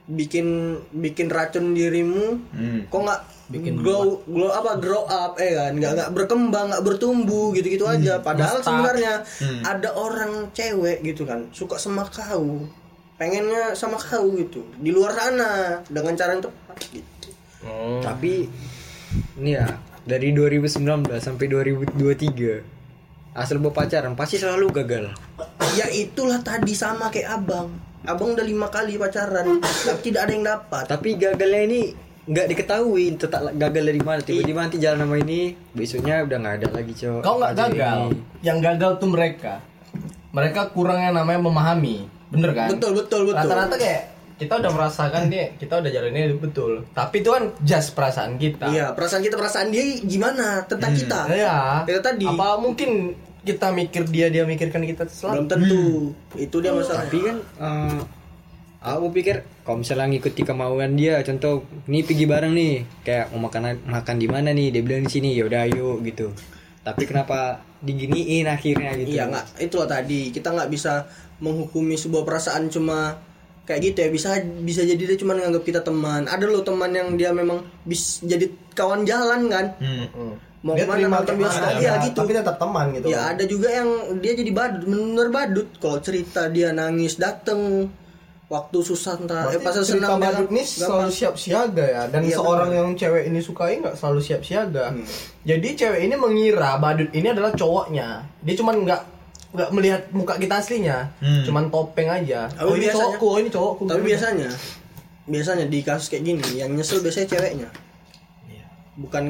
bikin 0.08 0.80
bikin 0.95 1.28
racun 1.28 1.76
dirimu, 1.76 2.39
kok 2.88 3.01
nggak 3.03 3.22
bikin 3.51 3.80
grow 3.80 4.24
grow 4.24 4.51
apa 4.55 4.80
grow 4.80 5.03
up 5.03 5.36
eh 5.36 5.51
kan? 5.51 5.76
Nggak 5.76 5.91
nggak 5.99 6.12
berkembang 6.16 6.72
nggak 6.72 6.84
bertumbuh 6.88 7.51
gitu 7.51 7.68
gitu 7.68 7.86
aja. 7.86 8.24
Padahal 8.24 8.64
sebenarnya 8.64 9.28
ada 9.68 9.91
orang 9.99 10.51
cewek 10.55 11.03
gitu 11.03 11.28
kan 11.28 11.51
suka 11.51 11.76
sama 11.76 12.08
kau. 12.08 12.64
Pengennya 13.20 13.76
sama 13.76 13.99
kau 13.99 14.32
gitu 14.39 14.64
di 14.80 14.95
luar 14.95 15.12
sana 15.12 15.84
dengan 15.91 16.16
cara 16.16 16.39
yang 16.39 16.43
tepat 16.47 16.78
gitu. 16.95 17.30
Tapi 17.99 18.47
ini 19.43 19.51
ya 19.60 19.68
dari 20.08 20.32
2019 20.32 21.03
sampai 21.20 21.45
2023 21.51 23.36
asal 23.36 23.60
berpacaran 23.60 24.16
pasti 24.16 24.39
selalu 24.39 24.72
gagal. 24.72 25.12
Ya 25.76 25.91
itulah 25.91 26.39
tadi 26.41 26.74
sama 26.74 27.12
kayak 27.12 27.43
abang. 27.43 27.70
Abang 28.08 28.32
udah 28.32 28.45
lima 28.47 28.72
kali 28.72 28.95
pacaran, 28.95 29.60
tapi 29.60 29.99
tidak 30.01 30.22
ada 30.24 30.32
yang 30.32 30.45
dapat. 30.47 30.84
Tapi 30.88 31.10
gagalnya 31.20 31.62
ini 31.68 31.82
nggak 32.28 32.47
diketahui 32.47 33.16
tetap 33.16 33.39
gagal 33.51 33.84
dari 33.84 34.01
mana 34.03 34.20
tiba-tiba 34.20 34.60
nanti 34.60 34.80
jalan 34.80 35.08
sama 35.08 35.16
ini 35.16 35.55
besoknya 35.72 36.28
udah 36.28 36.38
nggak 36.39 36.55
ada 36.60 36.68
lagi 36.76 36.91
cowok 36.91 37.22
Kau 37.24 37.36
nggak 37.39 37.53
gagal. 37.55 37.97
ini? 38.12 38.20
Yang 38.43 38.58
gagal 38.64 38.91
tuh 38.99 39.10
mereka. 39.12 39.53
Mereka 40.32 40.62
kurang 40.72 40.99
yang 40.99 41.16
namanya 41.16 41.39
memahami. 41.39 42.08
Bener 42.28 42.51
kan? 42.51 42.68
Betul 42.72 42.99
betul 42.99 43.32
betul. 43.32 43.47
Rata-rata 43.47 43.76
kayak 43.80 44.03
kita 44.38 44.53
udah 44.53 44.72
merasakan 44.72 45.24
dia, 45.34 45.45
kita 45.58 45.74
udah 45.82 45.89
jalanin 45.89 46.30
itu 46.30 46.38
betul. 46.38 46.72
Tapi 46.93 47.16
itu 47.20 47.30
kan 47.32 47.43
just 47.64 47.91
perasaan 47.91 48.36
kita. 48.38 48.70
Iya, 48.70 48.93
perasaan 48.93 49.24
kita 49.24 49.36
perasaan 49.36 49.68
dia 49.72 49.84
gimana 49.99 50.62
tentang 50.64 50.93
kita. 50.93 51.26
Iya. 51.32 51.58
Itu 51.89 51.99
tadi. 51.99 52.24
Apa 52.28 52.60
mungkin 52.62 53.18
kita 53.48 53.72
mikir 53.72 54.04
dia, 54.12 54.28
dia 54.28 54.43
mikirkan 54.43 54.84
kita 54.84 55.08
selalu? 55.08 55.34
Belum 55.34 55.48
tentu. 55.48 55.84
Itu 56.36 56.60
dia 56.60 56.76
masalah. 56.76 57.08
tapi 57.08 57.18
kan 57.24 57.38
eh, 57.39 58.00
aku 58.84 59.08
pikir 59.16 59.36
kalau 59.64 59.82
misalnya 59.82 60.08
ngikuti 60.12 60.41
kemauan 60.43 60.95
dia 60.95 61.20
contoh 61.24 61.64
nih 61.88 62.04
pergi 62.04 62.26
bareng 62.28 62.54
nih 62.54 62.74
kayak 63.04 63.26
mau 63.32 63.48
makan 63.48 63.84
makan 63.84 64.16
di 64.16 64.28
mana 64.30 64.52
nih 64.54 64.70
dia 64.70 64.82
bilang 64.86 65.08
di 65.08 65.12
sini 65.12 65.36
ya 65.36 65.43
udah 65.50 65.66
ayo 65.68 66.00
gitu 66.06 66.32
tapi 66.88 67.04
kenapa 67.04 67.60
diginiin 67.84 68.48
akhirnya 68.48 68.95
gitu 68.95 69.20
Iya 69.20 69.28
nggak, 69.28 69.45
itulah 69.60 69.88
tadi 69.91 70.32
kita 70.32 70.56
nggak 70.56 70.72
bisa 70.72 71.04
menghukumi 71.43 72.00
sebuah 72.00 72.24
perasaan 72.24 72.72
cuma 72.72 73.20
kayak 73.68 73.91
gitu 73.91 73.98
ya 74.08 74.10
bisa 74.10 74.30
bisa 74.64 74.82
jadi 74.88 75.04
dia 75.04 75.18
cuma 75.20 75.36
nganggap 75.36 75.68
kita 75.68 75.84
teman. 75.84 76.24
Ada 76.32 76.48
loh 76.48 76.64
teman 76.64 76.88
yang 76.95 77.20
dia 77.20 77.36
memang 77.36 77.60
bis 77.84 78.24
jadi 78.24 78.48
kawan 78.72 79.04
jalan 79.04 79.52
kan. 79.52 79.76
Mau 80.68 80.76
Dia 80.76 80.84
ke 80.84 80.91
mana 80.91 81.24
terima 81.24 81.47
bioskop 81.47 81.63
mana, 81.63 81.80
ya 81.80 81.93
gitu. 82.03 82.20
Tapi 82.20 82.32
tetap 82.36 82.55
teman 82.59 82.86
gitu. 82.91 83.07
Ya 83.07 83.22
ada 83.32 83.43
juga 83.47 83.72
yang 83.72 83.89
dia 84.20 84.34
jadi 84.36 84.51
badut, 84.51 84.84
bener 84.84 85.28
badut. 85.32 85.68
Kalau 85.80 85.97
cerita 86.03 86.51
dia 86.51 86.76
nangis 86.76 87.15
dateng 87.15 87.88
waktu 88.47 88.78
susah 88.80 89.15
entah 89.20 89.47
eh 89.47 89.59
pas 89.59 89.76
cerita 89.76 89.88
senang 90.07 90.11
dia 90.13 90.24
badut 90.28 90.47
ini 90.49 90.63
selalu 90.63 91.11
siap 91.11 91.36
siaga 91.36 91.84
ya? 91.84 92.03
Dan 92.07 92.24
Iya, 92.24 92.36
seorang 92.36 92.72
yang 92.72 92.89
cewek 92.95 93.24
ini 93.28 93.39
sukai 93.39 93.80
nggak 93.80 93.95
selalu 93.95 94.20
siap 94.20 94.39
siaga 94.41 94.91
jadi 95.41 95.68
cewek 95.76 95.99
ini 96.03 96.15
mengira 96.15 96.76
badut 96.76 97.07
ini 97.11 97.28
adalah 97.28 97.51
cowoknya. 97.51 98.24
Dia 98.43 98.55
cuman 98.55 98.76
nggak 98.84 99.01
nggak 99.47 99.70
melihat 99.72 100.01
muka 100.11 100.36
kita 100.36 100.59
aslinya. 100.59 101.07
Cuman 101.43 101.72
topeng 101.72 102.07
aja. 102.07 102.47
Tapi 102.49 102.63
oh 102.63 102.76
ini 102.76 102.84
biasanya- 102.84 102.99
cowokku 103.15 103.26
oh 103.26 103.38
ini 103.39 103.49
cowokku. 103.49 103.84
Tapi 103.88 104.01
biasanya 104.05 104.49
biasanya 105.28 105.65
di 105.68 105.80
kasus 105.84 106.07
kayak 106.07 106.24
gini 106.26 106.47
yang 106.55 106.72
nyesel 106.72 106.99
biasanya 106.99 107.28
ceweknya. 107.28 107.70
Bukan 108.98 109.30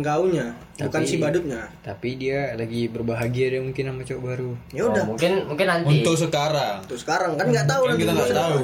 bukan 0.79 1.01
Tapi- 1.03 1.11
si 1.11 1.19
badutnya. 1.19 1.67
tapi 1.83 2.15
dia 2.15 2.55
lagi 2.55 2.87
berbahagia 2.87 3.51
dia 3.51 3.59
mungkin 3.59 3.91
sama 3.91 4.01
cowok 4.07 4.21
baru 4.23 4.51
Ya 4.71 4.81
udah. 4.87 5.03
Oh, 5.03 5.07
mungkin 5.11 5.31
mungkin 5.43 5.67
nanti. 5.67 5.99
Untuk 5.99 6.15
sekarang. 6.15 6.79
Tuh 6.87 6.95
sekarang 6.95 7.35
kan 7.35 7.51
nggak 7.51 7.67
tahu 7.67 7.83
lagi 7.91 7.99
kita 7.99 8.11
nggak 8.15 8.29
bisa- 8.31 8.39
tahu. 8.39 8.57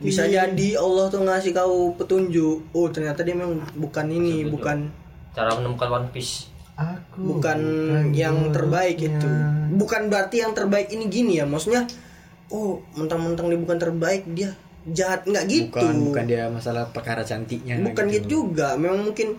Bisa 0.00 0.22
jadi 0.24 0.68
Allah 0.80 1.06
tuh 1.12 1.20
ngasih 1.28 1.52
kau 1.52 1.92
petunjuk. 1.92 2.72
Oh 2.72 2.88
ternyata 2.88 3.20
dia 3.20 3.36
memang 3.36 3.60
bukan 3.76 4.06
ini, 4.08 4.48
bukan 4.48 4.88
Cara 5.36 5.52
menemukan 5.54 5.88
One 5.92 6.08
Piece. 6.08 6.48
aku 6.78 7.36
bukan 7.36 7.58
yang 8.16 8.48
terbaik 8.48 8.96
itu. 8.96 9.28
Bukan 9.76 10.08
berarti 10.08 10.40
yang 10.40 10.56
terbaik 10.56 10.88
ini 10.88 11.10
gini 11.10 11.36
ya. 11.36 11.44
Maksudnya, 11.44 11.84
oh 12.48 12.80
mentang-mentang 12.96 13.52
dia 13.52 13.60
bukan 13.60 13.76
terbaik 13.76 14.24
dia 14.32 14.56
jahat 14.88 15.20
nggak 15.28 15.44
gitu. 15.52 15.68
bukan 15.68 15.94
bukan 16.00 16.24
dia 16.24 16.48
masalah 16.48 16.88
perkara 16.88 17.20
cantiknya 17.20 17.76
bukan 17.84 18.08
gitu 18.08 18.40
juga 18.48 18.72
memang 18.80 19.04
mungkin 19.04 19.36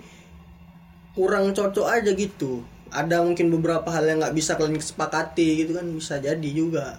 kurang 1.18 1.51
cocok 1.53 1.88
aja 1.89 2.12
gitu. 2.14 2.62
Ada 2.89 3.22
mungkin 3.22 3.53
beberapa 3.53 3.86
hal 3.93 4.05
yang 4.10 4.18
nggak 4.22 4.34
bisa 4.34 4.57
kalian 4.57 4.82
sepakati 4.82 5.66
gitu 5.66 5.78
kan 5.78 5.86
bisa 5.93 6.18
jadi 6.18 6.49
juga. 6.49 6.97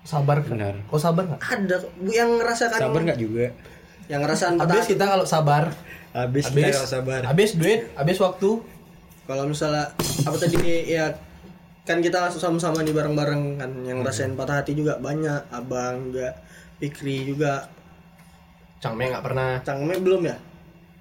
Sabar 0.00 0.40
kan? 0.42 0.56
Benar. 0.56 0.74
kau 0.88 0.96
sabar 0.96 1.22
nggak? 1.28 1.40
Ada 1.44 1.76
Bu, 1.84 2.10
yang 2.10 2.40
ngerasakan 2.40 2.80
sabar 2.80 3.00
nggak 3.04 3.20
juga? 3.20 3.52
Yang 4.08 4.20
ngerasain 4.26 4.54
patah 4.56 4.64
habis 4.66 4.82
hati. 4.82 4.92
kita 4.96 5.04
kalau 5.06 5.26
sabar. 5.28 5.64
Habis 6.10 6.44
kita 6.50 6.68
kalau 6.72 6.90
sabar. 6.90 7.20
Habis 7.28 7.50
duit 7.54 7.80
habis 7.94 8.18
waktu. 8.18 8.50
Kalau 9.28 9.44
misalnya 9.46 9.94
apa 10.26 10.36
tadi 10.40 10.58
ya 10.90 11.14
kan 11.86 12.02
kita 12.02 12.32
sama-sama 12.34 12.82
nih 12.82 12.94
bareng-bareng 12.94 13.42
kan 13.62 13.70
yang 13.86 14.02
ngerasain 14.02 14.34
patah 14.34 14.64
hati 14.64 14.74
juga 14.74 14.98
banyak 14.98 15.52
abang 15.54 16.10
juga 16.10 16.34
Fikri 16.80 17.28
juga. 17.28 17.68
Cangme 18.80 19.12
nggak 19.12 19.22
pernah. 19.22 19.60
Cangme 19.62 19.94
belum 20.00 20.24
ya 20.26 20.49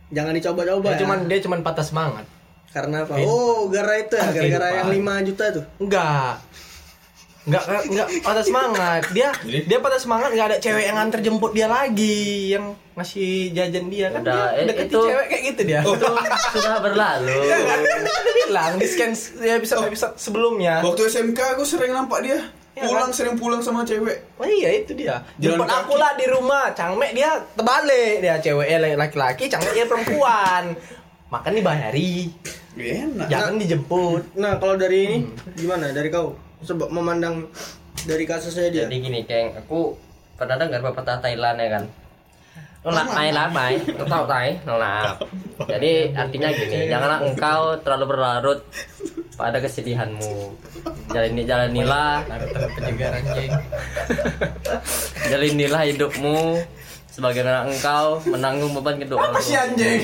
jangan 0.09 0.33
dicoba-coba 0.33 0.83
dia 0.83 0.91
ya 0.91 0.99
cuman 0.99 1.17
dia 1.25 1.39
cuman 1.39 1.59
patah 1.61 1.85
semangat 1.85 2.25
karena 2.69 3.05
apa 3.05 3.13
oh 3.21 3.65
gara 3.69 3.97
itu 3.97 4.13
ya 4.13 4.29
gara-gara 4.29 4.67
yang 4.77 4.89
5 4.89 5.27
juta 5.29 5.45
tuh 5.53 5.65
Enggak. 5.79 6.37
Enggak 7.49 7.63
enggak 7.87 8.07
patah 8.21 8.45
semangat. 8.45 9.01
Dia 9.09 9.29
dia 9.41 9.77
patah 9.81 9.97
semangat 9.97 10.29
enggak 10.35 10.47
ada 10.53 10.57
cewek 10.59 10.83
yang 10.85 10.97
nganter 11.01 11.19
jemput 11.23 11.51
dia 11.55 11.65
lagi 11.65 12.53
yang 12.53 12.77
ngasih 12.93 13.55
jajan 13.55 13.89
dia 13.89 14.11
kan. 14.13 14.21
Udah, 14.21 14.53
dia 14.53 14.59
eh, 14.59 14.65
deketin 14.69 14.91
itu- 14.91 15.07
cewek 15.07 15.25
kayak 15.31 15.43
gitu 15.49 15.61
dia. 15.65 15.79
Itu 15.81 16.05
sudah 16.53 16.77
berlalu. 16.83 17.37
Dia 17.41 18.33
bilang 18.45 18.71
di 18.77 18.85
scan 18.85 19.11
ya 19.41 19.55
bisa 19.57 19.81
episode 19.81 20.13
sebelumnya. 20.19 20.83
Waktu 20.85 21.09
SMK 21.09 21.39
aku 21.57 21.63
sering 21.65 21.95
nampak 21.95 22.21
dia 22.21 22.37
Iya 22.79 22.87
pulang 22.87 23.11
kan? 23.11 23.17
sering 23.17 23.35
pulang 23.35 23.59
sama 23.59 23.83
cewek. 23.83 24.39
Oh 24.39 24.47
iya 24.47 24.79
itu 24.79 24.95
dia. 24.95 25.19
Jalan 25.35 25.59
Jemput 25.59 25.67
aku 25.67 25.93
lah 25.99 26.15
di 26.15 26.25
rumah. 26.31 26.71
Cangmek 26.71 27.11
dia 27.11 27.35
terbalik 27.51 28.23
dia 28.23 28.39
ceweknya 28.39 28.95
laki-laki, 28.95 29.51
cangmek 29.51 29.75
dia 29.75 29.85
perempuan. 29.85 30.71
Makan 31.29 31.53
dibayari, 31.59 32.31
Enak. 32.73 33.29
jangan 33.29 33.61
dijemput. 33.61 34.33
Nah, 34.41 34.57
kalau 34.57 34.73
dari 34.79 35.05
ini 35.05 35.17
gimana? 35.53 35.93
Dari 35.93 36.09
kau 36.09 36.33
sebab 36.65 36.89
memandang 36.89 37.45
dari 38.07 38.25
kasusnya 38.25 38.73
dia. 38.73 38.89
Jadi 38.89 38.97
gini, 38.97 39.21
Keng, 39.29 39.53
aku 39.53 39.93
pernah 40.39 40.57
dengar 40.57 40.81
pepatah 40.81 41.21
Thailand 41.21 41.61
ya 41.61 41.69
kan. 41.77 41.83
Nolak 42.79 43.07
mai 43.13 43.29
lah 43.29 43.51
mai, 43.51 43.77
tahu 43.83 44.23
tai, 44.25 44.57
nolak. 44.65 45.21
Jadi 45.67 46.15
artinya 46.17 46.49
gini, 46.49 46.89
janganlah 46.89 47.19
engkau 47.27 47.77
terlalu 47.83 48.05
berlarut 48.15 48.59
pada 49.39 49.57
kesedihanmu. 49.57 50.51
Jalani 51.09 51.41
jalanilah, 51.41 52.27
jalanilah 55.25 55.81
hidupmu 55.85 56.59
sebagaimana 57.09 57.65
engkau 57.65 58.19
menanggung 58.25 58.71
beban 58.73 58.99
kedua 58.99 59.17
orang 59.17 59.31
Apa 59.31 59.41
sih 59.41 59.51
tua. 59.51 59.63
anjing? 59.65 60.01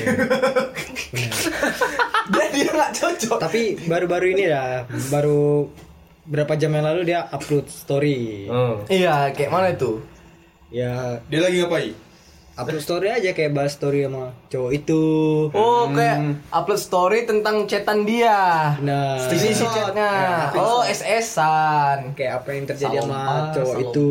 dia 2.32 2.46
dia 2.50 2.68
nggak 2.68 2.92
cocok. 2.92 3.38
tapi 3.38 3.62
baru-baru 3.86 4.26
ini 4.34 4.44
ya 4.48 4.82
baru 5.08 5.70
berapa 6.26 6.58
jam 6.58 6.74
yang 6.74 6.82
lalu 6.84 7.06
dia 7.06 7.30
upload 7.30 7.68
story 7.68 8.50
Hmm. 8.50 8.82
Iya, 8.88 9.30
kayak 9.30 9.50
mana 9.50 9.68
itu? 9.70 10.02
ya 10.66 11.22
Dia 11.30 11.40
lagi 11.40 11.62
ngapain? 11.62 11.94
Upload 12.56 12.80
story 12.80 13.08
aja 13.10 13.30
kayak 13.30 13.52
bahas 13.52 13.72
story 13.72 14.02
sama 14.02 14.32
cowok 14.46 14.70
itu 14.72 15.02
Oh, 15.52 15.86
kayak 15.90 16.18
upload 16.48 16.76
story 16.78 17.22
tentang 17.22 17.64
chatan 17.64 18.02
dia. 18.02 18.72
nah 18.78 19.20
Isi 19.22 19.52
isi 19.52 19.64
chatnya. 19.66 20.08
Oh, 20.52 20.80
SS-an. 20.82 22.12
kayak 22.12 22.40
apa 22.40 22.48
yang 22.50 22.64
terjadi 22.64 22.96
sama 22.98 23.52
cowok 23.52 23.74
salompas. 23.74 23.92
itu 23.92 24.08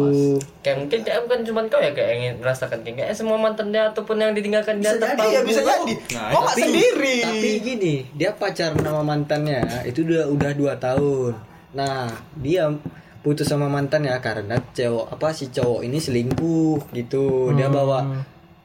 Kayak 0.61 0.77
mungkin 0.79 0.99
kayak 1.01 1.19
bukan 1.23 1.39
cuma 1.43 1.59
kau 1.65 1.79
ya 1.79 1.91
kayak 1.91 2.11
ingin 2.15 2.33
merasakan 2.37 2.79
kayak 2.81 3.11
semua 3.11 3.35
mantannya 3.35 3.81
ataupun 3.87 4.15
yang 4.15 4.31
ditinggalkan 4.31 4.77
dia 4.77 4.93
Bisa 4.93 5.01
jadi, 5.03 5.23
Iya, 5.25 5.41
bisa 5.41 5.61
jadi. 5.61 5.93
Nah, 6.11 6.29
Kok 6.29 6.41
nggak 6.43 6.55
sendiri? 6.55 7.15
tapi 7.25 7.49
gini 7.59 7.93
dia 8.11 8.29
pacaran 8.31 8.77
sama 8.77 9.01
mantannya 9.01 9.59
itu 9.83 10.01
udah 10.01 10.23
udah 10.27 10.51
dua 10.53 10.73
tahun 10.75 11.33
nah 11.71 12.07
dia 12.35 12.71
putus 13.19 13.45
sama 13.45 13.65
mantannya 13.65 14.13
karena 14.19 14.61
cowok 14.69 15.05
apa 15.11 15.27
si 15.31 15.49
cowok 15.49 15.81
ini 15.81 15.97
selingkuh 15.97 16.93
gitu 16.93 17.51
dia 17.51 17.67
bawa 17.67 18.05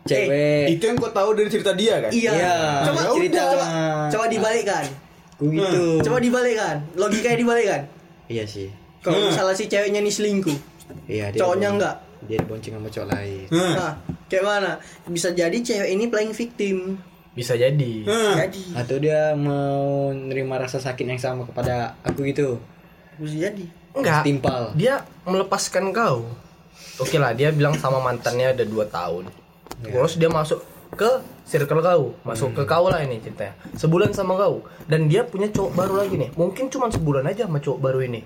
cewek 0.03 0.65
Itu 0.71 0.83
yang 0.85 0.97
kau 0.97 1.09
tahu 1.09 1.31
dari 1.33 1.49
cerita 1.49 1.73
dia 1.73 1.99
kan? 1.99 2.11
Iya. 2.11 2.31
Iya. 2.31 2.55
Coba 2.85 3.01
Ya 3.01 3.11
cerita. 3.11 3.37
udah. 3.37 3.49
Coba, 3.51 3.67
coba 4.09 4.25
dibalikkan. 4.27 4.85
Ku 5.35 5.45
gitu 5.49 5.85
Coba 6.01 6.19
dibalikkan. 6.19 6.77
Logikanya 6.95 7.39
dibalikkan. 7.39 7.81
iya 8.27 8.45
sih 8.45 8.69
Kalau 9.01 9.17
misalnya 9.23 9.55
si 9.55 9.65
ceweknya 9.65 9.99
nih 9.99 10.13
selingkuh, 10.13 10.59
iya 11.07 11.29
dia 11.29 11.41
Cowoknya 11.41 11.69
enggak? 11.71 11.97
dia 12.21 12.37
dibonceng 12.39 12.77
sama 12.77 12.87
cowok 12.87 13.09
lain 13.09 13.45
Hmm. 13.49 13.73
nah, 13.75 13.93
kayak 14.27 14.45
mana? 14.45 14.73
Bisa 15.07 15.33
jadi 15.33 15.57
cewek 15.57 15.89
ini 15.91 16.05
playing 16.07 16.31
victim. 16.31 17.01
Bisa 17.31 17.57
jadi. 17.57 18.05
Hmm. 18.05 18.37
Jadi, 18.37 18.77
atau 18.77 18.97
dia 18.99 19.33
mau 19.33 19.81
nerima 20.11 20.57
rasa 20.57 20.77
sakit 20.77 21.07
yang 21.07 21.17
sama 21.17 21.43
kepada 21.43 21.97
aku 22.03 22.23
gitu 22.25 22.61
bisa 23.17 23.37
jadi. 23.43 23.65
Enggak. 23.91 24.23
timpal 24.23 24.71
Dia 24.75 25.01
melepaskan 25.25 25.91
kau. 25.91 26.29
Oke 26.97 27.17
lah, 27.17 27.33
dia 27.33 27.49
bilang 27.51 27.73
sama 27.75 27.99
mantannya 27.99 28.53
ada 28.53 28.63
2 28.63 28.85
tahun. 28.87 29.33
Terus 29.79 30.19
dia 30.19 30.29
masuk 30.29 30.61
ke 30.95 31.11
circle 31.47 31.83
kau, 31.83 32.15
masuk 32.27 32.51
ke 32.55 32.63
kau 32.67 32.91
lah 32.91 33.01
ini 33.03 33.23
ceritanya. 33.23 33.55
Sebulan 33.79 34.11
sama 34.11 34.35
kau 34.35 34.67
dan 34.91 35.07
dia 35.07 35.23
punya 35.23 35.49
cowok 35.51 35.73
baru 35.75 35.95
lagi 36.03 36.15
nih. 36.19 36.31
Mungkin 36.35 36.67
cuma 36.69 36.91
sebulan 36.91 37.25
aja 37.31 37.47
sama 37.47 37.63
cowok 37.63 37.79
baru 37.79 38.03
ini. 38.05 38.21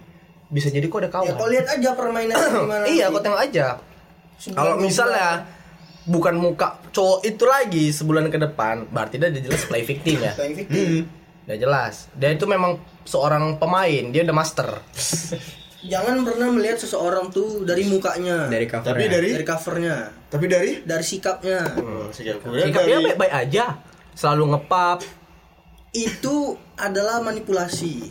Bisa 0.48 0.72
jadi 0.72 0.88
kau 0.88 1.00
ada 1.00 1.12
kawan. 1.12 1.28
Ya 1.28 1.34
kau 1.36 1.48
lihat 1.48 1.66
aja 1.68 1.90
permainan 1.92 2.36
gimana. 2.64 2.84
iya, 2.88 3.12
kau 3.12 3.20
tengok 3.20 3.40
aja. 3.40 3.66
Kalau 4.50 4.76
misalnya 4.80 5.46
bukan 6.04 6.34
muka 6.36 6.80
cowok 6.92 7.20
itu 7.24 7.44
lagi 7.48 7.84
sebulan 7.92 8.28
ke 8.28 8.38
depan, 8.40 8.88
berarti 8.92 9.16
dia 9.16 9.28
udah 9.32 9.42
jelas 9.44 9.62
play 9.68 9.84
victim 9.84 10.18
ya. 10.20 10.32
Playing 10.38 10.56
victim. 10.56 11.08
Udah 11.44 11.56
jelas. 11.60 11.94
Dia 12.16 12.32
itu 12.32 12.48
memang 12.48 12.80
seorang 13.04 13.60
pemain, 13.60 14.04
dia 14.12 14.24
udah 14.24 14.36
master. 14.36 14.68
Jangan 15.84 16.24
pernah 16.24 16.48
melihat 16.48 16.78
seseorang 16.78 17.28
tuh 17.28 17.60
dari 17.62 17.84
mukanya, 17.84 18.48
dari 18.48 18.64
cover 18.64 18.88
Tapi 18.88 19.04
dari 19.04 19.30
dari 19.32 19.44
covernya, 19.44 19.96
tapi 20.26 20.46
dari 20.46 20.70
dari 20.80 21.04
sikapnya. 21.04 21.60
Kemudian 21.76 22.66
Sikapnya 22.66 22.96
dari- 22.98 23.06
baik-baik 23.10 23.34
aja. 23.34 23.64
Selalu 24.12 24.56
ngepap. 24.56 25.04
Itu 25.90 26.36
adalah 26.74 27.20
manipulasi. 27.20 28.10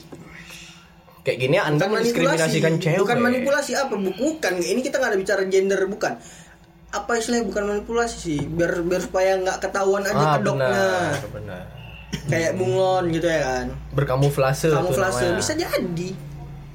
Kayak 1.23 1.37
gini 1.39 1.55
Anda 1.57 1.87
mendiskriminasikan 1.87 2.77
cewek. 2.77 2.99
Bukan 2.99 3.17
manipulasi 3.17 3.73
apa? 3.73 3.95
Bukan. 3.95 4.53
Ini 4.59 4.79
kita 4.79 4.99
nggak 4.99 5.11
ada 5.11 5.19
bicara 5.19 5.41
gender 5.47 5.79
bukan. 5.87 6.19
Apa 6.91 7.17
istilahnya 7.17 7.47
bukan 7.47 7.63
manipulasi 7.65 8.15
sih? 8.19 8.39
Biar 8.43 8.83
biar 8.83 9.01
supaya 9.01 9.39
nggak 9.39 9.57
ketahuan 9.59 10.03
aja 10.03 10.13
Ah, 10.13 10.35
kedoknya. 10.37 10.67
benar, 10.69 11.25
benar. 11.31 11.63
Kayak 12.29 12.51
bunglon 12.53 13.09
gitu 13.09 13.25
ya 13.25 13.41
kan. 13.41 13.65
Berkamuflase. 13.91 14.69
tuh 14.69 14.77
Kamuflase 14.77 15.33
bisa 15.33 15.53
jadi. 15.55 16.09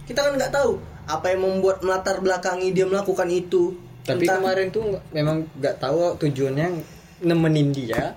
Kita 0.09 0.21
kan 0.23 0.33
nggak 0.35 0.51
tahu 0.51 0.81
apa 1.05 1.27
yang 1.29 1.41
membuat 1.43 1.81
melatar 1.81 2.19
belakangi 2.19 2.73
dia 2.73 2.85
melakukan 2.85 3.29
itu. 3.29 3.77
tapi 4.01 4.25
Entah- 4.25 4.41
kemarin 4.41 4.67
tuh 4.69 4.83
nggak- 4.87 5.05
memang 5.13 5.37
nggak 5.55 5.77
tahu 5.79 6.17
tujuannya 6.17 6.81
nemenin 7.21 7.69
dia 7.71 8.17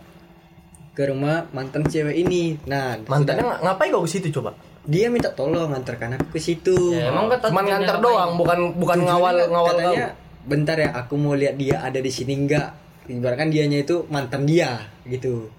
ke 0.89 1.04
rumah 1.06 1.44
mantan 1.52 1.84
cewek 1.84 2.16
ini 2.18 2.56
nah 2.64 2.96
Mantannya 3.02 3.44
ng- 3.44 3.60
ngapain 3.62 3.92
kau 3.92 4.00
ke 4.02 4.10
situ 4.10 4.32
coba? 4.32 4.56
dia 4.82 5.12
minta 5.12 5.28
tolong 5.30 5.68
antarkan 5.70 6.16
aku 6.16 6.32
ke 6.32 6.39
situ 6.39 6.74
Ya, 6.89 7.12
emang 7.12 7.28
kata 7.28 7.48
Cuman 7.48 7.64
nganter 7.66 8.00
doang, 8.00 8.32
bukan 8.34 8.60
bukan 8.74 8.98
Tujuannya 8.98 9.04
ngawal 9.06 9.34
nggak- 9.36 9.52
ngawal 9.52 9.74
katanya 9.76 10.08
kau. 10.08 10.48
bentar 10.48 10.78
ya 10.80 10.89
aku 10.96 11.14
mau 11.18 11.34
lihat 11.34 11.56
dia 11.56 11.78
ada 11.78 12.00
di 12.00 12.10
sini 12.10 12.34
enggak 12.36 12.68
ibaratkan 13.06 13.48
dianya 13.48 13.78
itu 13.78 13.96
mantan 14.08 14.42
dia 14.44 14.72
gitu 15.04 15.52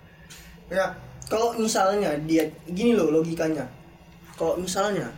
Ya, 0.66 0.97
kalau 1.26 1.53
misalnya 1.55 2.16
dia 2.24 2.41
gini 2.64 2.93
loh 2.93 3.12
logikanya. 3.12 3.68
Kalau 4.33 4.57
misalnya 4.57 5.12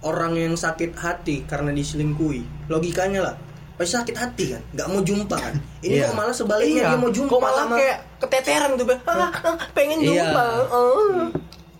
orang 0.00 0.32
yang 0.34 0.54
sakit 0.54 0.92
hati 0.92 1.44
karena 1.44 1.70
diselingkuhi, 1.70 2.68
logikanya 2.68 3.22
lah 3.22 3.36
pasti 3.76 3.92
sakit 3.92 4.16
hati 4.16 4.44
kan, 4.56 4.62
nggak 4.72 4.88
mau 4.88 5.00
jumpa 5.00 5.36
kan. 5.36 5.52
Ini 5.80 6.00
Iya. 6.00 6.08
kok 6.08 6.16
malah 6.16 6.32
sebaliknya 6.32 6.80
Iya, 6.80 6.88
dia 6.88 6.98
mau 6.98 7.12
jumpa 7.12 7.28
kok 7.28 7.40
malah 7.40 7.62
sama 7.62 7.76
kayak 7.76 7.98
keteteran 8.18 8.70
tuh, 8.72 8.86
Bang. 8.88 9.00
ah, 9.04 9.28
ah, 9.28 9.56
pengen 9.70 9.98
Iya. 10.00 10.08
jumpa. 10.08 10.44
Oh. 10.72 11.28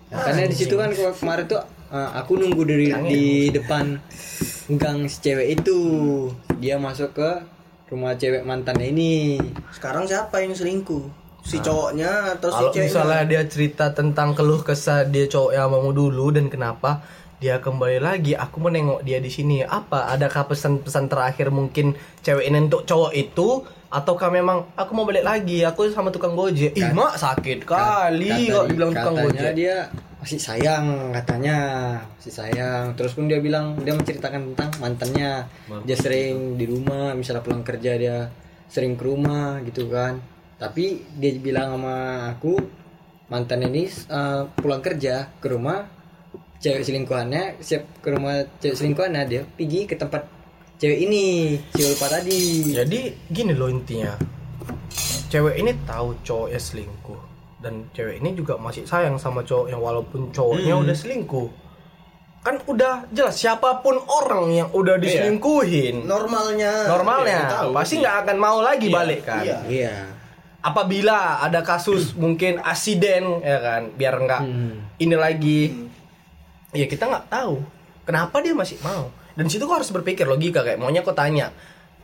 Nah, 0.06 0.20
karena 0.22 0.44
di 0.44 0.52
situ 0.54 0.76
kan 0.76 0.92
kemarin 0.92 1.44
tuh 1.46 1.56
uh, 1.88 2.10
aku 2.14 2.36
nunggu 2.36 2.62
dari 2.62 2.92
di 3.08 3.24
depan 3.48 3.96
gang 4.70 5.08
si 5.08 5.16
cewek 5.20 5.56
itu 5.56 5.78
dia 6.56 6.76
masuk 6.76 7.10
ke 7.12 7.30
rumah 7.88 8.12
cewek 8.12 8.44
mantannya 8.44 8.90
ini 8.90 9.40
sekarang 9.72 10.04
siapa 10.04 10.44
yang 10.44 10.52
selingkuh? 10.52 11.08
Si 11.40 11.62
cowoknya 11.62 12.34
atau 12.34 12.50
si 12.50 12.58
Kalau 12.58 12.70
ceweknya? 12.70 12.86
misalnya 12.92 13.22
dia 13.24 13.42
cerita 13.46 13.84
tentang 13.90 14.34
keluh 14.34 14.60
kesah 14.60 15.06
dia 15.06 15.24
cowok 15.24 15.50
yang 15.50 15.70
mau 15.70 15.88
dulu 15.88 16.28
dan 16.28 16.46
kenapa 16.46 17.00
dia 17.36 17.60
kembali 17.60 18.00
lagi, 18.00 18.32
aku 18.32 18.56
mau 18.64 18.72
nengok 18.72 19.04
dia 19.04 19.20
di 19.20 19.28
sini. 19.28 19.60
Apa? 19.60 20.08
Adakah 20.16 20.48
pesan-pesan 20.48 21.12
terakhir 21.12 21.52
mungkin 21.52 21.92
cewek 22.24 22.48
ini 22.48 22.64
untuk 22.64 22.88
cowok 22.88 23.12
itu? 23.12 23.60
Ataukah 23.92 24.32
memang 24.32 24.72
aku 24.72 24.90
mau 24.96 25.04
balik 25.04 25.24
lagi? 25.24 25.60
Aku 25.62 25.92
sama 25.92 26.08
tukang 26.08 26.32
gojek. 26.32 26.72
Ih, 26.72 26.90
mak 26.96 27.20
sakit 27.20 27.68
kali 27.68 28.48
kalau 28.48 28.66
dibilang 28.66 28.92
tukang 28.96 29.14
katanya 29.20 29.52
gojek. 29.52 29.52
dia 29.52 29.76
masih 30.16 30.42
sayang 30.42 31.14
katanya 31.14 31.56
masih 32.18 32.34
sayang 32.34 32.84
terus 32.98 33.14
pun 33.14 33.30
dia 33.30 33.38
bilang 33.38 33.78
dia 33.78 33.94
menceritakan 33.94 34.58
tentang 34.58 34.74
mantannya 34.82 35.46
dia 35.86 35.94
sering 35.94 36.58
di 36.58 36.66
rumah 36.66 37.14
misalnya 37.14 37.46
pulang 37.46 37.62
kerja 37.62 37.94
dia 37.94 38.26
sering 38.66 38.98
ke 38.98 39.06
rumah 39.06 39.62
gitu 39.62 39.86
kan 39.86 40.18
tapi 40.58 41.06
dia 41.14 41.30
bilang 41.38 41.78
sama 41.78 41.96
aku 42.34 42.58
mantan 43.30 43.70
ini 43.70 43.86
uh, 44.10 44.50
pulang 44.58 44.82
kerja 44.82 45.30
ke 45.38 45.46
rumah 45.46 45.86
cewek 46.60 46.82
selingkuhannya 46.82 47.60
siap 47.60 47.84
ke 48.00 48.08
rumah 48.10 48.44
cewek 48.60 48.76
selingkuhannya 48.76 49.22
dia 49.28 49.42
pergi 49.44 49.84
ke 49.84 49.94
tempat 49.98 50.24
cewek 50.76 50.98
ini 51.08 51.56
si 51.72 51.82
Ulfa 51.84 52.06
tadi 52.12 52.72
Jadi 52.72 53.00
gini 53.32 53.52
loh 53.56 53.72
intinya. 53.72 54.12
Cewek 55.26 55.58
ini 55.58 55.74
tahu 55.84 56.14
cowoknya 56.22 56.60
selingkuh 56.60 57.20
dan 57.58 57.88
cewek 57.90 58.22
ini 58.22 58.36
juga 58.36 58.54
masih 58.60 58.86
sayang 58.86 59.18
sama 59.18 59.42
cowok 59.42 59.66
yang 59.72 59.80
walaupun 59.82 60.30
cowoknya 60.30 60.74
udah 60.76 60.96
selingkuh. 60.96 61.48
Kan 62.46 62.62
udah 62.70 63.10
jelas 63.10 63.34
siapa 63.34 63.82
pun 63.82 63.98
orang 63.98 64.54
yang 64.54 64.68
udah 64.70 65.02
diselingkuhin 65.02 66.06
normalnya. 66.06 66.86
normalnya 66.86 67.38
Iya, 67.42 67.52
tahu 67.58 67.68
pasti 67.74 67.94
nggak 67.98 68.16
akan 68.22 68.36
mau 68.38 68.58
lagi 68.62 68.86
balik 68.86 69.26
kan. 69.26 69.42
Iya. 69.42 69.58
iya 69.66 69.96
Apabila 70.62 71.42
ada 71.42 71.62
kasus 71.66 72.14
mungkin 72.14 72.62
asiden 72.62 73.42
ya 73.42 73.58
kan, 73.58 73.82
biar 73.98 74.14
nggak 74.22 74.42
ini 75.02 75.16
lagi. 75.18 75.85
Ya 76.72 76.84
kita 76.84 77.04
nggak 77.04 77.26
tahu. 77.28 77.62
Kenapa 78.02 78.38
dia 78.38 78.52
masih 78.52 78.78
mau. 78.80 79.10
Dan 79.32 79.46
situ 79.46 79.62
kau 79.62 79.74
harus 79.74 79.90
berpikir 79.90 80.24
logika 80.24 80.62
kayak 80.62 80.76
maunya 80.76 81.00
kau 81.00 81.12
tanya 81.12 81.52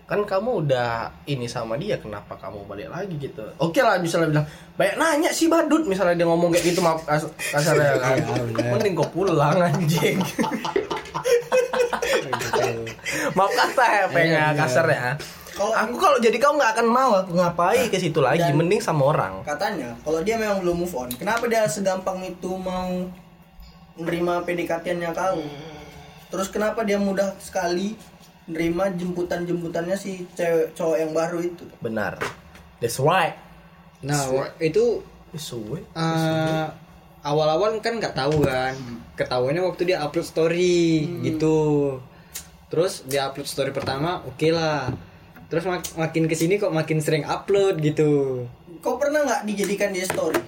kan 0.03 0.21
kamu 0.21 0.67
udah 0.67 1.09
ini 1.25 1.49
sama 1.49 1.73
dia 1.75 1.97
kenapa 1.97 2.37
kamu 2.37 2.67
balik 2.67 2.93
lagi? 2.93 3.17
Gitu. 3.17 3.41
Oke 3.57 3.81
lah 3.81 3.97
misalnya 3.97 4.29
bilang 4.29 4.47
banyak 4.75 4.97
nanya 4.97 5.31
sih 5.33 5.49
badut 5.49 5.89
misalnya 5.89 6.13
dia 6.15 6.29
ngomong 6.29 6.53
kayak 6.53 6.65
gitu 6.69 6.85
maaf 6.85 7.01
kas- 7.03 7.33
kasarnya 7.49 7.97
kan. 8.03 8.21
Iya, 8.21 8.29
bener. 8.45 8.71
mending 8.77 8.93
kau 8.93 9.09
pulang 9.09 9.57
anjing. 9.57 10.21
Maaf 13.33 13.49
kata 13.51 13.85
ya 13.87 14.05
pengen 14.11 14.31
Iya, 14.31 14.45
bener. 14.47 14.59
kasar 14.59 14.87
ya. 14.87 15.17
Kalau- 15.53 15.73
aku 15.75 15.95
kalau 15.97 16.19
jadi 16.19 16.37
kau 16.37 16.53
nggak 16.53 16.73
akan 16.77 16.87
mau 16.87 17.13
aku 17.15 17.33
ngapain 17.33 17.89
ke 17.89 17.97
situ 17.97 18.21
lagi 18.21 18.45
mending 18.51 18.81
sama 18.81 19.09
orang. 19.09 19.41
Katanya 19.43 19.97
kalau 19.99 20.21
dia 20.21 20.37
memang 20.37 20.61
belum 20.61 20.77
move 20.79 20.93
on, 20.93 21.09
kenapa 21.11 21.45
dia 21.47 21.65
segampang 21.65 22.21
itu 22.23 22.51
mau 22.53 23.09
menerima 23.95 24.43
PDKT-nya 24.43 25.11
kau? 25.13 25.43
Terus 26.29 26.49
kenapa 26.49 26.81
dia 26.83 26.97
mudah 26.97 27.37
sekali 27.37 27.95
nerima 28.45 28.91
jemputan-jemputannya 28.91 29.95
si 29.95 30.27
cewek 30.33 30.73
cowok 30.73 30.97
yang 30.99 31.13
baru 31.13 31.39
itu? 31.41 31.65
benar. 31.79 32.17
That's 32.81 32.99
right 32.99 33.39
nah 34.03 34.19
itu 34.59 34.99
Suwe. 35.33 35.79
eh, 35.95 36.67
awal-awal 37.23 37.79
kan 37.79 37.97
nggak 37.97 38.13
tahu 38.13 38.43
kan. 38.43 38.75
Ketahuannya 39.15 39.63
waktu 39.63 39.95
dia 39.95 40.03
upload 40.03 40.27
story 40.27 41.07
gitu. 41.23 41.57
Terus 42.67 43.07
dia 43.07 43.31
upload 43.31 43.47
story 43.47 43.71
pertama 43.71 44.21
oke 44.27 44.49
lah. 44.51 44.91
Terus 45.47 45.65
mak- 45.65 45.95
makin 45.95 46.27
ke 46.27 46.35
sini 46.35 46.59
kok 46.59 46.75
makin 46.75 46.99
sering 46.99 47.23
upload 47.23 47.79
gitu. 47.79 48.45
Kau 48.83 48.99
pernah 48.99 49.23
nggak 49.23 49.47
dijadikan 49.47 49.95
dia 49.95 50.03
story? 50.03 50.43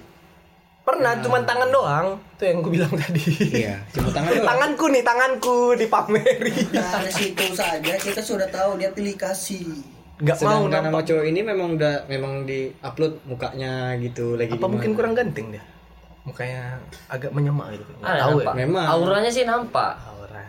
Pernah 0.85 1.17
cuman 1.17 1.41
tangan 1.43 1.69
doang 1.69 2.07
itu 2.31 2.43
yang 2.45 2.57
gue 2.59 2.71
bilang 2.71 2.93
tadi 2.93 3.23
iya 3.57 3.81
cuma 3.89 4.09
tangan 4.11 4.29
doang. 4.31 4.45
tanganku 4.45 4.85
nih 4.87 5.01
tanganku 5.01 5.57
dipameri 5.73 6.53
Nah, 6.71 6.91
dari 6.95 7.11
situ 7.11 7.45
saja 7.51 7.93
kita 7.97 8.21
sudah 8.21 8.45
tahu 8.47 8.77
dia 8.77 8.89
pilih 8.89 9.15
kasih. 9.15 9.65
nggak 10.15 10.37
mau 10.39 10.63
nama 10.65 10.95
cowok 10.97 11.25
ini 11.25 11.41
memang 11.41 11.75
udah 11.75 12.05
memang 12.05 12.45
di 12.45 12.71
upload 12.79 13.19
mukanya 13.25 13.97
gitu 13.97 14.35
lagi 14.35 14.53
Apa 14.53 14.63
mungkin 14.63 14.87
gimana. 14.87 14.97
kurang 15.01 15.13
ganteng 15.13 15.47
dia? 15.51 15.63
Mukanya 16.23 16.79
agak 17.05 17.29
menyemak 17.29 17.67
gitu. 17.71 17.83
Ada 17.99 18.17
tahu 18.23 18.37
ya. 18.37 18.43
nampak. 18.43 18.53
Memang. 18.55 18.85
Auranya 18.87 19.29
sih 19.29 19.43
nampak. 19.43 19.93
Aura. 19.99 20.41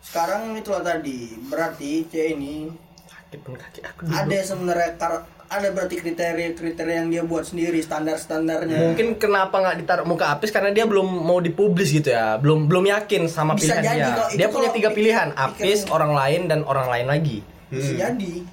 sekarang 0.00 0.54
itulah 0.54 0.80
tadi 0.80 1.18
berarti 1.44 1.90
cewek 2.06 2.32
ini 2.34 2.72
Sakit 3.04 3.40
pun 3.42 3.52
kaki 3.54 3.80
aku 3.82 4.00
dulu. 4.04 4.14
ada 4.14 4.38
sebenarnya 4.38 4.90
kar- 4.96 5.26
ada 5.48 5.72
berarti 5.72 5.96
kriteria-kriteria 5.96 6.96
yang 6.98 7.08
dia 7.08 7.22
buat 7.22 7.40
sendiri 7.42 7.80
standar-standarnya 7.80 8.92
Mungkin 8.92 9.16
kenapa 9.16 9.56
nggak 9.56 9.80
ditaruh 9.80 10.04
muka 10.04 10.30
Apis 10.30 10.48
karena 10.48 10.70
dia 10.70 10.84
belum 10.84 11.04
mau 11.04 11.40
dipublis 11.40 11.88
gitu 11.90 12.08
ya, 12.08 12.36
belum 12.36 12.64
belum 12.64 12.84
yakin 12.86 13.26
sama 13.26 13.52
Bisa 13.52 13.74
pilihan 13.74 13.82
jadi 13.82 13.96
dia. 13.98 14.08
itu 14.28 14.36
Dia 14.36 14.48
punya 14.48 14.68
kalau 14.68 14.76
tiga 14.76 14.90
pilihan, 14.90 15.28
pikir- 15.32 15.64
Apis, 15.64 15.78
orang 15.88 16.12
lain 16.12 16.40
dan 16.46 16.60
orang 16.62 16.86
lain 16.86 17.06
lagi. 17.06 17.38
bisa 17.66 17.92
jadi 17.92 18.44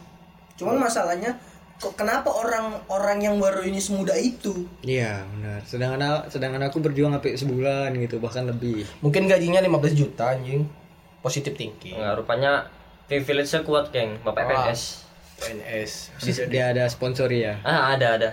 cuman 0.56 0.76
masalahnya 0.78 1.36
kok 1.76 1.96
kenapa 1.96 2.28
orang-orang 2.28 3.20
yang 3.22 3.36
baru 3.38 3.60
ini 3.62 3.78
semudah 3.78 4.16
itu 4.16 4.64
Iya 4.80 5.24
benar. 5.30 5.60
Sedangkan 5.64 6.00
sedangkan 6.28 6.64
aku 6.64 6.80
berjuang 6.80 7.12
sampai 7.14 7.36
sebulan 7.36 7.92
gitu 7.94 8.20
bahkan 8.20 8.44
lebih. 8.44 8.88
Mungkin 9.00 9.28
gajinya 9.28 9.60
15 9.60 9.92
juta 9.94 10.32
anjing. 10.32 10.64
Positif 11.20 11.52
thinking. 11.54 11.96
Nggak, 11.96 12.14
rupanya 12.18 12.72
privilege-nya 13.06 13.62
kuat, 13.62 13.90
geng. 13.90 14.16
Bapak 14.22 14.44
Wah. 14.46 14.68
PNS. 14.68 15.05
PNS. 15.40 15.92
Dia 16.48 16.72
ada 16.72 16.88
sponsor 16.88 17.30
ya. 17.32 17.60
Ah, 17.62 17.94
ada, 17.96 18.08
ada. 18.20 18.30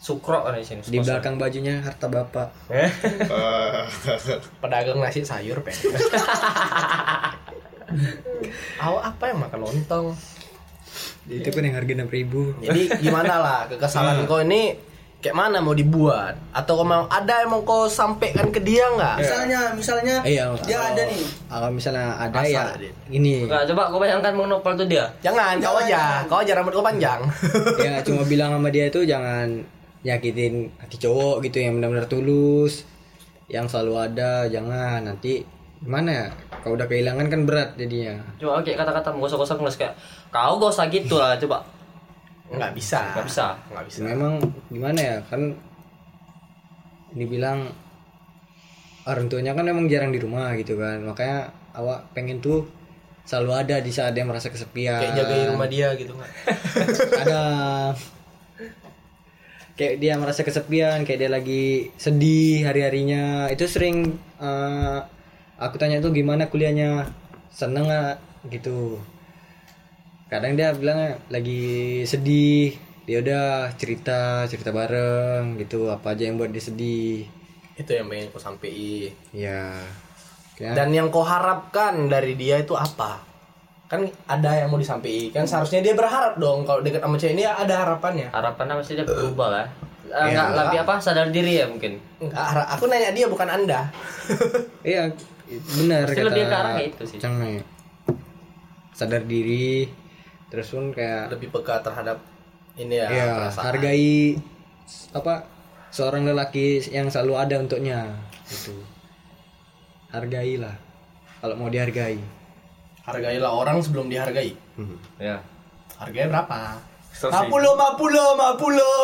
Sukro 0.00 0.44
ada 0.44 0.60
di 0.60 0.66
sini. 0.68 0.84
Di 0.84 1.00
belakang 1.00 1.40
bajunya 1.40 1.80
harta 1.80 2.12
bapak. 2.12 2.52
Eh, 2.68 2.92
Pedagang 4.62 5.00
nasi 5.00 5.24
sayur 5.24 5.64
PNS. 5.64 6.02
Awak 8.84 9.02
apa 9.16 9.24
yang 9.30 9.38
makan 9.40 9.60
lontong? 9.64 10.06
Itu 11.24 11.48
kan 11.48 11.62
yang 11.64 11.76
harga 11.76 11.92
enam 11.96 12.10
ribu. 12.12 12.52
Jadi 12.60 13.00
gimana 13.00 13.40
lah 13.40 13.60
kekesalan 13.68 14.24
kau 14.30 14.44
ini 14.44 14.76
kayak 15.24 15.32
mana 15.34 15.56
mau 15.58 15.72
dibuat? 15.72 16.36
Atau 16.52 16.76
kau 16.76 16.84
mau 16.84 17.08
ada 17.08 17.40
yang 17.40 17.48
mau 17.48 17.64
kau 17.64 17.88
sampaikan 17.88 18.52
ke 18.52 18.60
dia 18.60 18.84
nggak? 18.84 19.16
misalnya 19.16 19.60
misalnya 19.72 20.16
Iya. 20.20 20.52
dia 20.60 20.76
ada 20.76 21.02
nih 21.02 21.24
Kalau 21.48 21.68
misalnya 21.72 22.04
ada 22.20 22.36
Asal 22.36 22.52
ya 22.52 22.64
dia. 22.76 22.92
ini. 23.08 23.48
Nggak, 23.48 23.72
coba 23.72 23.82
kau 23.88 23.96
bayangkan 23.96 24.36
monopol 24.36 24.76
tuh 24.76 24.84
dia. 24.84 25.08
Jangan, 25.18 25.56
kau 25.58 25.80
aja, 25.80 26.20
kau 26.28 26.38
aja 26.38 26.52
rambut 26.52 26.76
kau 26.76 26.84
panjang. 26.84 27.24
ya 27.80 28.04
cuma 28.04 28.20
bilang 28.22 28.52
sama 28.52 28.68
dia 28.68 28.84
itu 28.84 29.00
jangan 29.02 29.64
nyakitin 30.04 30.68
hati 30.76 31.00
cowok 31.00 31.40
gitu 31.42 31.56
yang 31.58 31.80
benar-benar 31.80 32.04
tulus 32.04 32.84
yang 33.46 33.64
selalu 33.64 34.04
ada 34.04 34.44
jangan 34.46 35.00
nanti 35.00 35.40
gimana 35.80 36.08
ya 36.12 36.26
kalau 36.60 36.76
udah 36.76 36.84
kehilangan 36.84 37.28
kan 37.28 37.40
berat 37.44 37.72
jadinya 37.74 38.20
Coba 38.36 38.60
kayak 38.60 38.84
kata-kata 38.84 39.16
gosok-gosok 39.16 39.56
ngeles 39.58 39.76
kayak 39.76 39.96
kau 40.28 40.56
gak 40.56 40.72
usah 40.72 40.88
gitu 40.88 41.16
lah, 41.16 41.36
coba. 41.36 41.64
Nggak 42.50 42.72
bisa. 42.76 43.00
Nggak 43.16 43.26
bisa. 43.30 43.46
Nggak 43.72 43.84
bisa. 43.88 43.98
memang 44.04 44.32
gimana 44.68 45.00
ya 45.00 45.16
kan 45.30 45.42
dibilang 47.14 47.70
orang 49.06 49.26
tuanya 49.30 49.54
kan 49.54 49.64
memang 49.64 49.86
jarang 49.86 50.10
di 50.10 50.18
rumah 50.18 50.50
gitu 50.58 50.74
kan 50.74 50.98
makanya 51.04 51.52
awak 51.76 52.10
pengen 52.16 52.42
tuh 52.42 52.66
selalu 53.24 53.52
ada 53.56 53.76
di 53.80 53.92
saat 53.94 54.12
dia 54.12 54.26
merasa 54.26 54.50
kesepian 54.52 55.00
Kayak 55.00 55.16
jagain 55.24 55.48
rumah 55.54 55.68
dia 55.70 55.88
gitu 55.96 56.12
nggak? 56.12 56.32
ada 57.24 57.40
kayak 59.74 59.94
dia 59.98 60.14
merasa 60.18 60.46
kesepian 60.46 61.02
kayak 61.02 61.18
dia 61.18 61.30
lagi 61.30 61.90
sedih 61.98 62.62
hari 62.66 62.80
harinya 62.86 63.46
itu 63.50 63.64
sering 63.66 64.18
eh, 64.38 64.98
aku 65.58 65.74
tanya 65.78 65.98
tuh 66.02 66.14
gimana 66.14 66.46
kuliahnya 66.50 67.08
seneng 67.50 67.86
nggak 67.90 68.16
gitu 68.50 68.98
kadang 70.34 70.58
dia 70.58 70.74
bilang 70.74 71.14
lagi 71.30 72.02
sedih 72.02 72.74
dia 73.04 73.20
udah 73.20 73.70
cerita 73.76 74.48
cerita 74.48 74.72
bareng 74.72 75.60
gitu 75.60 75.92
apa 75.92 76.16
aja 76.16 76.26
yang 76.26 76.40
buat 76.40 76.50
dia 76.50 76.64
sedih 76.64 77.28
Itu 77.76 77.90
yang 77.90 78.06
pengen 78.06 78.30
kau 78.30 78.40
sampaikan. 78.40 79.12
ya 79.34 79.74
kayak 80.54 80.72
Dan 80.78 80.88
yang 80.94 81.10
kau 81.10 81.26
harapkan 81.26 82.06
dari 82.06 82.38
dia 82.38 82.62
itu 82.62 82.72
apa? 82.78 83.18
Kan 83.90 84.06
ada 84.30 84.50
yang 84.54 84.70
mau 84.70 84.78
disampaikan. 84.78 85.42
Seharusnya 85.44 85.82
dia 85.82 85.92
berharap 85.92 86.38
dong 86.38 86.62
kalau 86.62 86.80
dekat 86.80 87.02
sama 87.02 87.18
cewek 87.18 87.34
ini 87.34 87.44
ada 87.44 87.82
harapannya. 87.82 88.30
Harapannya 88.30 88.78
pasti 88.78 88.94
dia 88.94 89.02
berubah 89.02 89.48
lah. 89.50 89.66
Eh, 90.06 90.30
nggak 90.30 90.48
lebih 90.54 90.78
apa 90.86 90.94
sadar 91.02 91.34
diri 91.34 91.58
ya 91.58 91.66
mungkin. 91.66 91.98
Enggak, 92.22 92.70
aku 92.70 92.86
nanya 92.86 93.10
dia 93.10 93.26
bukan 93.26 93.48
anda. 93.50 93.90
iya 94.86 95.10
benar 95.50 96.06
Pasti 96.06 96.18
kata 96.22 96.28
lebih 96.30 96.42
ke 96.46 96.54
arah 96.56 96.74
itu 96.78 97.02
sih. 97.10 97.18
Sadar 98.94 99.22
diri 99.26 99.90
terus 100.52 100.68
pun 100.70 100.92
kayak 100.92 101.32
Lebih 101.34 101.48
peka 101.50 101.80
terhadap 101.80 102.18
ini 102.74 102.98
ya. 103.00 103.08
ya 103.08 103.26
perasaan. 103.48 103.64
hargai 103.70 104.38
apa 105.14 105.34
seorang 105.94 106.26
lelaki 106.26 106.82
yang 106.90 107.06
selalu 107.08 107.34
ada 107.38 107.54
untuknya 107.62 108.12
itu 108.50 108.74
hargailah 110.10 110.74
kalau 111.40 111.54
mau 111.56 111.70
dihargai 111.70 112.18
Hargailah 113.04 113.52
orang 113.52 113.84
sebelum 113.84 114.08
dihargai. 114.08 114.56
Ya. 115.20 115.44
Harganya 116.00 116.40
berapa? 116.40 116.80
50, 117.12 117.52
50, 117.52 118.00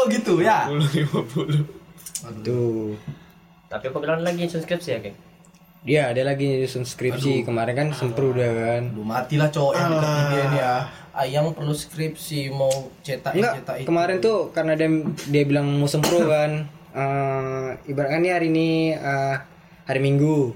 50 0.09 0.17
gitu 0.17 0.35
ya. 0.41 0.65
50 0.73 1.05
50 2.25 2.41
itu 2.41 2.63
Tapi 3.69 3.85
aku 3.93 3.99
bilang 4.01 4.25
lagi 4.25 4.49
subscripsi 4.49 4.97
ya, 4.97 4.99
geng. 5.05 5.17
Dia 5.81 6.13
ada 6.13 6.23
lagi 6.23 6.45
nyusun 6.47 6.85
skripsi. 6.85 7.41
Kemarin 7.43 7.73
kan 7.73 7.89
sempro 7.91 8.31
udah 8.31 8.51
kan. 8.51 8.83
Lu 8.93 9.01
matilah 9.01 9.49
cowok 9.49 9.73
yang 9.73 9.93
ini 9.97 10.59
ya. 10.59 10.75
Ayang 11.11 11.53
perlu 11.53 11.73
skripsi 11.73 12.49
mau 12.49 12.71
cetak 13.01 13.35
ini, 13.35 13.43
enggak 13.43 13.55
cetak 13.61 13.77
itu. 13.83 13.87
kemarin 13.89 14.17
tuh 14.21 14.39
karena 14.53 14.73
dia 14.77 14.89
dia 15.27 15.43
bilang 15.43 15.67
mau 15.75 15.89
sempro 15.89 16.21
kan. 16.33 16.69
Eh 16.93 17.69
ibaratkan 17.87 18.21
nih 18.21 18.33
hari 18.33 18.47
ini 18.49 18.71
eh, 18.93 19.37
hari 19.85 20.01
minggu. 20.01 20.53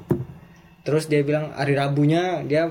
Terus 0.85 1.09
dia 1.09 1.25
bilang 1.25 1.51
hari 1.53 1.73
rabunya 1.73 2.45
dia 2.45 2.69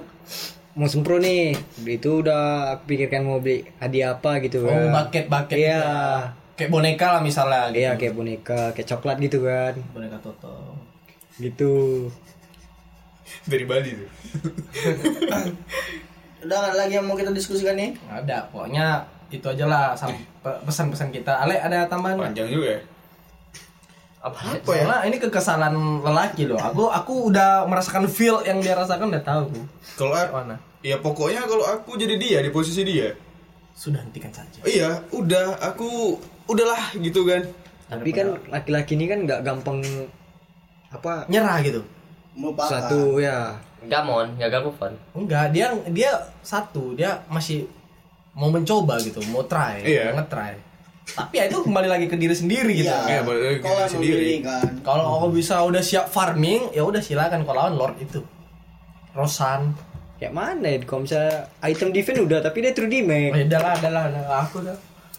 mau 0.73 0.85
sempro 0.85 1.17
nih. 1.17 1.57
Itu 1.81 2.21
udah 2.21 2.41
aku 2.77 2.83
pikirkan 2.87 3.25
mau 3.25 3.41
beli 3.41 3.65
hadiah 3.77 4.13
apa 4.15 4.37
gitu 4.39 4.63
Oh, 4.63 4.69
kan. 4.69 5.09
bucket-bucket 5.09 5.57
iya. 5.57 5.65
gitu 5.73 5.81
ya. 5.81 5.93
Kayak 6.53 6.69
boneka 6.69 7.07
lah 7.09 7.21
misalnya 7.21 7.61
gitu. 7.67 7.81
iya 7.81 7.91
kayak 7.97 8.13
boneka 8.13 8.59
kayak 8.77 8.87
coklat 8.87 9.17
gitu 9.19 9.41
kan. 9.41 9.73
Boneka 9.89 10.21
Toto. 10.21 10.77
gitu 11.33 11.73
dari 13.51 13.65
Bali 13.65 13.91
tuh 13.93 14.09
udah 16.43 16.57
nggak 16.59 16.71
ada 16.71 16.77
lagi 16.77 16.93
yang 16.95 17.07
mau 17.07 17.15
kita 17.15 17.31
diskusikan 17.31 17.73
nih 17.73 17.95
Nggak 17.95 18.19
ada, 18.21 18.37
pokoknya 18.51 18.85
itu 19.31 19.47
aja 19.47 19.65
lah 19.65 19.97
pe- 20.43 20.61
pesan-pesan 20.61 21.09
kita. 21.09 21.33
Ale 21.33 21.57
ada 21.57 21.87
tambahan 21.87 22.19
panjang 22.19 22.45
juga 22.47 22.77
ya 22.77 22.81
Apa? 24.21 24.37
Apa 24.55 24.71
ya? 24.71 25.03
ini 25.03 25.19
kekesalan 25.19 25.73
lelaki 25.99 26.47
loh. 26.47 26.55
Aku 26.55 26.87
aku 26.87 27.27
udah 27.27 27.65
merasakan 27.65 28.07
feel 28.07 28.39
yang 28.43 28.59
dia 28.59 28.71
rasakan 28.71 29.11
udah 29.11 29.19
tahu. 29.19 29.51
kalau 29.97 30.15
mana? 30.31 30.55
ya 30.79 30.99
pokoknya 30.99 31.43
kalau 31.43 31.63
aku 31.63 31.95
jadi 31.95 32.15
dia 32.15 32.39
di 32.39 32.47
posisi 32.47 32.83
dia 32.83 33.15
Sudah 33.73 34.03
hentikan 34.03 34.29
saja. 34.29 34.59
iya 34.63 34.99
udah 35.09 35.55
aku 35.57 36.19
udahlah 36.45 36.91
gitu 36.93 37.23
kan 37.23 37.39
tapi 37.87 38.11
kan 38.11 38.35
laki-laki 38.47 38.95
ini 38.95 39.07
kan 39.07 39.23
nggak 39.23 39.41
gampang 39.43 39.79
apa 40.89 41.23
Nyerah 41.25 41.57
gitu. 41.61 41.81
Melupakan 42.33 42.69
satu 42.69 43.17
ya 43.17 43.57
Gamon, 43.83 44.39
gagal 44.39 44.63
move 44.63 44.79
on. 44.79 44.93
Enggak, 45.11 45.51
dia 45.51 45.67
dia 45.91 46.11
satu, 46.39 46.95
dia 46.95 47.19
masih 47.27 47.67
mau 48.31 48.47
mencoba 48.47 48.95
gitu, 49.03 49.19
mau 49.27 49.43
try, 49.43 49.83
Iya. 49.83 50.15
mau 50.15 50.23
nge-try. 50.23 50.55
Tapi 51.03 51.35
ya 51.35 51.51
itu 51.51 51.59
kembali 51.59 51.91
lagi 51.91 52.07
ke 52.07 52.15
diri 52.15 52.31
sendiri 52.31 52.71
gitu. 52.79 52.87
Iya. 52.87 53.19
Ke 53.27 53.59
kalau 53.59 53.83
sendiri. 53.91 54.39
kan 54.39 54.63
Kalau 54.81 55.03
kau 55.19 55.29
bisa 55.29 55.59
udah 55.59 55.83
siap 55.83 56.07
farming, 56.07 56.71
ya 56.71 56.87
udah 56.87 57.03
silakan 57.03 57.43
kau 57.43 57.51
lawan 57.51 57.75
Lord 57.75 57.99
itu. 57.99 58.23
Rosan. 59.13 59.75
kayak 60.13 60.31
mana 60.31 60.63
ya 60.71 60.79
kalau 60.87 61.03
misalnya 61.03 61.51
item 61.59 61.91
defense 61.91 62.23
udah 62.23 62.39
tapi 62.39 62.63
dia 62.63 62.71
true 62.71 62.87
damage 62.87 63.35
Oh, 63.35 63.37
ya 63.37 63.43
udah 63.43 63.59
lah, 63.59 63.73
udah 63.75 63.91
udah 63.91 64.23
aku 64.39 64.57
dah. 64.63 64.77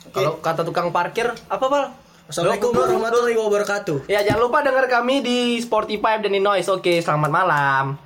Kalau 0.08 0.40
kata 0.40 0.64
tukang 0.64 0.88
parkir, 0.88 1.28
apa 1.28 1.64
pal? 1.68 1.92
Assalamualaikum 2.24 2.72
warahmatullahi 2.72 3.36
wabarakatuh 3.36 4.08
Ya 4.08 4.24
jangan 4.24 4.48
lupa 4.48 4.64
dengar 4.64 4.88
kami 4.88 5.20
di 5.20 5.60
Spotify 5.60 6.16
dan 6.24 6.32
di 6.32 6.40
Noise. 6.40 6.72
Oke, 6.72 6.96
selamat 7.04 7.28
malam. 7.28 8.03